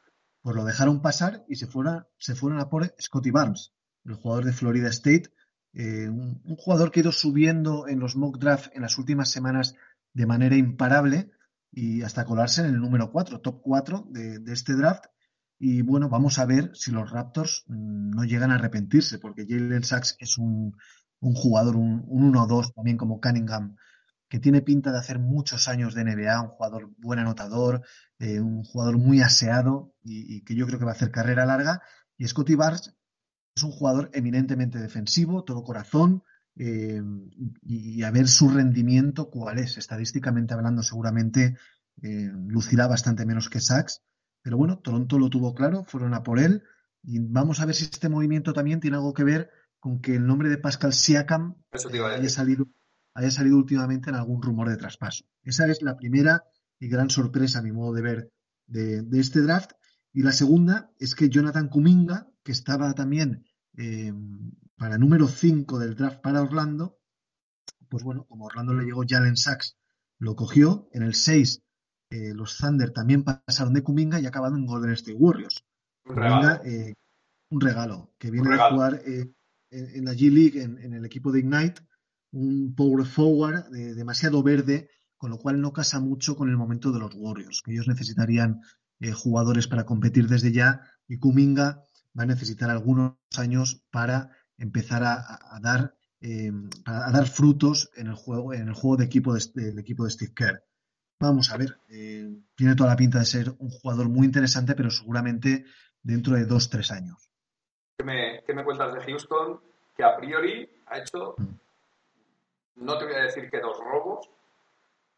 pues 0.41 0.55
lo 0.55 0.65
dejaron 0.65 1.01
pasar 1.01 1.43
y 1.47 1.55
se, 1.55 1.67
fuera, 1.67 2.07
se 2.17 2.35
fueron 2.35 2.59
a 2.59 2.69
por 2.69 2.93
Scotty 2.99 3.31
Barnes, 3.31 3.73
el 4.05 4.15
jugador 4.15 4.45
de 4.45 4.53
Florida 4.53 4.89
State, 4.89 5.31
eh, 5.73 6.09
un, 6.09 6.41
un 6.43 6.55
jugador 6.55 6.91
que 6.91 6.99
ha 6.99 7.03
ido 7.03 7.11
subiendo 7.11 7.87
en 7.87 7.99
los 7.99 8.15
mock 8.15 8.37
draft 8.39 8.71
en 8.73 8.81
las 8.81 8.97
últimas 8.97 9.29
semanas 9.29 9.75
de 10.13 10.25
manera 10.25 10.55
imparable 10.55 11.31
y 11.71 12.01
hasta 12.01 12.25
colarse 12.25 12.61
en 12.61 12.67
el 12.67 12.79
número 12.79 13.11
4, 13.11 13.39
top 13.39 13.61
4 13.61 14.07
de, 14.09 14.39
de 14.39 14.53
este 14.53 14.73
draft. 14.73 15.05
Y 15.57 15.83
bueno, 15.83 16.09
vamos 16.09 16.39
a 16.39 16.45
ver 16.45 16.71
si 16.73 16.91
los 16.91 17.11
Raptors 17.11 17.63
mm, 17.67 18.11
no 18.11 18.23
llegan 18.23 18.51
a 18.51 18.55
arrepentirse, 18.55 19.19
porque 19.19 19.45
Jalen 19.47 19.83
Sachs 19.83 20.17
es 20.19 20.37
un, 20.37 20.75
un 21.19 21.35
jugador, 21.35 21.75
un, 21.75 22.03
un 22.07 22.33
1-2 22.33 22.73
también 22.73 22.97
como 22.97 23.21
Cunningham, 23.21 23.75
que 24.31 24.39
tiene 24.39 24.61
pinta 24.61 24.93
de 24.93 24.97
hacer 24.97 25.19
muchos 25.19 25.67
años 25.67 25.93
de 25.93 26.05
NBA, 26.05 26.41
un 26.41 26.47
jugador 26.47 26.89
buen 26.99 27.19
anotador, 27.19 27.81
eh, 28.17 28.39
un 28.39 28.63
jugador 28.63 28.97
muy 28.97 29.19
aseado 29.19 29.93
y, 30.01 30.37
y 30.37 30.41
que 30.45 30.55
yo 30.55 30.65
creo 30.65 30.79
que 30.79 30.85
va 30.85 30.91
a 30.91 30.95
hacer 30.95 31.11
carrera 31.11 31.45
larga. 31.45 31.81
Y 32.17 32.25
Scotty 32.25 32.55
Barnes 32.55 32.95
es 33.53 33.63
un 33.63 33.71
jugador 33.71 34.09
eminentemente 34.13 34.79
defensivo, 34.79 35.43
todo 35.43 35.65
corazón, 35.65 36.23
eh, 36.55 37.01
y, 37.61 37.99
y 37.99 38.03
a 38.03 38.11
ver 38.11 38.29
su 38.29 38.47
rendimiento 38.47 39.29
cuál 39.29 39.59
es. 39.59 39.77
Estadísticamente 39.77 40.53
hablando, 40.53 40.81
seguramente 40.81 41.57
eh, 42.01 42.31
lucirá 42.47 42.87
bastante 42.87 43.25
menos 43.25 43.49
que 43.49 43.59
Sachs. 43.59 44.01
Pero 44.41 44.55
bueno, 44.55 44.79
Toronto 44.79 45.19
lo 45.19 45.29
tuvo 45.29 45.53
claro, 45.53 45.83
fueron 45.83 46.13
a 46.13 46.23
por 46.23 46.39
él. 46.39 46.63
Y 47.03 47.19
vamos 47.19 47.59
a 47.59 47.65
ver 47.65 47.75
si 47.75 47.83
este 47.83 48.07
movimiento 48.07 48.53
también 48.53 48.79
tiene 48.79 48.95
algo 48.95 49.13
que 49.13 49.25
ver 49.25 49.49
con 49.81 49.99
que 49.99 50.15
el 50.15 50.25
nombre 50.25 50.47
de 50.47 50.57
Pascal 50.57 50.93
Siakam 50.93 51.55
Eso 51.69 51.89
te 51.89 51.97
iba 51.97 52.09
a 52.09 52.15
haya 52.15 52.29
salido, 52.29 52.69
haya 53.13 53.31
salido 53.31 53.57
últimamente 53.57 54.09
en 54.09 54.15
algún 54.15 54.41
rumor 54.41 54.69
de 54.69 54.77
traspaso. 54.77 55.25
Esa 55.43 55.67
es 55.67 55.81
la 55.81 55.97
primera 55.97 56.43
y 56.79 56.87
gran 56.87 57.09
sorpresa, 57.09 57.59
a 57.59 57.61
mi 57.61 57.71
modo 57.71 57.93
de 57.93 58.01
ver, 58.01 58.31
de, 58.67 59.01
de 59.01 59.19
este 59.19 59.41
draft. 59.41 59.71
Y 60.13 60.23
la 60.23 60.31
segunda 60.31 60.91
es 60.99 61.15
que 61.15 61.29
Jonathan 61.29 61.69
Kuminga, 61.69 62.27
que 62.43 62.51
estaba 62.51 62.93
también 62.93 63.45
eh, 63.77 64.13
para 64.77 64.97
número 64.97 65.27
5 65.27 65.79
del 65.79 65.95
draft 65.95 66.21
para 66.21 66.41
Orlando, 66.41 66.97
pues 67.89 68.03
bueno, 68.03 68.25
como 68.25 68.45
Orlando 68.45 68.73
le 68.73 68.85
llegó 68.85 69.03
Jalen 69.07 69.37
Sachs, 69.37 69.77
lo 70.19 70.35
cogió. 70.35 70.89
En 70.93 71.03
el 71.03 71.13
6, 71.13 71.61
eh, 72.11 72.33
los 72.33 72.57
Thunder 72.57 72.91
también 72.91 73.23
pasaron 73.23 73.73
de 73.73 73.83
Kuminga 73.83 74.19
y 74.19 74.25
acabaron 74.25 74.59
en 74.59 74.65
Golden 74.65 74.91
State 74.93 75.17
Warriors. 75.17 75.63
Un 76.05 76.15
Kuminga, 76.15 76.57
regalo. 76.57 76.63
eh, 76.65 76.93
un 77.49 77.61
regalo, 77.61 78.13
que 78.17 78.31
viene 78.31 78.49
de 78.49 78.57
jugar 78.57 79.01
en, 79.05 79.35
en 79.69 80.05
la 80.05 80.13
G 80.13 80.31
League, 80.31 80.61
en, 80.61 80.77
en 80.77 80.93
el 80.93 81.05
equipo 81.05 81.31
de 81.31 81.39
Ignite, 81.39 81.81
un 82.31 82.73
power 82.75 83.05
forward 83.05 83.73
eh, 83.75 83.93
demasiado 83.93 84.43
verde, 84.43 84.89
con 85.17 85.31
lo 85.31 85.37
cual 85.37 85.61
no 85.61 85.73
casa 85.73 85.99
mucho 85.99 86.35
con 86.35 86.49
el 86.49 86.57
momento 86.57 86.91
de 86.91 86.99
los 86.99 87.13
Warriors, 87.15 87.61
que 87.63 87.73
ellos 87.73 87.87
necesitarían 87.87 88.61
eh, 88.99 89.11
jugadores 89.11 89.67
para 89.67 89.85
competir 89.85 90.27
desde 90.27 90.51
ya 90.51 90.81
y 91.07 91.17
Kuminga 91.17 91.83
va 92.17 92.23
a 92.23 92.27
necesitar 92.27 92.69
algunos 92.69 93.15
años 93.37 93.83
para 93.91 94.29
empezar 94.57 95.03
a, 95.03 95.59
dar 95.61 95.95
eh, 96.21 96.51
a, 96.85 97.11
dar 97.11 97.27
frutos 97.27 97.89
en 97.95 98.07
el 98.07 98.13
juego 98.13 98.53
en 98.53 98.67
el 98.67 98.73
juego 98.73 98.97
de 98.97 99.05
equipo 99.05 99.33
de, 99.33 99.41
del 99.55 99.79
equipo 99.79 100.05
de 100.05 100.11
Steve 100.11 100.33
Kerr. 100.35 100.63
Vamos 101.19 101.51
a 101.51 101.57
ver, 101.57 101.77
eh, 101.89 102.29
tiene 102.55 102.75
toda 102.75 102.89
la 102.89 102.95
pinta 102.95 103.19
de 103.19 103.25
ser 103.25 103.49
un 103.59 103.69
jugador 103.69 104.09
muy 104.09 104.25
interesante, 104.25 104.75
pero 104.75 104.89
seguramente 104.89 105.65
dentro 106.01 106.35
de 106.35 106.45
dos 106.45 106.69
tres 106.69 106.91
años. 106.91 107.31
¿Qué 107.97 108.03
me, 108.03 108.43
qué 108.45 108.53
me 108.53 108.63
cuentas 108.63 108.93
de 108.93 109.01
Houston? 109.01 109.59
Que 109.95 110.03
a 110.03 110.15
priori 110.15 110.69
ha 110.87 110.99
hecho, 110.99 111.35
Mm. 111.37 111.59
No 112.75 112.97
te 112.97 113.05
voy 113.05 113.15
a 113.15 113.23
decir 113.23 113.49
que 113.49 113.59
dos 113.59 113.79
robos, 113.79 114.29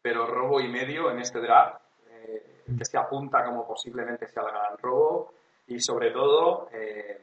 pero 0.02 0.26
robo 0.26 0.60
y 0.60 0.68
medio 0.68 1.10
en 1.10 1.18
este 1.18 1.40
draft, 1.40 1.80
eh, 2.08 2.64
que 2.76 2.84
se 2.84 2.98
apunta 2.98 3.44
como 3.44 3.66
posiblemente 3.66 4.28
sea 4.28 4.42
el 4.42 4.50
gran 4.50 4.78
robo. 4.78 5.32
y 5.66 5.80
sobre 5.80 6.10
todo 6.10 6.68
eh, 6.72 7.22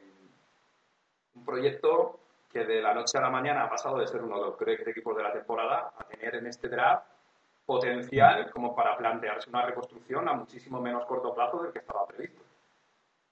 un 1.34 1.44
proyecto 1.44 2.18
que 2.52 2.64
de 2.64 2.82
la 2.82 2.92
noche 2.92 3.16
a 3.18 3.20
la 3.20 3.30
mañana 3.30 3.64
ha 3.64 3.70
pasado 3.70 3.98
de 3.98 4.06
ser 4.06 4.20
uno 4.20 4.36
de 4.36 4.46
los 4.46 4.56
tres 4.56 4.86
equipos 4.86 5.16
de 5.16 5.22
la 5.22 5.32
temporada 5.32 5.92
a 5.96 6.04
tener 6.04 6.34
en 6.34 6.48
este 6.48 6.68
draft 6.68 7.06
potencial 7.64 8.50
como 8.50 8.74
para 8.74 8.96
plantearse 8.96 9.48
una 9.48 9.64
reconstrucción 9.64 10.28
a 10.28 10.34
muchísimo 10.34 10.80
menos 10.80 11.06
corto 11.06 11.32
plazo 11.32 11.62
del 11.62 11.72
que 11.72 11.78
estaba 11.78 12.06
previsto. 12.06 12.42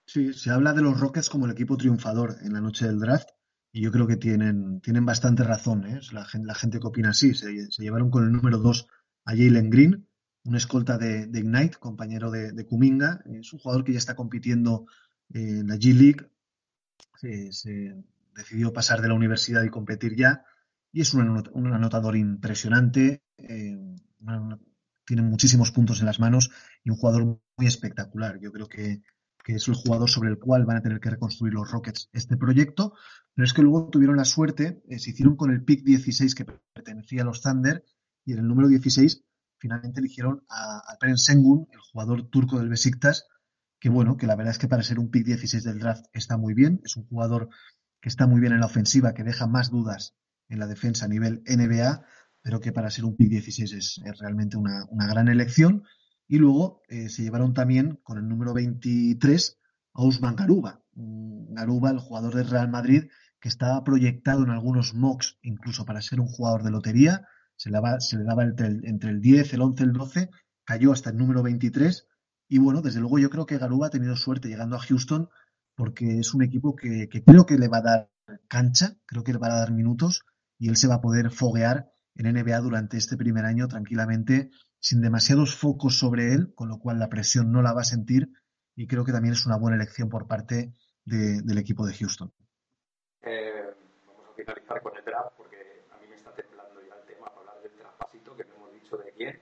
Sí, 0.06 0.32
se 0.32 0.50
habla 0.50 0.72
de 0.72 0.82
los 0.82 0.98
Rockets 1.00 1.28
como 1.28 1.46
el 1.46 1.52
equipo 1.52 1.76
triunfador 1.76 2.36
en 2.42 2.52
la 2.52 2.60
noche 2.60 2.86
del 2.86 3.00
draft 3.00 3.30
y 3.72 3.82
yo 3.82 3.92
creo 3.92 4.06
que 4.06 4.16
tienen, 4.16 4.80
tienen 4.80 5.04
bastante 5.06 5.44
razón. 5.44 5.86
¿eh? 5.86 6.00
La, 6.12 6.24
gente, 6.24 6.46
la 6.46 6.54
gente 6.54 6.80
que 6.80 6.86
opina 6.86 7.10
así. 7.10 7.34
Se, 7.34 7.70
se 7.70 7.82
llevaron 7.82 8.10
con 8.10 8.24
el 8.24 8.32
número 8.32 8.58
2 8.58 8.86
a 9.26 9.30
Jalen 9.30 9.70
Green, 9.70 10.08
un 10.44 10.56
escolta 10.56 10.98
de, 10.98 11.26
de 11.26 11.38
Ignite, 11.38 11.78
compañero 11.78 12.30
de, 12.30 12.52
de, 12.52 12.66
Kuminga. 12.66 13.22
Es 13.26 13.52
un 13.52 13.60
jugador 13.60 13.84
que 13.84 13.92
ya 13.92 13.98
está 13.98 14.16
compitiendo 14.16 14.86
en 15.32 15.68
la 15.68 15.76
G 15.76 15.94
League. 15.94 16.30
Se, 17.16 17.94
decidió 18.34 18.72
pasar 18.72 19.02
de 19.02 19.08
la 19.08 19.14
universidad 19.14 19.62
y 19.62 19.70
competir 19.70 20.16
ya. 20.16 20.44
Y 20.92 21.02
es 21.02 21.14
un, 21.14 21.48
un 21.52 21.72
anotador 21.72 22.16
impresionante. 22.16 23.22
Eh, 23.36 23.78
una, 24.20 24.58
tiene 25.04 25.22
muchísimos 25.22 25.70
puntos 25.70 26.00
en 26.00 26.06
las 26.06 26.18
manos 26.18 26.50
y 26.82 26.90
un 26.90 26.96
jugador 26.96 27.40
muy 27.56 27.66
espectacular. 27.66 28.40
Yo 28.40 28.50
creo 28.50 28.68
que, 28.68 29.02
es 29.54 29.68
el 29.68 29.74
jugador 29.74 30.08
sobre 30.08 30.30
el 30.30 30.38
cual 30.38 30.64
van 30.64 30.76
a 30.76 30.82
tener 30.82 31.00
que 31.00 31.10
reconstruir 31.10 31.54
los 31.54 31.70
Rockets 31.70 32.08
este 32.12 32.36
proyecto. 32.36 32.94
Pero 33.34 33.44
es 33.44 33.52
que 33.52 33.62
luego 33.62 33.88
tuvieron 33.90 34.16
la 34.16 34.24
suerte, 34.24 34.82
eh, 34.88 34.98
se 34.98 35.10
hicieron 35.10 35.36
con 35.36 35.50
el 35.50 35.64
pick 35.64 35.84
16 35.84 36.34
que 36.34 36.46
pertenecía 36.72 37.22
a 37.22 37.24
los 37.24 37.40
Thunder 37.42 37.84
y 38.24 38.32
en 38.32 38.40
el 38.40 38.48
número 38.48 38.68
16 38.68 39.24
finalmente 39.58 40.00
eligieron 40.00 40.42
a 40.48 40.80
Alperen 40.88 41.18
Sengun, 41.18 41.68
el 41.70 41.80
jugador 41.80 42.28
turco 42.28 42.58
del 42.58 42.68
Besiktas, 42.68 43.26
que 43.78 43.88
bueno, 43.88 44.16
que 44.16 44.26
la 44.26 44.36
verdad 44.36 44.52
es 44.52 44.58
que 44.58 44.68
para 44.68 44.82
ser 44.82 44.98
un 44.98 45.10
pick 45.10 45.24
16 45.24 45.62
del 45.64 45.78
draft 45.78 46.06
está 46.12 46.36
muy 46.36 46.54
bien, 46.54 46.80
es 46.84 46.96
un 46.96 47.06
jugador 47.06 47.48
que 48.00 48.08
está 48.08 48.26
muy 48.26 48.40
bien 48.40 48.52
en 48.52 48.60
la 48.60 48.66
ofensiva, 48.66 49.14
que 49.14 49.24
deja 49.24 49.46
más 49.46 49.70
dudas 49.70 50.14
en 50.48 50.58
la 50.58 50.66
defensa 50.66 51.04
a 51.04 51.08
nivel 51.08 51.42
NBA, 51.46 52.04
pero 52.42 52.60
que 52.60 52.72
para 52.72 52.90
ser 52.90 53.04
un 53.04 53.16
pick 53.16 53.28
16 53.28 53.72
es, 53.72 54.00
es 54.04 54.18
realmente 54.18 54.56
una, 54.56 54.86
una, 54.90 55.06
gran 55.06 55.28
elección. 55.28 55.84
Y 56.30 56.38
luego 56.38 56.80
eh, 56.88 57.08
se 57.08 57.24
llevaron 57.24 57.54
también 57.54 57.98
con 58.04 58.16
el 58.16 58.28
número 58.28 58.54
23 58.54 59.58
a 59.94 60.04
Usman 60.04 60.36
Garuba, 60.36 60.80
Garuba, 60.94 61.90
el 61.90 61.98
jugador 61.98 62.36
del 62.36 62.48
Real 62.48 62.68
Madrid, 62.68 63.10
que 63.40 63.48
estaba 63.48 63.82
proyectado 63.82 64.44
en 64.44 64.50
algunos 64.50 64.94
mocks 64.94 65.40
incluso 65.42 65.84
para 65.84 66.00
ser 66.00 66.20
un 66.20 66.28
jugador 66.28 66.62
de 66.62 66.70
lotería, 66.70 67.26
se 67.56 67.68
le 67.68 67.78
daba, 67.78 68.44
entre, 68.44 68.68
el, 68.68 68.86
entre 68.86 69.10
el 69.10 69.20
10, 69.20 69.54
el 69.54 69.60
11, 69.60 69.82
el 69.82 69.92
12, 69.92 70.30
cayó 70.64 70.92
hasta 70.92 71.10
el 71.10 71.16
número 71.16 71.42
23 71.42 72.06
y 72.48 72.58
bueno, 72.58 72.80
desde 72.80 73.00
luego 73.00 73.18
yo 73.18 73.28
creo 73.28 73.44
que 73.44 73.58
Garuba 73.58 73.88
ha 73.88 73.90
tenido 73.90 74.14
suerte 74.14 74.46
llegando 74.46 74.76
a 74.76 74.80
Houston 74.80 75.28
porque 75.74 76.20
es 76.20 76.32
un 76.32 76.44
equipo 76.44 76.76
que, 76.76 77.08
creo 77.08 77.44
que 77.44 77.58
le 77.58 77.66
va 77.66 77.78
a 77.78 77.82
dar 77.82 78.10
cancha, 78.46 78.98
creo 79.04 79.24
que 79.24 79.32
le 79.32 79.40
va 79.40 79.48
a 79.48 79.58
dar 79.58 79.72
minutos 79.72 80.22
y 80.60 80.68
él 80.68 80.76
se 80.76 80.86
va 80.86 80.96
a 80.96 81.00
poder 81.00 81.32
foguear 81.32 81.90
en 82.14 82.32
NBA 82.32 82.60
durante 82.60 82.98
este 82.98 83.16
primer 83.16 83.46
año 83.46 83.66
tranquilamente, 83.66 84.50
sin 84.80 85.00
demasiados 85.00 85.54
focos 85.54 85.98
sobre 85.98 86.32
él, 86.32 86.52
con 86.54 86.68
lo 86.68 86.78
cual 86.78 86.98
la 86.98 87.08
presión 87.08 87.52
no 87.52 87.62
la 87.62 87.72
va 87.72 87.82
a 87.82 87.84
sentir 87.84 88.28
y 88.74 88.86
creo 88.86 89.04
que 89.04 89.12
también 89.12 89.34
es 89.34 89.46
una 89.46 89.58
buena 89.58 89.76
elección 89.76 90.08
por 90.08 90.26
parte 90.26 90.72
de, 91.04 91.42
del 91.42 91.58
equipo 91.58 91.86
de 91.86 91.94
Houston. 91.94 92.32
Eh, 93.22 93.74
vamos 94.06 94.24
a 94.30 94.34
finalizar 94.34 94.82
con 94.82 94.96
el 94.96 95.04
draft 95.04 95.36
porque 95.36 95.84
a 95.92 95.98
mí 95.98 96.06
me 96.08 96.16
está 96.16 96.32
temblando 96.32 96.80
ya 96.80 96.94
el 96.94 97.06
tema 97.06 97.26
para 97.26 97.40
hablar 97.40 97.62
del 97.62 97.72
traspasito 97.72 98.36
que 98.36 98.44
no 98.44 98.54
hemos 98.56 98.72
dicho 98.72 98.96
de 98.96 99.12
quién. 99.12 99.38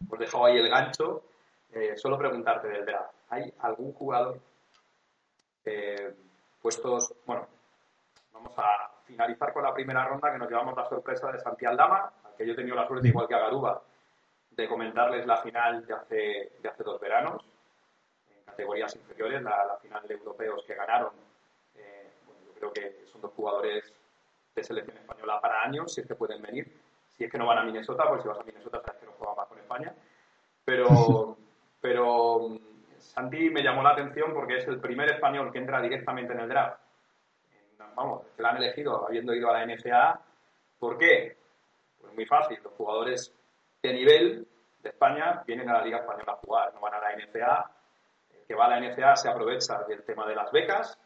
Hemos 0.00 0.18
dejado 0.18 0.46
ahí 0.46 0.56
el 0.56 0.70
gancho. 0.70 1.22
Eh, 1.70 1.96
solo 1.96 2.16
preguntarte 2.16 2.68
del 2.68 2.86
draft. 2.86 3.12
¿Hay 3.28 3.52
algún 3.60 3.92
jugador 3.92 4.40
eh, 5.66 6.14
puestos, 6.62 7.14
bueno, 7.26 7.46
vamos 8.32 8.52
a 8.56 8.90
finalizar 9.04 9.52
con 9.52 9.62
la 9.62 9.74
primera 9.74 10.06
ronda 10.06 10.32
que 10.32 10.38
nos 10.38 10.48
llevamos 10.48 10.74
la 10.76 10.88
sorpresa 10.88 11.30
de 11.30 11.40
Santi 11.40 11.66
Aldama, 11.66 12.10
al 12.24 12.34
que 12.36 12.46
yo 12.46 12.52
he 12.52 12.56
tenido 12.56 12.74
la 12.74 12.86
suerte, 12.86 13.08
igual 13.08 13.28
que 13.28 13.34
a 13.34 13.40
Garuba, 13.40 13.82
de 14.62 14.68
comentarles 14.68 15.24
la 15.24 15.36
final 15.36 15.86
de 15.86 15.94
hace, 15.94 16.52
de 16.60 16.68
hace 16.68 16.82
dos 16.82 17.00
veranos, 17.00 17.44
en 18.28 18.44
categorías 18.44 18.94
inferiores, 18.96 19.40
la, 19.40 19.64
la 19.64 19.76
final 19.76 20.06
de 20.06 20.14
europeos 20.14 20.64
que 20.66 20.74
ganaron. 20.74 21.12
Eh, 21.76 22.10
bueno, 22.26 22.40
yo 22.44 22.54
creo 22.54 22.72
que 22.72 23.06
son 23.06 23.20
dos 23.20 23.32
jugadores 23.34 23.92
de 24.56 24.64
selección 24.64 24.96
española 24.96 25.40
para 25.40 25.62
años, 25.62 25.94
si 25.94 26.00
es 26.00 26.08
que 26.08 26.16
pueden 26.16 26.42
venir. 26.42 26.76
Si 27.08 27.22
es 27.22 27.30
que 27.30 27.38
no 27.38 27.46
van 27.46 27.58
a 27.58 27.62
Minnesota, 27.62 28.08
pues 28.08 28.22
si 28.22 28.28
vas 28.28 28.40
a 28.40 28.42
Minnesota 28.42 28.82
sabes 28.84 29.00
que 29.00 29.06
no 29.06 29.12
juegan 29.12 29.36
más 29.36 29.46
con 29.46 29.58
España. 29.58 29.94
Pero, 30.64 31.36
pero 31.80 32.58
Santi 32.98 33.50
me 33.50 33.62
llamó 33.62 33.84
la 33.84 33.90
atención 33.90 34.34
porque 34.34 34.56
es 34.56 34.66
el 34.66 34.80
primer 34.80 35.08
español 35.08 35.52
que 35.52 35.58
entra 35.58 35.80
directamente 35.80 36.32
en 36.32 36.40
el 36.40 36.48
draft. 36.48 36.80
Vamos, 37.94 38.22
que 38.36 38.42
lo 38.42 38.48
han 38.48 38.56
elegido 38.56 39.06
habiendo 39.06 39.32
ido 39.34 39.50
a 39.50 39.52
la 39.52 39.66
NCAA. 39.66 40.20
¿Por 40.80 40.98
qué? 40.98 41.36
Pues 42.00 42.12
muy 42.12 42.26
fácil. 42.26 42.58
Los 42.62 42.72
jugadores 42.72 43.37
de 43.82 43.92
nivel 43.92 44.48
de 44.82 44.88
España 44.88 45.42
vienen 45.46 45.68
a 45.68 45.74
la 45.74 45.84
Liga 45.84 45.98
Española 45.98 46.32
a 46.32 46.36
jugar, 46.36 46.74
no 46.74 46.80
van 46.80 46.94
a 46.94 47.00
la 47.00 47.16
NCAA. 47.16 47.70
El 48.34 48.46
que 48.46 48.54
va 48.54 48.66
a 48.66 48.68
la 48.68 48.80
NCAA 48.80 49.16
se 49.16 49.28
aprovecha 49.28 49.82
del 49.84 50.04
tema 50.04 50.26
de 50.26 50.34
las 50.34 50.50
becas, 50.50 50.98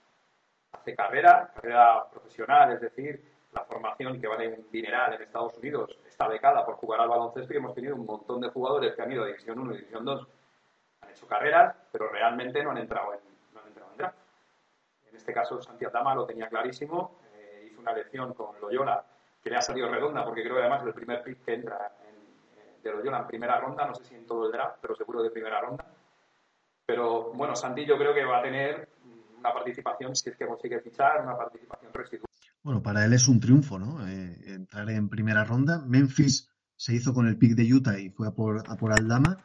hace 0.72 0.94
carrera, 0.94 1.50
carrera 1.54 2.08
profesional, 2.10 2.72
es 2.72 2.80
decir, 2.80 3.32
la 3.52 3.64
formación 3.64 4.20
que 4.20 4.26
vale 4.26 4.48
un 4.48 4.70
dineral 4.70 5.14
en 5.14 5.22
Estados 5.22 5.56
Unidos 5.58 5.98
está 6.06 6.26
becada 6.26 6.64
por 6.64 6.76
jugar 6.76 7.00
al 7.00 7.08
baloncesto 7.08 7.52
y 7.52 7.58
hemos 7.58 7.74
tenido 7.74 7.94
un 7.94 8.06
montón 8.06 8.40
de 8.40 8.48
jugadores 8.48 8.94
que 8.94 9.02
han 9.02 9.12
ido 9.12 9.24
a 9.24 9.26
División 9.26 9.58
1 9.58 9.74
y 9.74 9.76
División 9.76 10.04
2 10.04 10.26
han 11.02 11.10
hecho 11.10 11.26
carreras, 11.26 11.76
pero 11.90 12.08
realmente 12.08 12.62
no 12.62 12.70
han 12.70 12.78
entrado 12.78 13.12
en, 13.12 13.20
no 13.52 13.60
han 13.60 13.66
entrado 13.66 13.90
en 13.92 13.98
draft. 13.98 14.18
En 15.10 15.16
este 15.16 15.34
caso, 15.34 15.60
Santiago 15.60 16.14
lo 16.14 16.24
tenía 16.24 16.48
clarísimo, 16.48 17.18
eh, 17.34 17.68
hizo 17.70 17.80
una 17.80 17.92
elección 17.92 18.32
con 18.32 18.58
Loyola 18.60 19.04
que 19.42 19.50
le 19.50 19.56
ha 19.56 19.60
salido 19.60 19.88
redonda, 19.88 20.24
porque 20.24 20.42
creo 20.42 20.54
que 20.54 20.60
además 20.60 20.82
es 20.82 20.88
el 20.88 20.94
primer 20.94 21.22
pick 21.22 21.44
que 21.44 21.54
entra 21.54 21.92
en, 22.00 22.01
de 22.82 22.92
Loyola 22.92 23.20
en 23.20 23.26
primera 23.26 23.60
ronda, 23.60 23.86
no 23.86 23.94
sé 23.94 24.04
si 24.04 24.14
en 24.14 24.26
todo 24.26 24.46
el 24.46 24.52
draft, 24.52 24.78
pero 24.80 24.94
seguro 24.94 25.22
de 25.22 25.30
primera 25.30 25.60
ronda. 25.60 25.86
Pero 26.86 27.32
bueno, 27.32 27.54
Santi 27.54 27.86
yo 27.86 27.96
creo 27.96 28.14
que 28.14 28.24
va 28.24 28.38
a 28.38 28.42
tener 28.42 28.88
una 29.38 29.52
participación, 29.52 30.14
si 30.14 30.30
es 30.30 30.36
que 30.36 30.46
consigue 30.46 30.80
fichar, 30.80 31.22
una 31.22 31.36
participación 31.36 31.92
residual. 31.92 32.28
Bueno, 32.62 32.82
para 32.82 33.04
él 33.04 33.12
es 33.12 33.26
un 33.26 33.40
triunfo, 33.40 33.78
¿no? 33.78 34.06
Eh, 34.06 34.54
entrar 34.54 34.88
en 34.90 35.08
primera 35.08 35.44
ronda. 35.44 35.82
Memphis 35.84 36.48
se 36.76 36.94
hizo 36.94 37.12
con 37.12 37.26
el 37.26 37.36
pick 37.36 37.54
de 37.54 37.72
Utah 37.72 37.98
y 37.98 38.10
fue 38.10 38.28
a 38.28 38.32
por, 38.32 38.62
a 38.68 38.76
por 38.76 38.92
Aldama. 38.92 39.38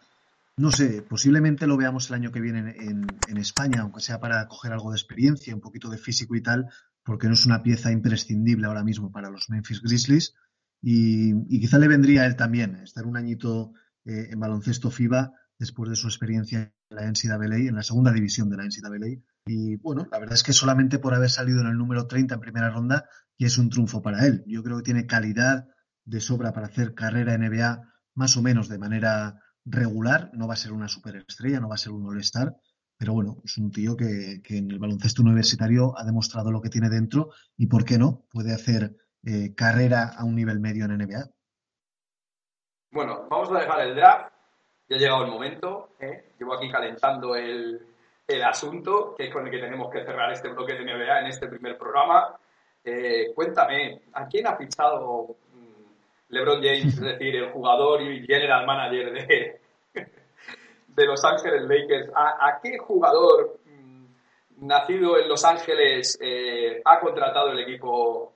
No 0.58 0.72
sé, 0.72 1.04
posiblemente 1.04 1.68
lo 1.68 1.78
veamos 1.78 2.10
el 2.10 2.16
año 2.16 2.32
que 2.32 2.42
viene 2.42 2.76
en, 2.80 3.06
en, 3.28 3.38
España, 3.38 3.82
aunque 3.82 4.02
sea 4.02 4.20
para 4.20 4.48
coger 4.48 4.72
algo 4.72 4.92
de 4.92 4.98
experiencia, 4.98 5.54
un 5.54 5.62
poquito 5.62 5.90
de 5.90 6.00
físico 6.00 6.36
y 6.36 6.42
tal, 6.42 6.68
porque 7.04 7.28
no 7.28 7.34
es 7.34 7.46
una 7.46 7.62
pieza 7.62 7.92
imprescindible 7.92 8.66
ahora 8.66 8.84
mismo 8.84 9.12
para 9.12 9.30
los 9.30 9.50
Memphis 9.50 9.82
Grizzlies. 9.82 10.36
Y, 10.82 11.60
quizá 11.60 11.80
le 11.80 11.88
vendría 11.88 12.22
a 12.22 12.26
él 12.26 12.36
también 12.36 12.76
estar 12.76 13.06
un 13.06 13.18
añito 13.18 13.74
eh, 14.06 14.30
en 14.32 14.40
baloncesto 14.40 14.92
FIBA 14.92 15.34
después 15.60 15.90
de 15.90 15.96
su 15.96 16.08
experiencia 16.08 16.72
en 16.90 16.96
la 16.96 17.12
NCAA, 17.12 17.68
en 17.68 17.76
la 17.76 17.84
segunda 17.84 18.12
división 18.12 18.50
de 18.50 18.58
la 18.58 18.66
NCAA. 18.66 19.22
Y 19.48 19.78
bueno, 19.78 20.08
la 20.12 20.20
verdad 20.20 20.36
es 20.36 20.44
que 20.44 20.54
solamente 20.54 21.00
por 21.00 21.14
haber 21.14 21.30
salido 21.30 21.62
en 21.62 21.68
el 21.68 21.78
número 21.78 22.08
30 22.08 22.36
en 22.36 22.42
primera 22.42 22.70
ronda, 22.70 23.06
y 23.38 23.46
es 23.46 23.58
un 23.58 23.70
triunfo 23.70 24.02
para 24.02 24.26
él. 24.26 24.44
Yo 24.48 24.64
creo 24.64 24.78
que 24.78 24.84
tiene 24.84 25.06
calidad 25.06 25.68
de 26.06 26.22
sobra 26.22 26.54
para 26.54 26.68
hacer 26.68 26.94
carrera 26.94 27.34
en 27.34 27.42
NBA 27.42 27.82
más 28.16 28.36
o 28.38 28.42
menos 28.42 28.68
de 28.68 28.80
manera 28.80 29.42
regular. 29.66 30.32
No 30.34 30.48
va 30.48 30.56
a 30.56 30.58
ser 30.58 30.72
una 30.74 30.88
superestrella, 30.88 31.60
no 31.60 31.70
va 31.70 31.76
a 31.76 31.80
ser 31.80 31.92
un 31.92 32.06
all-star, 32.08 32.56
pero 32.98 33.14
bueno, 33.14 33.42
es 33.46 33.58
un 33.58 33.72
tío 33.72 33.96
que, 33.96 34.42
que, 34.44 34.58
en 34.58 34.72
el 34.72 34.80
baloncesto 34.80 35.22
universitario 35.22 35.98
ha 35.98 36.04
demostrado 36.04 36.52
lo 36.52 36.62
que 36.62 36.70
tiene 36.70 36.90
dentro 36.90 37.30
y, 37.56 37.68
¿por 37.68 37.86
qué 37.86 37.98
no? 37.98 38.26
Puede 38.32 38.54
hacer 38.54 38.98
eh, 39.30 39.54
carrera 39.54 40.14
a 40.18 40.24
un 40.24 40.36
nivel 40.36 40.62
medio 40.62 40.86
en 40.86 41.00
NBA. 41.00 41.28
Bueno, 42.92 43.28
vamos 43.30 43.52
a 43.52 43.60
dejar 43.60 43.82
el 43.82 43.94
draft. 43.94 44.32
Ya 44.88 44.96
ha 44.96 45.00
llegado 45.00 45.26
el 45.26 45.32
momento. 45.32 45.90
¿eh? 46.00 46.32
Llevo 46.40 46.54
aquí 46.54 46.72
calentando 46.72 47.36
el, 47.36 47.86
el 48.26 48.44
asunto, 48.44 49.14
que 49.18 49.26
es 49.26 49.34
con 49.34 49.46
el 49.46 49.52
que 49.52 49.60
tenemos 49.60 49.92
que 49.92 50.06
cerrar 50.06 50.32
este 50.32 50.48
bloque 50.48 50.76
de 50.76 50.86
NBA 50.86 51.20
en 51.20 51.28
este 51.28 51.50
primer 51.50 51.78
programa. 51.78 52.40
Eh, 52.82 53.34
cuéntame, 53.36 54.04
¿a 54.14 54.28
quién 54.28 54.48
ha 54.48 54.56
fichado 54.56 55.36
LeBron 56.30 56.64
James, 56.64 56.94
es 56.94 57.02
decir, 57.02 57.36
el 57.36 57.52
jugador 57.52 58.04
y 58.04 58.26
general 58.26 58.66
manager 58.66 59.12
de, 59.12 59.60
de 60.88 61.06
Los 61.06 61.26
Ángeles 61.26 61.64
Lakers? 61.64 62.10
¿A, 62.16 62.62
qué 62.64 62.78
jugador 62.78 63.60
mmm, 63.66 64.06
nacido 64.66 65.20
en 65.20 65.28
Los 65.28 65.44
Ángeles 65.44 66.18
ha 66.86 67.00
contratado 67.02 67.52
el 67.52 67.60
equipo 67.60 68.36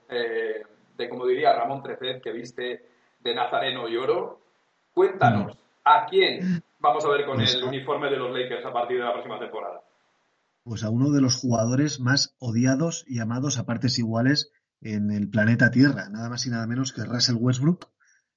de, 0.96 1.08
como 1.08 1.26
diría 1.26 1.52
Ramón 1.52 1.82
Trecet, 1.82 2.22
que 2.22 2.32
viste 2.32 2.88
de 3.20 3.34
Nazareno 3.34 3.88
y 3.88 3.96
Oro? 3.96 4.40
Cuéntanos, 4.92 5.56
¿a 5.84 6.06
quién 6.06 6.62
vamos 6.78 7.04
a 7.04 7.10
ver 7.10 7.24
con 7.24 7.40
el 7.40 7.64
uniforme 7.64 8.10
de 8.10 8.16
los 8.16 8.30
Lakers 8.30 8.64
a 8.64 8.72
partir 8.72 8.98
de 8.98 9.04
la 9.04 9.12
próxima 9.12 9.38
temporada? 9.38 9.82
Pues 10.64 10.84
a 10.84 10.90
uno 10.90 11.10
de 11.10 11.20
los 11.20 11.36
jugadores 11.36 12.00
más 12.00 12.36
odiados 12.38 13.04
y 13.08 13.20
amados 13.20 13.58
a 13.58 13.66
partes 13.66 13.98
iguales 13.98 14.52
en 14.80 15.10
el 15.10 15.28
planeta 15.28 15.70
Tierra, 15.70 16.08
nada 16.08 16.28
más 16.28 16.46
y 16.46 16.50
nada 16.50 16.66
menos 16.66 16.92
que 16.92 17.04
Russell 17.04 17.36
Westbrook, 17.38 17.88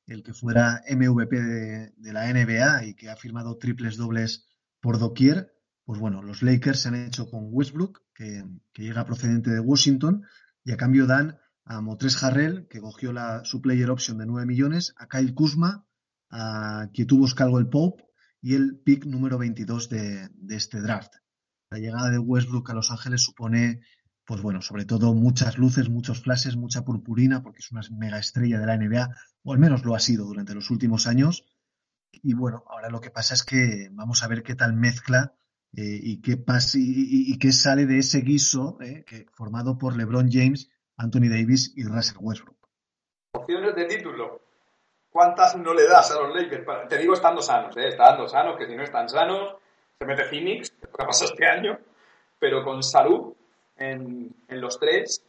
el 0.07 0.23
que 0.23 0.33
fuera 0.33 0.81
MVP 0.89 1.35
de, 1.35 1.91
de 1.97 2.13
la 2.13 2.31
NBA 2.31 2.85
y 2.85 2.93
que 2.95 3.09
ha 3.09 3.15
firmado 3.15 3.57
triples 3.57 3.97
dobles 3.97 4.47
por 4.79 4.99
doquier, 4.99 5.55
pues 5.85 5.99
bueno, 5.99 6.23
los 6.23 6.41
Lakers 6.41 6.79
se 6.79 6.87
han 6.89 6.95
hecho 6.95 7.29
con 7.29 7.47
Westbrook, 7.51 8.01
que, 8.13 8.43
llega 8.75 9.05
procedente 9.05 9.51
de 9.51 9.59
Washington, 9.59 10.25
y 10.63 10.71
a 10.71 10.77
cambio 10.77 11.05
dan 11.05 11.37
a 11.65 11.81
Motres 11.81 12.21
Harrell, 12.23 12.67
que 12.67 12.79
cogió 12.79 13.11
la, 13.11 13.43
su 13.43 13.61
player 13.61 13.89
option 13.89 14.17
de 14.17 14.25
9 14.25 14.45
millones, 14.45 14.93
a 14.97 15.07
Kyle 15.07 15.33
Kuzma, 15.33 15.85
a 16.29 16.89
Kietubo 16.93 17.27
el 17.57 17.67
Pope 17.67 18.03
y 18.41 18.53
el 18.53 18.79
pick 18.79 19.05
número 19.05 19.37
22 19.37 19.89
de, 19.89 20.29
de, 20.33 20.55
este 20.55 20.79
draft. 20.79 21.13
La 21.71 21.79
llegada 21.79 22.11
de 22.11 22.19
Westbrook 22.19 22.69
a 22.69 22.75
Los 22.75 22.91
Ángeles 22.91 23.21
supone, 23.21 23.81
pues 24.25 24.41
bueno, 24.41 24.61
sobre 24.61 24.85
todo 24.85 25.15
muchas 25.15 25.57
luces, 25.57 25.89
muchos 25.89 26.21
flashes, 26.21 26.55
mucha 26.55 26.85
purpurina, 26.85 27.41
porque 27.41 27.59
es 27.59 27.71
una 27.71 27.81
mega 27.91 28.19
estrella 28.19 28.59
de 28.59 28.65
la 28.67 28.77
NBA, 28.77 29.09
o 29.43 29.53
al 29.53 29.59
menos 29.59 29.83
lo 29.83 29.95
ha 29.95 29.99
sido 29.99 30.25
durante 30.25 30.53
los 30.53 30.69
últimos 30.69 31.07
años. 31.07 31.45
Y 32.11 32.33
bueno, 32.35 32.63
ahora 32.69 32.89
lo 32.89 33.01
que 33.01 33.09
pasa 33.09 33.33
es 33.33 33.43
que 33.43 33.89
vamos 33.91 34.23
a 34.23 34.27
ver 34.27 34.43
qué 34.43 34.53
tal 34.53 34.73
mezcla 34.73 35.33
eh, 35.73 35.99
y, 36.01 36.21
qué 36.21 36.37
pasa, 36.37 36.77
y, 36.79 37.37
qué 37.39 37.51
sale 37.51 37.87
de 37.87 37.97
ese 37.97 38.21
guiso 38.21 38.77
eh, 38.81 39.03
que, 39.05 39.25
formado 39.33 39.77
por 39.77 39.97
LeBron 39.97 40.29
James, 40.31 40.69
Anthony 40.97 41.29
Davis 41.29 41.73
y 41.75 41.83
Russell 41.83 42.17
Westbrook. 42.19 42.57
Opciones 43.33 43.75
de 43.75 43.85
título. 43.85 44.41
¿Cuántas 45.09 45.55
no 45.55 45.73
le 45.73 45.87
das 45.87 46.11
a 46.11 46.21
los 46.21 46.35
Lakers? 46.35 46.65
Te 46.89 46.97
digo 46.97 47.13
estando 47.13 47.41
sanos, 47.41 47.75
¿eh? 47.77 47.87
estando 47.89 48.27
sanos, 48.27 48.57
que 48.57 48.67
si 48.67 48.75
no 48.75 48.83
están 48.83 49.07
sanos, 49.07 49.55
se 49.97 50.05
mete 50.05 50.25
Phoenix, 50.25 50.71
que 50.71 50.87
ha 51.03 51.07
pasado 51.07 51.31
este 51.31 51.45
año, 51.45 51.79
pero 52.39 52.63
con 52.63 52.83
salud 52.83 53.33
en, 53.77 54.35
en 54.47 54.61
los 54.61 54.77
tres, 54.77 55.23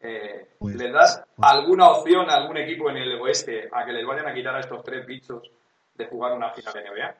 eh, 0.00 0.48
pues, 0.58 0.74
¿le 0.74 0.90
das 0.90 1.22
pues 1.36 1.48
alguna 1.48 1.90
opción 1.90 2.28
a 2.28 2.34
algún 2.34 2.56
equipo 2.56 2.90
en 2.90 2.96
el 2.96 3.20
oeste 3.20 3.68
a 3.72 3.84
que 3.84 3.92
les 3.92 4.04
vayan 4.04 4.26
a 4.26 4.34
quitar 4.34 4.56
a 4.56 4.60
estos 4.60 4.82
tres 4.82 5.06
bichos 5.06 5.48
de 5.94 6.06
jugar 6.06 6.32
una 6.32 6.52
final 6.52 6.74
de 6.74 6.80
NBA? 6.80 7.16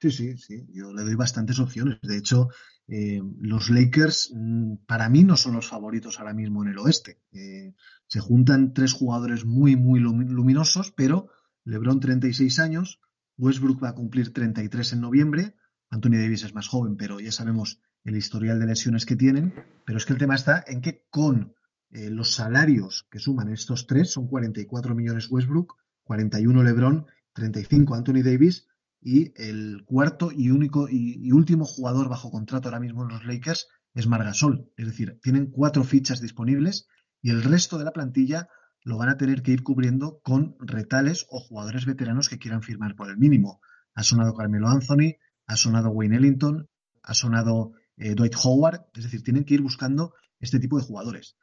Sí, 0.00 0.10
sí, 0.10 0.36
sí. 0.36 0.66
Yo 0.72 0.92
le 0.92 1.02
doy 1.02 1.14
bastantes 1.14 1.60
opciones. 1.60 2.00
De 2.00 2.16
hecho, 2.16 2.48
eh, 2.94 3.22
los 3.40 3.70
Lakers 3.70 4.34
mm, 4.34 4.84
para 4.86 5.08
mí 5.08 5.24
no 5.24 5.38
son 5.38 5.54
los 5.54 5.66
favoritos 5.66 6.20
ahora 6.20 6.34
mismo 6.34 6.62
en 6.62 6.68
el 6.68 6.78
oeste. 6.78 7.22
Eh, 7.32 7.72
se 8.06 8.20
juntan 8.20 8.74
tres 8.74 8.92
jugadores 8.92 9.46
muy, 9.46 9.76
muy 9.76 9.98
luminosos, 9.98 10.92
pero 10.92 11.30
LeBron 11.64 12.00
36 12.00 12.58
años, 12.58 13.00
Westbrook 13.38 13.82
va 13.82 13.88
a 13.88 13.94
cumplir 13.94 14.34
33 14.34 14.92
en 14.92 15.00
noviembre, 15.00 15.56
Anthony 15.88 16.18
Davis 16.18 16.44
es 16.44 16.54
más 16.54 16.68
joven, 16.68 16.98
pero 16.98 17.18
ya 17.18 17.32
sabemos 17.32 17.80
el 18.04 18.14
historial 18.14 18.60
de 18.60 18.66
lesiones 18.66 19.06
que 19.06 19.16
tienen. 19.16 19.54
Pero 19.86 19.96
es 19.96 20.04
que 20.04 20.12
el 20.12 20.18
tema 20.18 20.34
está 20.34 20.62
en 20.66 20.82
que 20.82 21.06
con 21.08 21.54
eh, 21.92 22.10
los 22.10 22.34
salarios 22.34 23.08
que 23.10 23.20
suman 23.20 23.50
estos 23.50 23.86
tres, 23.86 24.10
son 24.10 24.28
44 24.28 24.94
millones 24.94 25.30
Westbrook, 25.30 25.78
41 26.04 26.62
LeBron, 26.62 27.06
35 27.32 27.94
Anthony 27.94 28.22
Davis, 28.22 28.68
y 29.02 29.32
el 29.36 29.82
cuarto 29.84 30.30
y 30.32 30.50
único 30.50 30.88
y, 30.88 31.30
último 31.32 31.64
jugador 31.64 32.08
bajo 32.08 32.30
contrato 32.30 32.68
ahora 32.68 32.80
mismo 32.80 33.02
en 33.02 33.08
los 33.08 33.24
Lakers 33.24 33.66
es 33.94 34.06
Margasol. 34.06 34.70
Es 34.76 34.86
decir, 34.86 35.18
tienen 35.22 35.50
cuatro 35.50 35.82
fichas 35.82 36.20
disponibles 36.20 36.86
y 37.20 37.30
el 37.30 37.42
resto 37.42 37.78
de 37.78 37.84
la 37.84 37.92
plantilla 37.92 38.48
lo 38.84 38.96
van 38.98 39.08
a 39.08 39.16
tener 39.16 39.42
que 39.42 39.52
ir 39.52 39.62
cubriendo 39.62 40.20
con 40.22 40.56
retales 40.60 41.26
o 41.30 41.40
jugadores 41.40 41.84
veteranos 41.84 42.28
que 42.28 42.38
quieran 42.38 42.62
firmar 42.62 42.94
por 42.94 43.10
el 43.10 43.18
mínimo. 43.18 43.60
Ha 43.94 44.02
sonado 44.02 44.34
Carmelo 44.34 44.68
Anthony, 44.68 45.16
ha 45.46 45.56
sonado 45.56 45.90
Wayne 45.90 46.16
Ellington, 46.16 46.68
ha 47.02 47.14
sonado 47.14 47.72
eh, 47.96 48.14
Dwight 48.14 48.34
Howard, 48.42 48.86
es 48.94 49.04
decir, 49.04 49.22
tienen 49.22 49.44
que 49.44 49.54
ir 49.54 49.62
buscando 49.62 50.14
este 50.40 50.58
tipo 50.58 50.78
de 50.78 50.84
jugadores. 50.84 51.36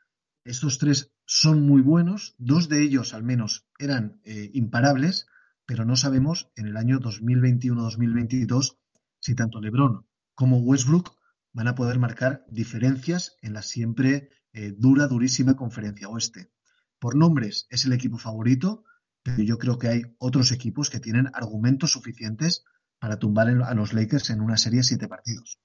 Estos 0.43 0.79
tres 0.79 1.11
son 1.25 1.61
muy 1.61 1.81
buenos, 1.81 2.35
dos 2.37 2.69
de 2.69 2.81
ellos 2.81 3.13
al 3.13 3.23
menos 3.23 3.67
eran 3.77 4.19
eh, 4.23 4.49
imparables, 4.53 5.27
pero 5.69 5.85
no 5.85 5.95
sabemos 5.95 6.51
en 6.55 6.65
el 6.65 6.77
año 6.77 6.97
2021-2022 6.97 8.79
si 9.19 9.35
tanto 9.35 9.61
LeBron 9.61 10.03
como 10.33 10.57
Westbrook 10.57 11.11
van 11.53 11.67
a 11.67 11.75
poder 11.75 11.99
marcar 11.99 12.43
diferencias 12.47 13.37
en 13.43 13.53
la 13.53 13.61
siempre 13.61 14.31
eh, 14.51 14.73
dura, 14.75 15.05
durísima 15.05 15.55
conferencia 15.55 16.09
oeste. 16.09 16.49
Por 16.97 17.15
nombres 17.15 17.67
es 17.69 17.85
el 17.85 17.93
equipo 17.93 18.17
favorito, 18.17 18.83
pero 19.21 19.43
yo 19.43 19.59
creo 19.59 19.77
que 19.77 19.89
hay 19.89 20.01
otros 20.17 20.51
equipos 20.51 20.89
que 20.89 20.99
tienen 20.99 21.29
argumentos 21.35 21.91
suficientes 21.91 22.65
para 22.97 23.19
tumbar 23.19 23.49
a 23.49 23.73
los 23.75 23.93
Lakers 23.93 24.31
en 24.31 24.41
una 24.41 24.57
serie 24.57 24.79
de 24.79 24.85
siete 24.85 25.07
partidos. 25.07 25.59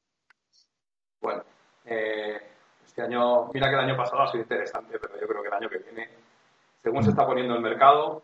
Bueno, 1.22 1.44
eh, 1.86 2.42
este 2.84 3.00
año, 3.00 3.50
mira 3.54 3.70
que 3.70 3.74
el 3.74 3.88
año 3.88 3.96
pasado 3.96 4.20
ha 4.20 4.30
sido 4.30 4.42
interesante, 4.42 4.98
pero 5.00 5.18
yo 5.18 5.26
creo 5.26 5.40
que 5.40 5.48
el 5.48 5.54
año 5.54 5.70
que 5.70 5.78
viene, 5.78 6.10
según 6.82 7.02
se 7.02 7.08
está 7.08 7.24
poniendo 7.24 7.54
el 7.54 7.62
mercado, 7.62 8.22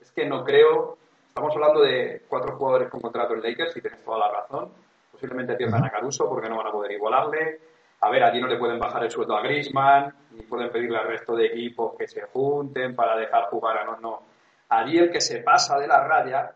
es 0.00 0.10
que 0.10 0.26
no 0.26 0.42
creo 0.42 0.98
Estamos 1.32 1.54
hablando 1.54 1.80
de 1.80 2.26
cuatro 2.28 2.58
jugadores 2.58 2.90
con 2.90 3.00
contrato 3.00 3.32
en 3.32 3.40
Lakers 3.40 3.74
y 3.74 3.80
tienes 3.80 4.04
toda 4.04 4.18
la 4.18 4.30
razón. 4.30 4.70
Posiblemente 5.10 5.54
pierdan 5.54 5.82
a 5.82 5.88
Caruso 5.88 6.28
porque 6.28 6.46
no 6.46 6.58
van 6.58 6.66
a 6.66 6.70
poder 6.70 6.92
igualarle. 6.92 7.58
A 8.00 8.10
ver, 8.10 8.22
allí 8.22 8.38
no 8.38 8.48
le 8.48 8.58
pueden 8.58 8.78
bajar 8.78 9.02
el 9.02 9.10
sueldo 9.10 9.34
a 9.34 9.40
Griezmann, 9.40 10.14
ni 10.32 10.42
pueden 10.42 10.70
pedirle 10.70 10.98
al 10.98 11.06
resto 11.06 11.34
de 11.34 11.46
equipos 11.46 11.94
que 11.96 12.06
se 12.06 12.20
junten 12.20 12.94
para 12.94 13.16
dejar 13.16 13.44
jugar 13.44 13.78
a 13.78 13.84
no, 13.84 13.96
no. 13.96 14.22
Allí 14.68 14.98
el 14.98 15.10
que 15.10 15.22
se 15.22 15.38
pasa 15.38 15.78
de 15.78 15.86
la 15.86 16.06
raya 16.06 16.54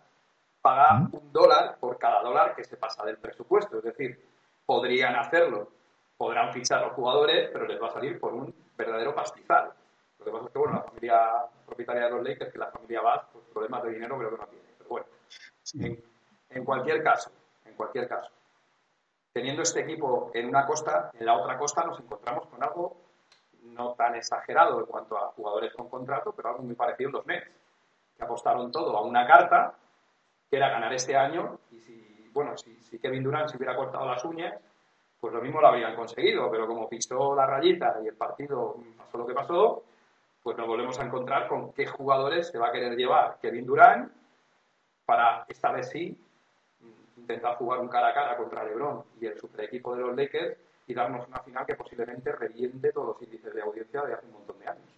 paga 0.60 1.08
un 1.10 1.32
dólar 1.32 1.78
por 1.80 1.96
cada 1.96 2.20
dólar 2.20 2.54
que 2.54 2.64
se 2.64 2.76
pasa 2.76 3.02
del 3.06 3.16
presupuesto. 3.16 3.78
Es 3.78 3.84
decir, 3.84 4.22
podrían 4.66 5.16
hacerlo, 5.16 5.70
podrán 6.18 6.52
fichar 6.52 6.80
a 6.80 6.86
los 6.88 6.92
jugadores, 6.92 7.48
pero 7.50 7.66
les 7.66 7.80
va 7.82 7.86
a 7.86 7.92
salir 7.92 8.20
por 8.20 8.34
un 8.34 8.54
verdadero 8.76 9.14
pastizal. 9.14 9.72
Lo 10.18 10.24
que 10.26 10.30
pasa 10.30 10.44
es 10.44 10.52
que, 10.52 10.58
bueno, 10.58 10.74
la 10.74 10.82
familia 10.82 11.30
propietaria 11.64 12.04
de 12.04 12.10
los 12.10 12.22
Lakers, 12.22 12.52
que 12.52 12.58
la 12.58 12.70
familia 12.70 13.00
Bass, 13.00 13.22
pues 13.32 13.46
problemas 13.54 13.82
de 13.82 13.92
dinero 13.92 14.18
creo 14.18 14.30
que 14.32 14.36
no 14.36 14.46
tiene. 14.48 14.65
Bueno, 14.88 15.06
en, 15.74 16.64
cualquier 16.64 17.02
caso, 17.02 17.30
en 17.64 17.74
cualquier 17.74 18.08
caso, 18.08 18.30
teniendo 19.32 19.62
este 19.62 19.80
equipo 19.80 20.30
en 20.34 20.46
una 20.46 20.66
costa, 20.66 21.10
en 21.14 21.26
la 21.26 21.36
otra 21.36 21.58
costa 21.58 21.84
nos 21.84 21.98
encontramos 22.00 22.46
con 22.46 22.62
algo 22.62 22.96
no 23.62 23.94
tan 23.94 24.14
exagerado 24.14 24.80
en 24.80 24.86
cuanto 24.86 25.18
a 25.18 25.32
jugadores 25.32 25.74
con 25.74 25.88
contrato, 25.88 26.32
pero 26.32 26.50
algo 26.50 26.62
muy 26.62 26.74
parecido 26.74 27.10
a 27.10 27.12
los 27.12 27.26
Nets, 27.26 27.50
que 28.16 28.24
apostaron 28.24 28.70
todo 28.70 28.96
a 28.96 29.02
una 29.02 29.26
carta, 29.26 29.74
que 30.48 30.56
era 30.56 30.70
ganar 30.70 30.92
este 30.92 31.16
año, 31.16 31.58
y 31.72 31.80
si, 31.80 32.30
bueno, 32.32 32.56
si, 32.56 32.80
si 32.82 32.98
Kevin 32.98 33.24
Durant 33.24 33.48
se 33.48 33.56
hubiera 33.56 33.76
cortado 33.76 34.06
las 34.06 34.24
uñas, 34.24 34.54
pues 35.20 35.32
lo 35.32 35.40
mismo 35.40 35.60
lo 35.60 35.68
habrían 35.68 35.96
conseguido, 35.96 36.50
pero 36.50 36.66
como 36.66 36.88
pisó 36.88 37.34
la 37.34 37.46
rayita 37.46 37.96
y 38.04 38.08
el 38.08 38.14
partido 38.14 38.76
pasó 38.96 39.18
lo 39.18 39.26
que 39.26 39.34
pasó, 39.34 39.82
pues 40.42 40.56
nos 40.56 40.66
volvemos 40.66 40.98
a 41.00 41.04
encontrar 41.04 41.48
con 41.48 41.72
qué 41.72 41.86
jugadores 41.86 42.48
se 42.48 42.58
va 42.58 42.68
a 42.68 42.72
querer 42.72 42.96
llevar 42.96 43.38
Kevin 43.40 43.66
Durant 43.66 44.12
para 45.06 45.46
esta 45.48 45.72
vez 45.72 45.88
sí 45.88 46.18
intentar 47.16 47.56
jugar 47.56 47.80
un 47.80 47.88
cara 47.88 48.08
a 48.08 48.14
cara 48.14 48.36
contra 48.36 48.64
LeBron 48.64 49.04
y 49.20 49.26
el 49.26 49.38
super 49.38 49.64
equipo 49.64 49.94
de 49.96 50.02
los 50.02 50.16
Lakers 50.16 50.58
y 50.86 50.94
darnos 50.94 51.26
una 51.26 51.40
final 51.40 51.66
que 51.66 51.74
posiblemente 51.74 52.32
reviente 52.32 52.92
todos 52.92 53.08
los 53.08 53.22
índices 53.22 53.54
de 53.54 53.62
audiencia 53.62 54.02
de 54.02 54.14
hace 54.14 54.26
un 54.26 54.32
montón 54.32 54.58
de 54.58 54.68
años. 54.68 54.96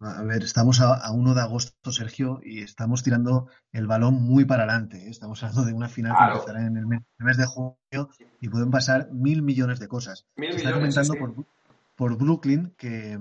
A 0.00 0.22
ver, 0.24 0.42
estamos 0.42 0.80
a, 0.80 1.10
1 1.12 1.34
de 1.34 1.40
agosto, 1.40 1.92
Sergio, 1.92 2.40
y 2.42 2.62
estamos 2.62 3.02
tirando 3.02 3.48
el 3.72 3.86
balón 3.86 4.14
muy 4.14 4.44
para 4.44 4.64
adelante. 4.64 5.06
¿eh? 5.06 5.10
Estamos 5.10 5.42
hablando 5.42 5.64
de 5.64 5.72
una 5.72 5.88
final 5.88 6.16
que 6.16 6.32
empezará 6.32 6.66
en 6.66 6.76
el 6.76 6.86
mes, 6.86 7.36
de 7.36 7.46
junio 7.46 8.10
y 8.40 8.48
pueden 8.48 8.70
pasar 8.70 9.10
mil 9.12 9.42
millones 9.42 9.78
de 9.78 9.88
cosas. 9.88 10.26
Mil 10.36 10.50
está 10.50 10.72
comentando 10.72 11.14
por, 11.94 12.18
Brooklyn 12.18 12.74
que, 12.76 13.18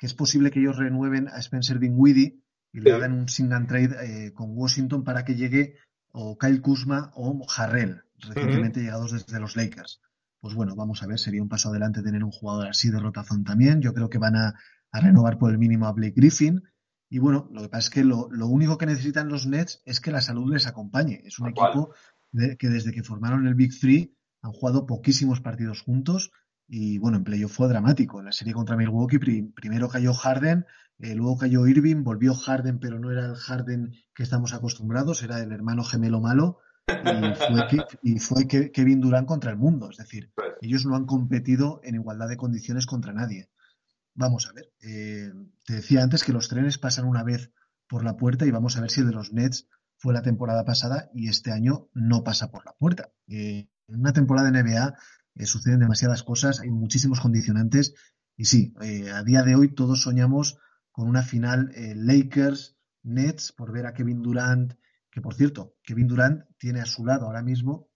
es 0.00 0.14
posible 0.14 0.50
que 0.50 0.60
ellos 0.60 0.78
renueven 0.78 1.28
a 1.28 1.38
Spencer 1.38 1.78
Dinwiddie 1.78 2.40
y 2.72 2.80
le 2.80 2.92
hagan 2.92 3.12
un 3.12 3.28
single 3.28 3.66
trade 3.66 3.96
eh, 4.02 4.32
con 4.32 4.56
Washington 4.56 5.04
para 5.04 5.24
que 5.24 5.34
llegue 5.34 5.76
o 6.12 6.38
Kyle 6.38 6.60
Kuzma 6.60 7.12
o 7.14 7.46
Harrell, 7.56 8.02
recientemente 8.18 8.80
llegados 8.80 9.12
desde 9.12 9.40
los 9.40 9.56
Lakers. 9.56 10.00
Pues 10.40 10.54
bueno, 10.54 10.76
vamos 10.76 11.02
a 11.02 11.06
ver, 11.06 11.18
sería 11.18 11.42
un 11.42 11.48
paso 11.48 11.70
adelante 11.70 12.02
tener 12.02 12.24
un 12.24 12.30
jugador 12.30 12.68
así 12.68 12.90
de 12.90 13.00
rotación 13.00 13.44
también. 13.44 13.80
Yo 13.80 13.92
creo 13.92 14.08
que 14.08 14.18
van 14.18 14.36
a, 14.36 14.54
renovar 14.92 15.38
por 15.38 15.50
el 15.50 15.58
mínimo 15.58 15.86
a 15.86 15.92
Blake 15.92 16.14
Griffin. 16.16 16.62
Y 17.10 17.18
bueno, 17.18 17.48
lo 17.52 17.62
que 17.62 17.68
pasa 17.68 17.88
es 17.88 17.90
que 17.90 18.04
lo, 18.04 18.28
único 18.46 18.78
que 18.78 18.86
necesitan 18.86 19.28
los 19.28 19.46
Nets 19.46 19.82
es 19.84 20.00
que 20.00 20.12
la 20.12 20.20
salud 20.20 20.52
les 20.52 20.66
acompañe. 20.66 21.22
Es 21.24 21.38
un 21.38 21.48
equipo 21.48 21.92
que 22.58 22.68
desde 22.68 22.92
que 22.92 23.02
formaron 23.02 23.46
el 23.46 23.54
Big 23.54 23.78
Three 23.78 24.14
han 24.42 24.52
jugado 24.52 24.86
poquísimos 24.86 25.40
partidos 25.40 25.82
juntos 25.82 26.30
y 26.68 26.98
bueno, 26.98 27.16
en 27.16 27.24
playoff 27.24 27.52
fue 27.52 27.68
dramático. 27.68 28.18
En 28.18 28.26
la 28.26 28.32
serie 28.32 28.52
contra 28.52 28.76
Milwaukee 28.76 29.18
primero 29.18 29.88
cayó 29.88 30.12
Harden, 30.12 30.66
eh, 30.98 31.14
luego 31.14 31.38
cayó 31.38 31.66
Irving, 31.66 32.04
volvió 32.04 32.34
Harden, 32.34 32.78
pero 32.78 32.98
no 32.98 33.10
era 33.10 33.24
el 33.24 33.36
Harden 33.36 33.94
que 34.14 34.22
estamos 34.22 34.52
acostumbrados, 34.52 35.22
era 35.22 35.40
el 35.40 35.52
hermano 35.52 35.82
gemelo 35.82 36.20
malo. 36.20 36.60
Y 38.02 38.18
fue, 38.18 38.46
que, 38.46 38.70
Kevin 38.70 39.00
Durant 39.00 39.26
contra 39.26 39.50
el 39.50 39.56
mundo. 39.56 39.90
Es 39.90 39.96
decir, 39.96 40.32
ellos 40.60 40.84
no 40.86 40.96
han 40.96 41.06
competido 41.06 41.80
en 41.84 41.94
igualdad 41.94 42.28
de 42.28 42.36
condiciones 42.36 42.86
contra 42.86 43.12
nadie. 43.12 43.48
Vamos 44.14 44.48
a 44.48 44.52
ver. 44.52 44.72
Eh, 44.82 45.32
te 45.64 45.74
decía 45.74 46.02
antes 46.02 46.24
que 46.24 46.32
los 46.32 46.48
trenes 46.48 46.78
pasan 46.78 47.06
una 47.06 47.22
vez 47.22 47.52
por 47.86 48.04
la 48.04 48.16
puerta 48.16 48.46
y 48.46 48.50
vamos 48.50 48.76
a 48.76 48.80
ver 48.80 48.90
si 48.90 49.00
el 49.00 49.06
de 49.06 49.12
los 49.12 49.32
Nets 49.32 49.68
fue 49.96 50.12
la 50.12 50.22
temporada 50.22 50.64
pasada 50.64 51.10
y 51.14 51.28
este 51.28 51.52
año 51.52 51.88
no 51.94 52.24
pasa 52.24 52.50
por 52.50 52.64
la 52.66 52.72
puerta. 52.72 53.10
Eh, 53.26 53.68
en 53.88 54.00
una 54.00 54.12
temporada 54.12 54.50
de 54.50 54.62
NBA 54.62 54.94
eh, 55.38 55.46
suceden 55.46 55.80
demasiadas 55.80 56.22
cosas, 56.22 56.60
hay 56.60 56.70
muchísimos 56.70 57.20
condicionantes 57.20 57.94
y 58.36 58.44
sí, 58.44 58.74
eh, 58.82 59.10
a 59.10 59.22
día 59.22 59.42
de 59.42 59.54
hoy 59.54 59.74
todos 59.74 60.02
soñamos 60.02 60.58
con 60.92 61.08
una 61.08 61.22
final 61.22 61.70
eh, 61.74 61.94
Lakers-Nets 61.96 63.52
por 63.52 63.72
ver 63.72 63.86
a 63.86 63.94
Kevin 63.94 64.22
Durant, 64.22 64.74
que 65.10 65.20
por 65.20 65.34
cierto, 65.34 65.74
Kevin 65.82 66.08
Durant 66.08 66.44
tiene 66.58 66.80
a 66.80 66.86
su 66.86 67.04
lado 67.04 67.26
ahora 67.26 67.42
mismo 67.42 67.88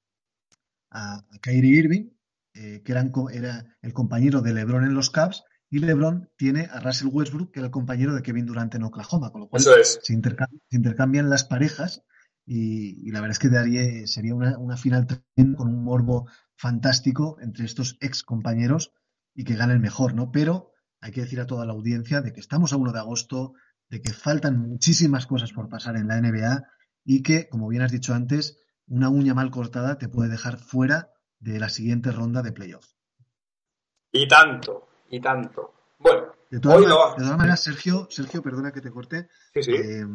a, 0.91 1.25
Kyrie 1.41 1.79
Irving, 1.79 2.11
que 2.55 2.83
eran 2.93 3.13
era 3.33 3.77
el 3.81 3.93
compañero 3.93 4.43
de 4.43 4.53
LeBron 4.53 4.85
en 4.85 4.95
los 4.95 5.11
Cavs, 5.11 5.43
y 5.71 5.79
LeBron 5.79 6.29
tiene 6.37 6.69
a 6.71 6.81
Russell 6.81 7.09
Westbrook, 7.11 7.51
que 7.51 7.61
era 7.61 7.67
el 7.67 7.73
compañero 7.73 8.15
de 8.15 8.23
Kevin 8.23 8.45
Durant 8.45 8.75
en 8.75 8.83
Oklahoma, 8.83 9.31
con 9.33 9.41
lo 9.41 9.49
cual 9.49 9.63
es. 9.81 9.99
se, 10.03 10.13
intercam- 10.13 10.61
se 10.69 10.77
intercambian 10.77 11.31
las 11.31 11.45
parejas 11.45 12.05
y, 12.45 13.09
y 13.09 13.11
la 13.11 13.21
verdad 13.21 13.33
es 13.33 13.39
que 13.39 13.49
daría, 13.49 14.07
sería 14.07 14.35
una, 14.35 14.59
una 14.59 14.77
final 14.77 15.07
con 15.57 15.69
un 15.69 15.83
morbo 15.83 16.29
fantástico 16.63 17.39
entre 17.41 17.65
estos 17.65 17.97
ex 18.01 18.23
compañeros 18.23 18.93
y 19.35 19.43
que 19.43 19.57
gane 19.57 19.73
el 19.73 19.81
mejor, 19.81 20.15
¿no? 20.15 20.31
Pero 20.31 20.71
hay 21.01 21.11
que 21.11 21.23
decir 21.23 21.41
a 21.41 21.47
toda 21.49 21.67
la 21.67 21.73
audiencia 21.73 22.21
de 22.21 22.33
que 22.33 22.39
estamos 22.39 22.73
a 22.73 22.77
1 22.77 22.93
de 22.93 23.01
agosto, 23.01 23.55
de 23.91 24.01
que 24.01 24.13
faltan 24.13 24.59
muchísimas 24.59 25.27
cosas 25.27 25.53
por 25.53 25.69
pasar 25.69 25.97
en 25.97 26.07
la 26.07 26.21
NBA 26.21 26.63
y 27.05 27.25
que, 27.25 27.49
como 27.49 27.67
bien 27.67 27.83
has 27.83 27.91
dicho 27.91 28.15
antes, 28.15 28.61
una 28.87 29.09
uña 29.09 29.35
mal 29.35 29.51
cortada 29.51 29.99
te 29.99 30.09
puede 30.09 30.31
dejar 30.31 30.57
fuera 30.57 31.11
de 31.41 31.59
la 31.59 31.69
siguiente 31.69 32.13
ronda 32.13 32.43
de 32.43 32.53
playoff. 32.53 32.87
Y 34.13 34.29
tanto, 34.29 34.89
y 35.11 35.21
tanto. 35.21 35.75
Bueno, 35.99 36.33
De 36.49 36.61
todas, 36.61 37.19
maneras, 37.37 37.61
Sergio, 37.61 38.07
Sergio, 38.09 38.41
perdona 38.41 38.71
que 38.71 38.81
te 38.81 38.93
corte, 38.93 39.29
Sí, 39.55 39.65
sí. 39.65 39.73
eh, 39.73 40.07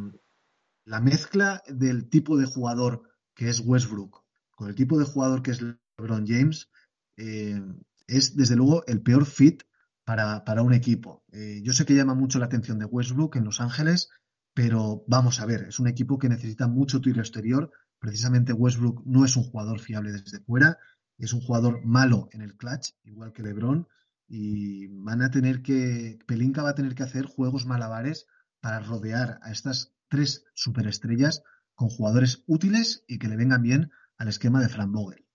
la 0.86 1.02
mezcla 1.02 1.62
del 1.68 2.08
tipo 2.08 2.38
de 2.38 2.46
jugador 2.46 3.02
que 3.36 3.50
es 3.50 3.60
Westbrook 3.60 4.24
con 4.56 4.70
el 4.70 4.76
tipo 4.76 4.98
de 4.98 5.06
jugador 5.06 5.44
que 5.44 5.52
es 5.52 5.62
LeBron 5.98 6.26
James 6.28 6.70
eh, 7.18 7.60
es 8.08 8.36
desde 8.36 8.56
luego 8.56 8.86
el 8.88 9.02
peor 9.02 9.26
fit 9.26 9.64
para, 10.06 10.46
para 10.46 10.62
un 10.62 10.74
equipo. 10.74 11.24
Eh, 11.32 11.62
yo 11.64 11.74
sé 11.74 11.86
que 11.86 11.96
llama 11.96 12.14
mucho 12.14 12.40
la 12.40 12.46
atención 12.46 12.80
de 12.80 12.86
Westbrook 12.86 13.36
en 13.36 13.44
Los 13.44 13.60
Ángeles, 13.60 14.10
pero 14.54 15.04
vamos 15.08 15.40
a 15.40 15.46
ver, 15.46 15.64
es 15.64 15.80
un 15.80 15.88
equipo 15.88 16.18
que 16.18 16.30
necesita 16.30 16.68
mucho 16.68 17.02
tiro 17.02 17.20
exterior. 17.20 17.72
Precisamente 18.00 18.54
Westbrook 18.54 19.04
no 19.06 19.26
es 19.26 19.36
un 19.36 19.44
jugador 19.44 19.80
fiable 19.80 20.12
desde 20.12 20.40
fuera, 20.40 20.78
es 21.18 21.34
un 21.34 21.42
jugador 21.42 21.84
malo 21.84 22.30
en 22.32 22.42
el 22.42 22.56
clutch, 22.56 22.92
igual 23.04 23.34
que 23.34 23.44
LeBron, 23.44 23.88
y 24.28 24.88
van 24.88 25.22
a 25.22 25.32
tener 25.32 25.62
que, 25.62 26.20
Pelinka 26.26 26.62
va 26.64 26.70
a 26.70 26.76
tener 26.76 26.96
que 26.96 27.04
hacer 27.04 27.26
juegos 27.26 27.66
malabares 27.66 28.28
para 28.62 28.80
rodear 28.80 29.40
a 29.42 29.52
estas 29.52 29.94
tres 30.10 30.46
superestrellas 30.54 31.44
con 31.76 31.90
jugadores 31.90 32.44
útiles 32.48 33.04
y 33.08 33.20
que 33.20 33.28
le 33.28 33.36
vengan 33.36 33.62
bien 33.62 33.92
al 34.18 34.28
esquema 34.30 34.62
de 34.62 34.70
Fran 34.70 34.92
Vogel. 34.92 35.27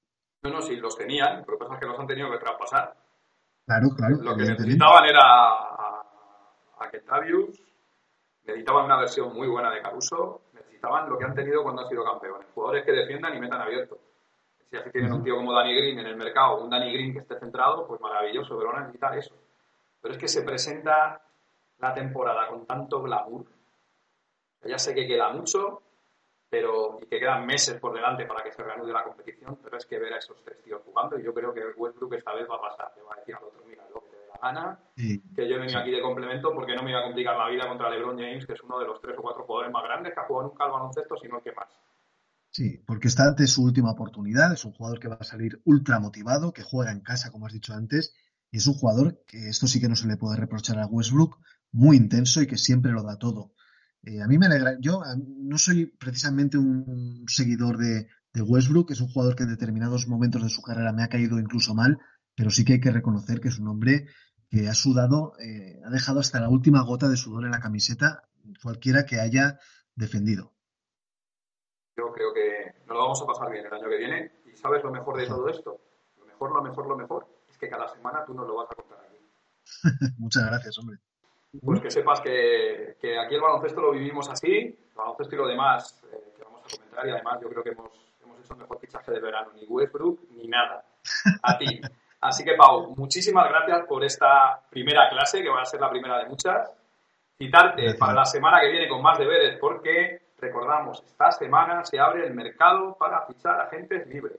No, 0.43 0.51
no, 0.51 0.61
sí, 0.61 0.77
los 0.77 0.97
tenían, 0.97 1.45
que 1.45 1.57
pasa 1.57 1.79
que 1.79 1.87
los 1.87 1.99
han 1.99 2.07
tenido 2.07 2.31
que 2.31 2.39
traspasar. 2.39 2.95
Claro, 3.65 3.89
claro, 3.97 4.17
Lo 4.23 4.37
que 4.37 4.45
necesitaban 4.45 5.05
era 5.05 5.23
a, 5.23 6.05
a 6.81 6.91
Kentavius, 6.91 7.63
necesitaban 8.45 8.87
una 8.87 8.99
versión 8.99 9.33
muy 9.33 9.47
buena 9.47 9.71
de 9.71 9.81
Caruso, 9.81 10.43
necesitaban 10.53 11.09
lo 11.09 11.17
que 11.17 11.25
han 11.25 11.35
tenido 11.35 11.63
cuando 11.63 11.83
han 11.83 11.89
sido 11.89 12.05
campeones, 12.05 12.49
jugadores 12.55 12.85
que 12.85 12.93
defiendan 12.93 13.37
y 13.37 13.41
metan 13.41 13.61
abierto. 13.61 13.99
Si 14.69 14.77
así 14.77 14.91
tienen 14.91 15.13
un 15.13 15.23
tío 15.23 15.37
como 15.37 15.53
Danny 15.53 15.77
Green 15.77 15.99
en 16.01 16.07
el 16.07 16.17
mercado, 16.17 16.61
un 16.63 16.71
Danny 16.71 16.93
Green 16.93 17.13
que 17.13 17.21
esté 17.21 17.39
centrado, 17.39 17.87
pues 17.87 18.01
maravilloso, 18.01 18.57
pero 18.57 18.71
van 18.71 18.79
a 18.79 18.87
necesitar 18.87 19.17
eso. 19.17 19.35
Pero 20.01 20.15
es 20.15 20.19
que 20.19 20.29
se 20.29 20.43
presenta 20.43 21.21
la 21.79 21.95
temporada 21.95 22.49
con 22.49 22.67
tanto 22.67 23.03
glamour. 23.03 23.45
Ya 24.65 24.79
sé 24.79 24.95
que 24.95 25.07
queda 25.07 25.29
mucho, 25.29 25.82
pero 26.53 26.99
y 27.01 27.07
que 27.07 27.19
quedan 27.19 27.47
meses 27.47 27.81
por 27.81 27.95
delante 27.95 28.27
para 28.27 28.45
que 28.45 28.53
se 28.53 28.63
reanude 28.63 28.93
la 28.93 29.05
competición, 29.05 29.59
pero 29.65 29.79
es 29.79 29.87
que 29.87 29.99
ver 29.99 30.13
a 30.13 30.19
esos 30.19 30.37
tres 30.45 30.63
tíos 30.63 30.83
jugando 30.85 31.19
y 31.19 31.25
yo 31.25 31.33
creo 31.33 31.55
que 31.55 31.63
Westbrook 31.75 32.13
esta 32.13 32.35
vez 32.35 32.47
va 32.47 32.57
a 32.57 32.61
pasar, 32.61 32.93
le 32.95 33.03
va 33.05 33.15
a 33.15 33.21
decir 33.21 33.35
al 33.35 33.45
otro, 33.45 33.65
mira, 33.67 33.83
lo 33.89 34.03
que 34.03 34.11
te 34.11 34.17
dé 34.19 34.27
la 34.29 34.39
gana, 34.39 34.79
Sí, 34.95 35.23
que 35.35 35.49
yo 35.49 35.57
he 35.57 35.59
venido 35.61 35.79
aquí 35.79 35.91
de 35.91 36.03
complemento 36.03 36.53
porque 36.53 36.75
no 36.77 36.83
me 36.83 36.91
iba 36.91 37.01
a 37.01 37.05
complicar 37.05 37.39
la 37.39 37.49
vida 37.49 37.67
contra 37.67 37.89
LeBron 37.89 38.19
James, 38.19 38.45
que 38.45 38.53
es 38.53 38.63
uno 38.65 38.79
de 38.81 38.85
los 38.85 39.01
tres 39.01 39.17
o 39.17 39.23
cuatro 39.23 39.45
jugadores 39.45 39.73
más 39.73 39.83
grandes 39.83 40.13
que 40.13 40.21
ha 40.21 40.25
jugado 40.25 40.49
nunca 40.49 40.65
al 40.65 40.73
baloncesto, 40.73 41.17
sino 41.17 41.39
el 41.39 41.43
que 41.43 41.53
más. 41.53 41.69
sí, 42.51 42.85
porque 42.87 43.09
está 43.09 43.25
ante 43.25 43.47
su 43.47 43.65
última 43.65 43.93
oportunidad, 43.93 44.53
es 44.53 44.67
un 44.67 44.73
jugador 44.73 45.01
que 45.01 45.09
va 45.09 45.17
a 45.19 45.25
salir 45.25 45.63
ultra 45.65 46.01
motivado, 46.01 46.53
que 46.53 46.63
juega 46.63 46.93
en 46.93 47.01
casa, 47.01 47.31
como 47.31 47.47
has 47.47 47.55
dicho 47.55 47.73
antes, 47.73 48.15
y 48.51 48.59
es 48.59 48.67
un 48.67 48.75
jugador 48.75 49.25
que 49.27 49.49
esto 49.49 49.67
sí 49.67 49.81
que 49.81 49.89
no 49.89 49.97
se 49.97 50.07
le 50.07 50.19
puede 50.19 50.37
reprochar 50.37 50.79
a 50.81 50.87
Westbrook, 50.87 51.39
muy 51.71 51.97
intenso 51.97 52.43
y 52.43 52.47
que 52.47 52.59
siempre 52.59 52.93
lo 52.93 53.03
da 53.03 53.19
todo. 53.19 53.53
Eh, 54.05 54.21
a 54.21 54.27
mí 54.27 54.37
me 54.39 54.47
alegra, 54.47 54.77
yo 54.81 55.03
a- 55.03 55.17
no 55.17 55.59
soy 55.59 55.87
precisamente 55.87 56.59
un 56.59 57.25
seguidor 57.29 57.77
de, 57.79 58.09
de 58.33 58.43
Westbrook, 58.43 58.91
es 58.91 59.01
un 59.01 59.09
jugador 59.09 59.37
que 59.37 59.45
en 59.45 59.51
determinados 59.51 60.09
momentos 60.09 60.43
de 60.43 60.49
su 60.49 60.63
carrera 60.63 60.93
me 60.93 61.03
ha 61.05 61.09
caído 61.09 61.39
incluso 61.39 61.75
mal, 61.75 61.99
pero 62.35 62.51
sí 62.51 62.65
que 62.65 62.75
hay 62.75 62.81
que 62.81 62.91
reconocer 62.91 63.41
que 63.41 63.49
es 63.49 63.59
un 63.59 63.69
hombre 63.69 64.07
que 64.51 64.69
ha 64.69 64.75
sudado, 64.75 65.35
eh, 65.39 65.81
ha 65.85 65.91
dejado 65.91 66.21
hasta 66.21 66.41
la 66.41 66.49
última 66.49 66.83
gota 66.83 67.09
de 67.09 67.17
sudor 67.17 67.45
en 67.45 67.53
la 67.53 67.61
camiseta 67.61 68.23
cualquiera 68.63 69.07
que 69.07 69.21
haya 69.21 69.59
defendido. 69.95 70.53
Yo 71.97 72.13
creo 72.13 72.33
que 72.35 72.75
nos 72.87 72.97
lo 72.97 73.03
vamos 73.03 73.23
a 73.23 73.27
pasar 73.27 73.51
bien 73.53 73.67
el 73.67 73.73
año 73.73 73.89
que 73.89 73.97
viene. 73.99 74.33
¿Y 74.53 74.57
sabes 74.57 74.83
lo 74.83 74.91
mejor 74.91 75.17
de 75.17 75.27
todo 75.27 75.49
esto? 75.49 75.81
Lo 76.19 76.27
mejor, 76.27 76.53
lo 76.53 76.63
mejor, 76.63 76.87
lo 76.89 76.97
mejor 76.97 77.27
es 77.49 77.57
que 77.59 77.69
cada 77.69 77.87
semana 77.89 78.25
tú 78.27 78.35
nos 78.35 78.47
lo 78.47 78.57
vas 78.57 78.69
a 78.71 78.75
contar 78.75 78.99
aquí. 79.05 79.19
Muchas 80.19 80.45
gracias, 80.47 80.77
hombre. 80.79 80.99
Pues 81.61 81.81
que 81.81 81.91
sepas 81.91 82.21
que, 82.21 82.97
que 83.01 83.19
aquí 83.19 83.35
el 83.35 83.41
baloncesto 83.41 83.81
lo 83.83 83.91
vivimos 83.93 84.29
así, 84.31 84.57
el 84.57 84.95
baloncesto 84.95 85.35
y 85.35 85.39
lo 85.39 85.47
demás 85.47 86.03
eh, 86.13 86.33
que 86.37 86.45
vamos 86.45 86.63
a 86.65 86.77
comentar, 86.77 87.07
y 87.07 87.11
además 87.11 87.39
yo 87.43 87.49
creo 87.51 87.63
que 87.63 87.71
hemos, 87.71 87.91
hemos 88.23 88.41
hecho 88.41 88.55
el 88.55 88.61
mejor 88.61 88.79
fichaje 88.81 89.13
de 89.13 89.21
verano, 89.21 89.51
ni 89.55 89.65
Westbrook 89.67 90.21
ni 90.31 90.49
nada. 90.49 90.85
A 91.43 91.59
ti. 91.59 91.81
Así 92.23 92.45
que, 92.45 92.55
Pau, 92.55 92.95
muchísimas 92.97 93.49
gracias 93.49 93.85
por 93.87 94.05
esta 94.05 94.63
primera 94.71 95.09
clase, 95.11 95.43
que 95.43 95.49
va 95.51 95.63
a 95.63 95.67
ser 95.67 95.81
la 95.81 95.91
primera 95.91 96.19
de 96.19 96.27
muchas. 96.29 96.73
Citarte 97.37 97.83
Gracias. 97.83 97.99
para 97.99 98.15
la 98.15 98.25
semana 98.25 98.61
que 98.61 98.71
viene 98.71 98.89
con 98.89 99.03
más 99.03 99.19
deberes, 99.19 99.59
porque 99.59 100.23
recordamos, 100.39 101.03
esta 101.05 101.33
semana 101.33 101.85
se 101.85 101.99
abre 101.99 102.25
el 102.27 102.33
mercado 102.35 102.97
para 102.97 103.27
fichar 103.27 103.61
agentes 103.61 104.07
libres. 104.07 104.39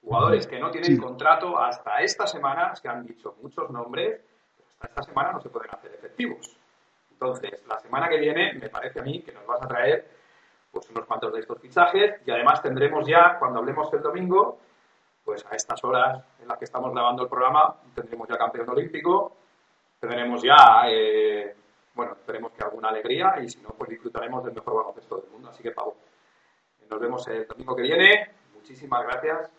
Jugadores 0.00 0.46
que 0.46 0.60
no 0.60 0.70
tienen 0.70 0.94
Sí. 0.94 0.98
contrato 0.98 1.58
hasta 1.58 1.98
esta 2.00 2.26
semana, 2.28 2.74
se 2.76 2.88
han 2.88 3.04
dicho 3.04 3.34
muchos 3.42 3.68
nombres, 3.70 4.20
esta 4.86 5.02
semana 5.02 5.32
no 5.32 5.40
se 5.40 5.48
pueden 5.48 5.70
hacer 5.72 5.92
efectivos. 5.94 6.56
Entonces, 7.10 7.66
la 7.66 7.78
semana 7.80 8.08
que 8.08 8.18
viene 8.18 8.54
me 8.54 8.68
parece 8.68 9.00
a 9.00 9.02
mí 9.02 9.22
que 9.22 9.32
nos 9.32 9.46
vas 9.46 9.62
a 9.62 9.66
traer 9.66 10.08
pues 10.70 10.88
unos 10.90 11.06
cuantos 11.06 11.32
de 11.32 11.40
estos 11.40 11.60
fichajes 11.60 12.20
y 12.24 12.30
además 12.30 12.62
tendremos 12.62 13.06
ya, 13.06 13.36
cuando 13.38 13.58
hablemos 13.58 13.92
el 13.92 14.02
domingo, 14.02 14.58
pues 15.24 15.44
a 15.50 15.56
estas 15.56 15.82
horas 15.84 16.24
en 16.40 16.48
las 16.48 16.58
que 16.58 16.66
estamos 16.66 16.92
grabando 16.92 17.22
el 17.22 17.28
programa, 17.28 17.74
tendremos 17.94 18.28
ya 18.28 18.36
campeón 18.36 18.68
olímpico, 18.70 19.36
tendremos 19.98 20.42
ya, 20.42 20.84
eh, 20.88 21.54
bueno, 21.94 22.12
esperemos 22.12 22.52
que 22.52 22.62
alguna 22.62 22.88
alegría 22.88 23.34
y 23.42 23.48
si 23.48 23.60
no, 23.60 23.70
pues 23.70 23.90
disfrutaremos 23.90 24.44
del 24.44 24.54
mejor 24.54 24.76
baloncesto 24.76 25.16
del 25.16 25.30
mundo. 25.30 25.48
Así 25.50 25.62
que, 25.62 25.72
Pau, 25.72 25.94
nos 26.88 27.00
vemos 27.00 27.26
el 27.28 27.46
domingo 27.46 27.74
que 27.74 27.82
viene. 27.82 28.30
Muchísimas 28.54 29.02
gracias 29.02 29.50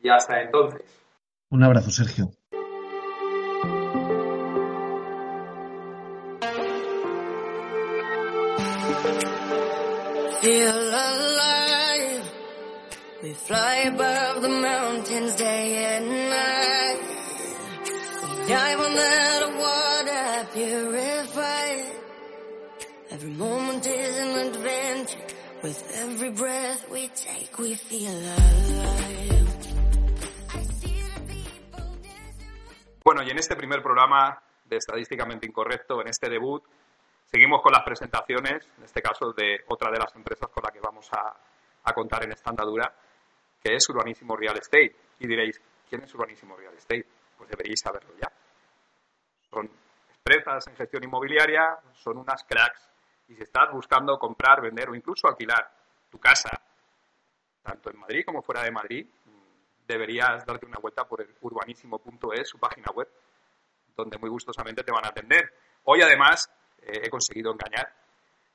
y 0.00 0.08
hasta 0.08 0.40
entonces. 0.40 1.04
Un 1.50 1.64
abrazo, 1.64 1.90
Sergio. 1.90 2.30
Feel 10.44 10.68
alive. 10.68 12.32
We 13.22 13.32
fly 13.32 13.76
above 13.86 14.42
the 14.42 14.50
mountains 14.50 15.34
day 15.36 15.96
and 15.96 16.06
night. 16.06 17.00
We 18.28 18.48
dive 18.48 18.80
on 18.80 18.94
that 18.94 19.42
water 19.64 20.48
purified. 20.52 21.96
Every 23.10 23.30
moment 23.30 23.86
is 23.86 24.18
an 24.18 24.48
adventure. 24.48 25.18
With 25.62 25.80
every 25.96 26.30
breath 26.32 26.90
we 26.92 27.08
take, 27.08 27.58
we 27.58 27.74
feel 27.74 28.12
alive. 28.12 29.46
Bueno, 33.02 33.22
y 33.22 33.30
en 33.30 33.38
este 33.38 33.56
primer 33.56 33.82
programa 33.82 34.42
de 34.66 34.76
Estadísticamente 34.76 35.46
Incorrecto, 35.46 36.02
en 36.02 36.08
este 36.08 36.28
debut, 36.28 36.62
seguimos 37.24 37.62
con 37.62 37.72
las 37.72 37.82
presentaciones, 37.82 38.68
en 38.78 38.84
este 38.84 39.02
caso 39.02 39.32
de 39.32 39.64
otra 39.68 39.90
de 39.90 39.98
las 39.98 40.14
empresas 40.14 40.48
con 40.50 40.62
la 40.62 40.70
que 40.70 40.80
vamos 40.80 41.08
a, 41.12 41.92
contar 41.94 42.24
en 42.24 42.32
esta 42.32 42.50
andadura, 42.50 42.92
que 43.62 43.74
es 43.74 43.88
Urbanísimo 43.88 44.36
Real 44.36 44.56
Estate. 44.56 44.96
Y 45.18 45.26
diréis, 45.26 45.60
¿quién 45.88 46.02
es 46.02 46.14
Urbanísimo 46.14 46.56
Real 46.56 46.74
Estate? 46.74 47.06
Pues 47.36 47.50
deberíais 47.50 47.80
saberlo 47.80 48.14
ya. 48.16 48.30
Son 49.50 49.70
empresas 50.16 50.66
en 50.68 50.76
gestión 50.76 51.04
inmobiliaria, 51.04 51.78
son 51.92 52.18
unas 52.18 52.42
cracks. 52.44 52.88
Y 53.28 53.34
si 53.36 53.42
estás 53.42 53.70
buscando 53.72 54.18
comprar, 54.18 54.60
vender 54.60 54.88
o 54.90 54.94
incluso 54.94 55.28
alquilar 55.28 55.70
tu 56.10 56.18
casa, 56.18 56.50
tanto 57.62 57.90
en 57.90 57.98
Madrid 57.98 58.24
como 58.24 58.42
fuera 58.42 58.62
de 58.62 58.70
Madrid, 58.70 59.06
deberías 59.86 60.44
darte 60.44 60.66
una 60.66 60.78
vuelta 60.80 61.04
por 61.04 61.20
el 61.20 61.34
urbanísimo.es, 61.40 62.48
su 62.48 62.58
página 62.58 62.90
web, 62.94 63.08
donde 63.96 64.18
muy 64.18 64.30
gustosamente 64.30 64.82
te 64.82 64.92
van 64.92 65.04
a 65.04 65.08
atender. 65.08 65.52
Hoy, 65.84 66.02
además, 66.02 66.50
eh, 66.86 67.02
he 67.04 67.10
conseguido 67.10 67.52
engañar 67.52 67.88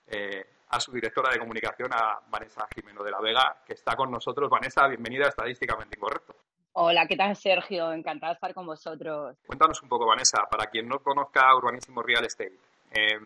eh, 0.08 0.46
a 0.70 0.80
su 0.80 0.92
directora 0.92 1.32
de 1.32 1.40
comunicación, 1.40 1.92
a 1.94 2.20
Vanessa 2.30 2.68
Jimeno 2.74 3.04
de 3.04 3.12
la 3.12 3.20
Vega, 3.20 3.64
que 3.66 3.74
está 3.74 3.96
con 3.96 4.12
nosotros. 4.12 4.50
Vanessa, 4.50 4.88
bienvenida 4.88 5.26
a 5.26 5.30
Estadísticamente 5.30 5.98
Incorrecto. 5.98 6.36
Hola, 6.74 7.08
¿qué 7.08 7.16
tal 7.16 7.36
Sergio? 7.36 7.92
Encantada 7.92 8.34
de 8.34 8.36
estar 8.36 8.54
con 8.54 8.68
vosotros. 8.68 9.36
Cuéntanos 9.48 9.82
un 9.82 9.90
poco, 9.90 10.06
Vanessa, 10.06 10.44
para 10.50 10.70
quien 10.70 10.88
no 10.88 11.00
conozca 11.00 11.56
Urbanísimo 11.56 12.04
Real 12.04 12.24
Estate. 12.24 12.54
Eh, 12.92 13.20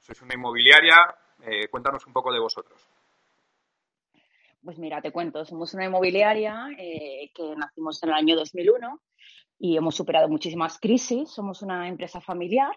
sois 0.00 0.20
una 0.22 0.34
inmobiliaria, 0.34 1.14
eh, 1.42 1.68
cuéntanos 1.68 2.04
un 2.06 2.12
poco 2.12 2.32
de 2.32 2.40
vosotros. 2.40 2.80
Pues 4.64 4.78
mira, 4.78 5.00
te 5.00 5.12
cuento, 5.12 5.44
somos 5.44 5.74
una 5.74 5.84
inmobiliaria 5.84 6.68
que 6.76 7.54
nacimos 7.56 8.02
en 8.02 8.08
el 8.10 8.14
año 8.14 8.36
2001 8.36 9.00
y 9.58 9.76
hemos 9.76 9.94
superado 9.94 10.28
muchísimas 10.28 10.78
crisis. 10.78 11.30
Somos 11.30 11.62
una 11.62 11.88
empresa 11.88 12.20
familiar 12.20 12.74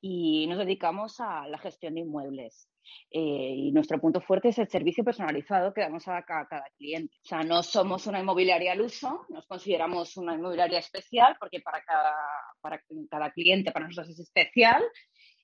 y 0.00 0.46
nos 0.46 0.58
dedicamos 0.58 1.20
a 1.20 1.46
la 1.48 1.58
gestión 1.58 1.94
de 1.94 2.00
inmuebles. 2.00 2.68
Eh, 3.10 3.54
y 3.56 3.72
nuestro 3.72 4.00
punto 4.00 4.20
fuerte 4.20 4.48
es 4.48 4.58
el 4.58 4.68
servicio 4.68 5.02
personalizado 5.04 5.74
que 5.74 5.80
damos 5.80 6.06
a 6.08 6.22
cada, 6.22 6.46
cada, 6.46 6.64
cliente. 6.76 7.14
O 7.24 7.26
sea, 7.26 7.42
no 7.42 7.62
somos 7.62 8.06
una 8.06 8.20
inmobiliaria 8.20 8.72
al 8.72 8.80
uso, 8.80 9.26
nos 9.28 9.46
consideramos 9.46 10.16
una 10.16 10.34
inmobiliaria 10.34 10.78
especial 10.78 11.36
porque 11.40 11.60
para 11.60 11.82
cada, 11.82 12.14
para 12.60 12.80
cada 13.10 13.30
cliente, 13.32 13.72
para 13.72 13.86
nosotros 13.86 14.10
es 14.10 14.20
especial 14.20 14.82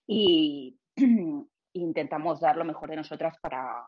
y 0.07 0.78
intentamos 1.72 2.40
dar 2.40 2.57
lo 2.57 2.64
mejor 2.64 2.90
de 2.90 2.96
nosotras 2.96 3.36
para, 3.40 3.86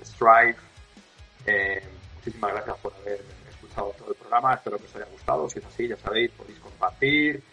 Eh, 1.46 1.82
muchísimas 2.16 2.54
gracias 2.54 2.78
por 2.78 2.94
haber 2.96 3.24
escuchado 3.50 3.94
todo 3.98 4.10
el 4.10 4.16
programa, 4.16 4.54
espero 4.54 4.78
que 4.78 4.86
os 4.86 4.96
haya 4.96 5.06
gustado. 5.06 5.50
Si 5.50 5.60
es 5.60 5.66
así, 5.66 5.88
ya 5.88 5.98
sabéis, 5.98 6.32
podéis 6.32 6.60
compartir, 6.60 7.44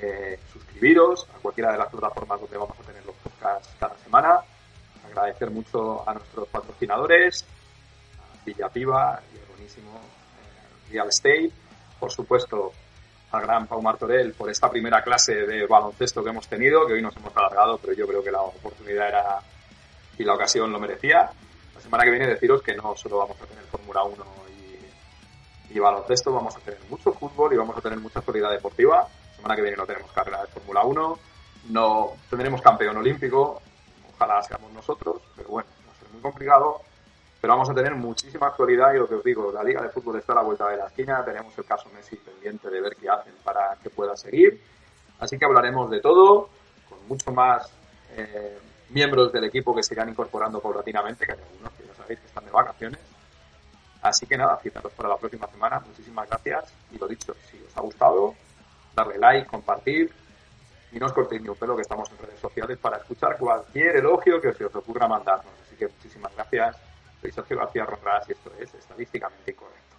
eh, 0.00 0.38
suscribiros 0.52 1.26
a 1.34 1.38
cualquiera 1.38 1.72
de 1.72 1.78
las 1.78 1.88
plataformas 1.88 2.40
donde 2.40 2.56
vamos 2.56 2.78
a 2.78 2.82
tener 2.82 3.04
los 3.04 3.14
podcasts 3.16 3.74
cada 3.78 3.96
semana. 3.98 4.40
Agradecer 5.06 5.50
mucho 5.50 6.08
a 6.08 6.14
nuestros 6.14 6.48
patrocinadores, 6.48 7.44
a 8.18 8.44
Villa 8.44 8.68
Piva 8.68 9.20
y 9.32 9.38
el 9.38 9.46
buenísimo 9.46 9.90
eh, 9.98 10.92
Real 10.92 11.08
Estate. 11.08 11.50
Por 11.98 12.10
supuesto, 12.10 12.72
al 13.32 13.42
gran 13.42 13.66
Pau 13.66 13.82
Martorell 13.82 14.32
por 14.32 14.50
esta 14.50 14.70
primera 14.70 15.02
clase 15.02 15.34
de 15.34 15.66
baloncesto 15.66 16.22
que 16.22 16.30
hemos 16.30 16.48
tenido, 16.48 16.86
que 16.86 16.94
hoy 16.94 17.02
nos 17.02 17.16
hemos 17.16 17.36
alargado, 17.36 17.78
pero 17.78 17.92
yo 17.92 18.06
creo 18.06 18.22
que 18.22 18.30
la 18.30 18.42
oportunidad 18.42 19.08
era 19.08 19.40
y 20.18 20.24
la 20.24 20.34
ocasión 20.34 20.72
lo 20.72 20.78
merecía. 20.78 21.30
La 21.80 21.84
semana 21.84 22.04
que 22.04 22.10
viene 22.10 22.26
deciros 22.26 22.62
que 22.62 22.74
no 22.74 22.94
solo 22.94 23.18
vamos 23.18 23.40
a 23.40 23.46
tener 23.46 23.64
Fórmula 23.64 24.04
1 24.04 24.24
y, 25.70 25.76
y, 25.76 25.78
baloncesto, 25.78 26.32
vamos 26.32 26.54
a 26.56 26.60
tener 26.60 26.78
mucho 26.90 27.12
fútbol 27.12 27.54
y 27.54 27.56
vamos 27.56 27.76
a 27.76 27.80
tener 27.80 27.98
mucha 27.98 28.18
actualidad 28.18 28.50
deportiva. 28.50 29.08
La 29.30 29.36
semana 29.36 29.56
que 29.56 29.62
viene 29.62 29.76
no 29.76 29.86
tenemos 29.86 30.12
carrera 30.12 30.42
de 30.42 30.48
Fórmula 30.48 30.84
1, 30.84 31.18
no 31.70 32.10
tendremos 32.28 32.60
campeón 32.60 32.98
olímpico, 32.98 33.62
ojalá 34.14 34.42
seamos 34.42 34.70
nosotros, 34.72 35.22
pero 35.34 35.48
bueno, 35.48 35.68
va 35.88 35.92
a 35.92 35.98
ser 35.98 36.08
muy 36.10 36.20
complicado 36.20 36.82
pero 37.40 37.54
vamos 37.54 37.70
a 37.70 37.74
tener 37.74 37.94
muchísima 37.94 38.48
actualidad 38.48 38.92
y 38.92 38.98
lo 38.98 39.08
que 39.08 39.14
os 39.14 39.24
digo, 39.24 39.50
la 39.50 39.64
Liga 39.64 39.82
de 39.82 39.88
Fútbol 39.88 40.18
está 40.18 40.32
a 40.32 40.36
la 40.36 40.42
vuelta 40.42 40.68
de 40.68 40.76
la 40.76 40.86
esquina, 40.86 41.24
tenemos 41.24 41.56
el 41.56 41.64
caso 41.64 41.88
Messi 41.94 42.16
pendiente 42.16 42.68
de 42.68 42.80
ver 42.82 42.94
qué 42.96 43.08
hacen 43.08 43.32
para 43.42 43.76
que 43.82 43.88
pueda 43.88 44.14
seguir, 44.14 44.62
así 45.18 45.38
que 45.38 45.46
hablaremos 45.46 45.90
de 45.90 46.00
todo, 46.00 46.50
con 46.88 47.08
mucho 47.08 47.32
más 47.32 47.72
eh, 48.14 48.58
miembros 48.90 49.32
del 49.32 49.44
equipo 49.44 49.74
que 49.74 49.82
se 49.82 49.94
irán 49.94 50.08
incorporando 50.08 50.60
paulatinamente, 50.60 51.26
que 51.26 51.32
hay 51.32 51.38
algunos 51.38 51.72
que 51.72 51.86
ya 51.86 51.94
sabéis 51.94 52.20
que 52.20 52.26
están 52.26 52.44
de 52.44 52.50
vacaciones. 52.50 53.00
Así 54.02 54.26
que 54.26 54.36
nada, 54.36 54.58
citaros 54.58 54.92
para 54.92 55.08
la 55.08 55.16
próxima 55.16 55.46
semana, 55.48 55.80
muchísimas 55.80 56.28
gracias 56.28 56.72
y 56.90 56.98
lo 56.98 57.06
dicho, 57.06 57.34
si 57.50 57.62
os 57.62 57.76
ha 57.76 57.80
gustado, 57.80 58.34
darle 58.94 59.18
like, 59.18 59.46
compartir 59.46 60.10
y 60.92 60.98
no 60.98 61.06
os 61.06 61.12
cortéis 61.12 61.42
ni 61.42 61.48
un 61.48 61.56
pelo 61.56 61.76
que 61.76 61.82
estamos 61.82 62.10
en 62.10 62.18
redes 62.18 62.40
sociales 62.40 62.78
para 62.78 62.96
escuchar 62.96 63.36
cualquier 63.36 63.96
elogio 63.96 64.40
que 64.40 64.52
se 64.52 64.64
os 64.64 64.74
ocurra 64.74 65.06
mandarnos. 65.06 65.52
Así 65.66 65.76
que 65.76 65.86
muchísimas 65.86 66.34
gracias 66.34 66.76
soy 67.20 67.32
Sergio 67.32 67.58
García 67.58 67.84
Ronras 67.84 68.28
y 68.28 68.32
esto 68.32 68.52
es 68.58 68.74
Estadísticamente 68.74 69.50
Incorrecto. 69.50 69.89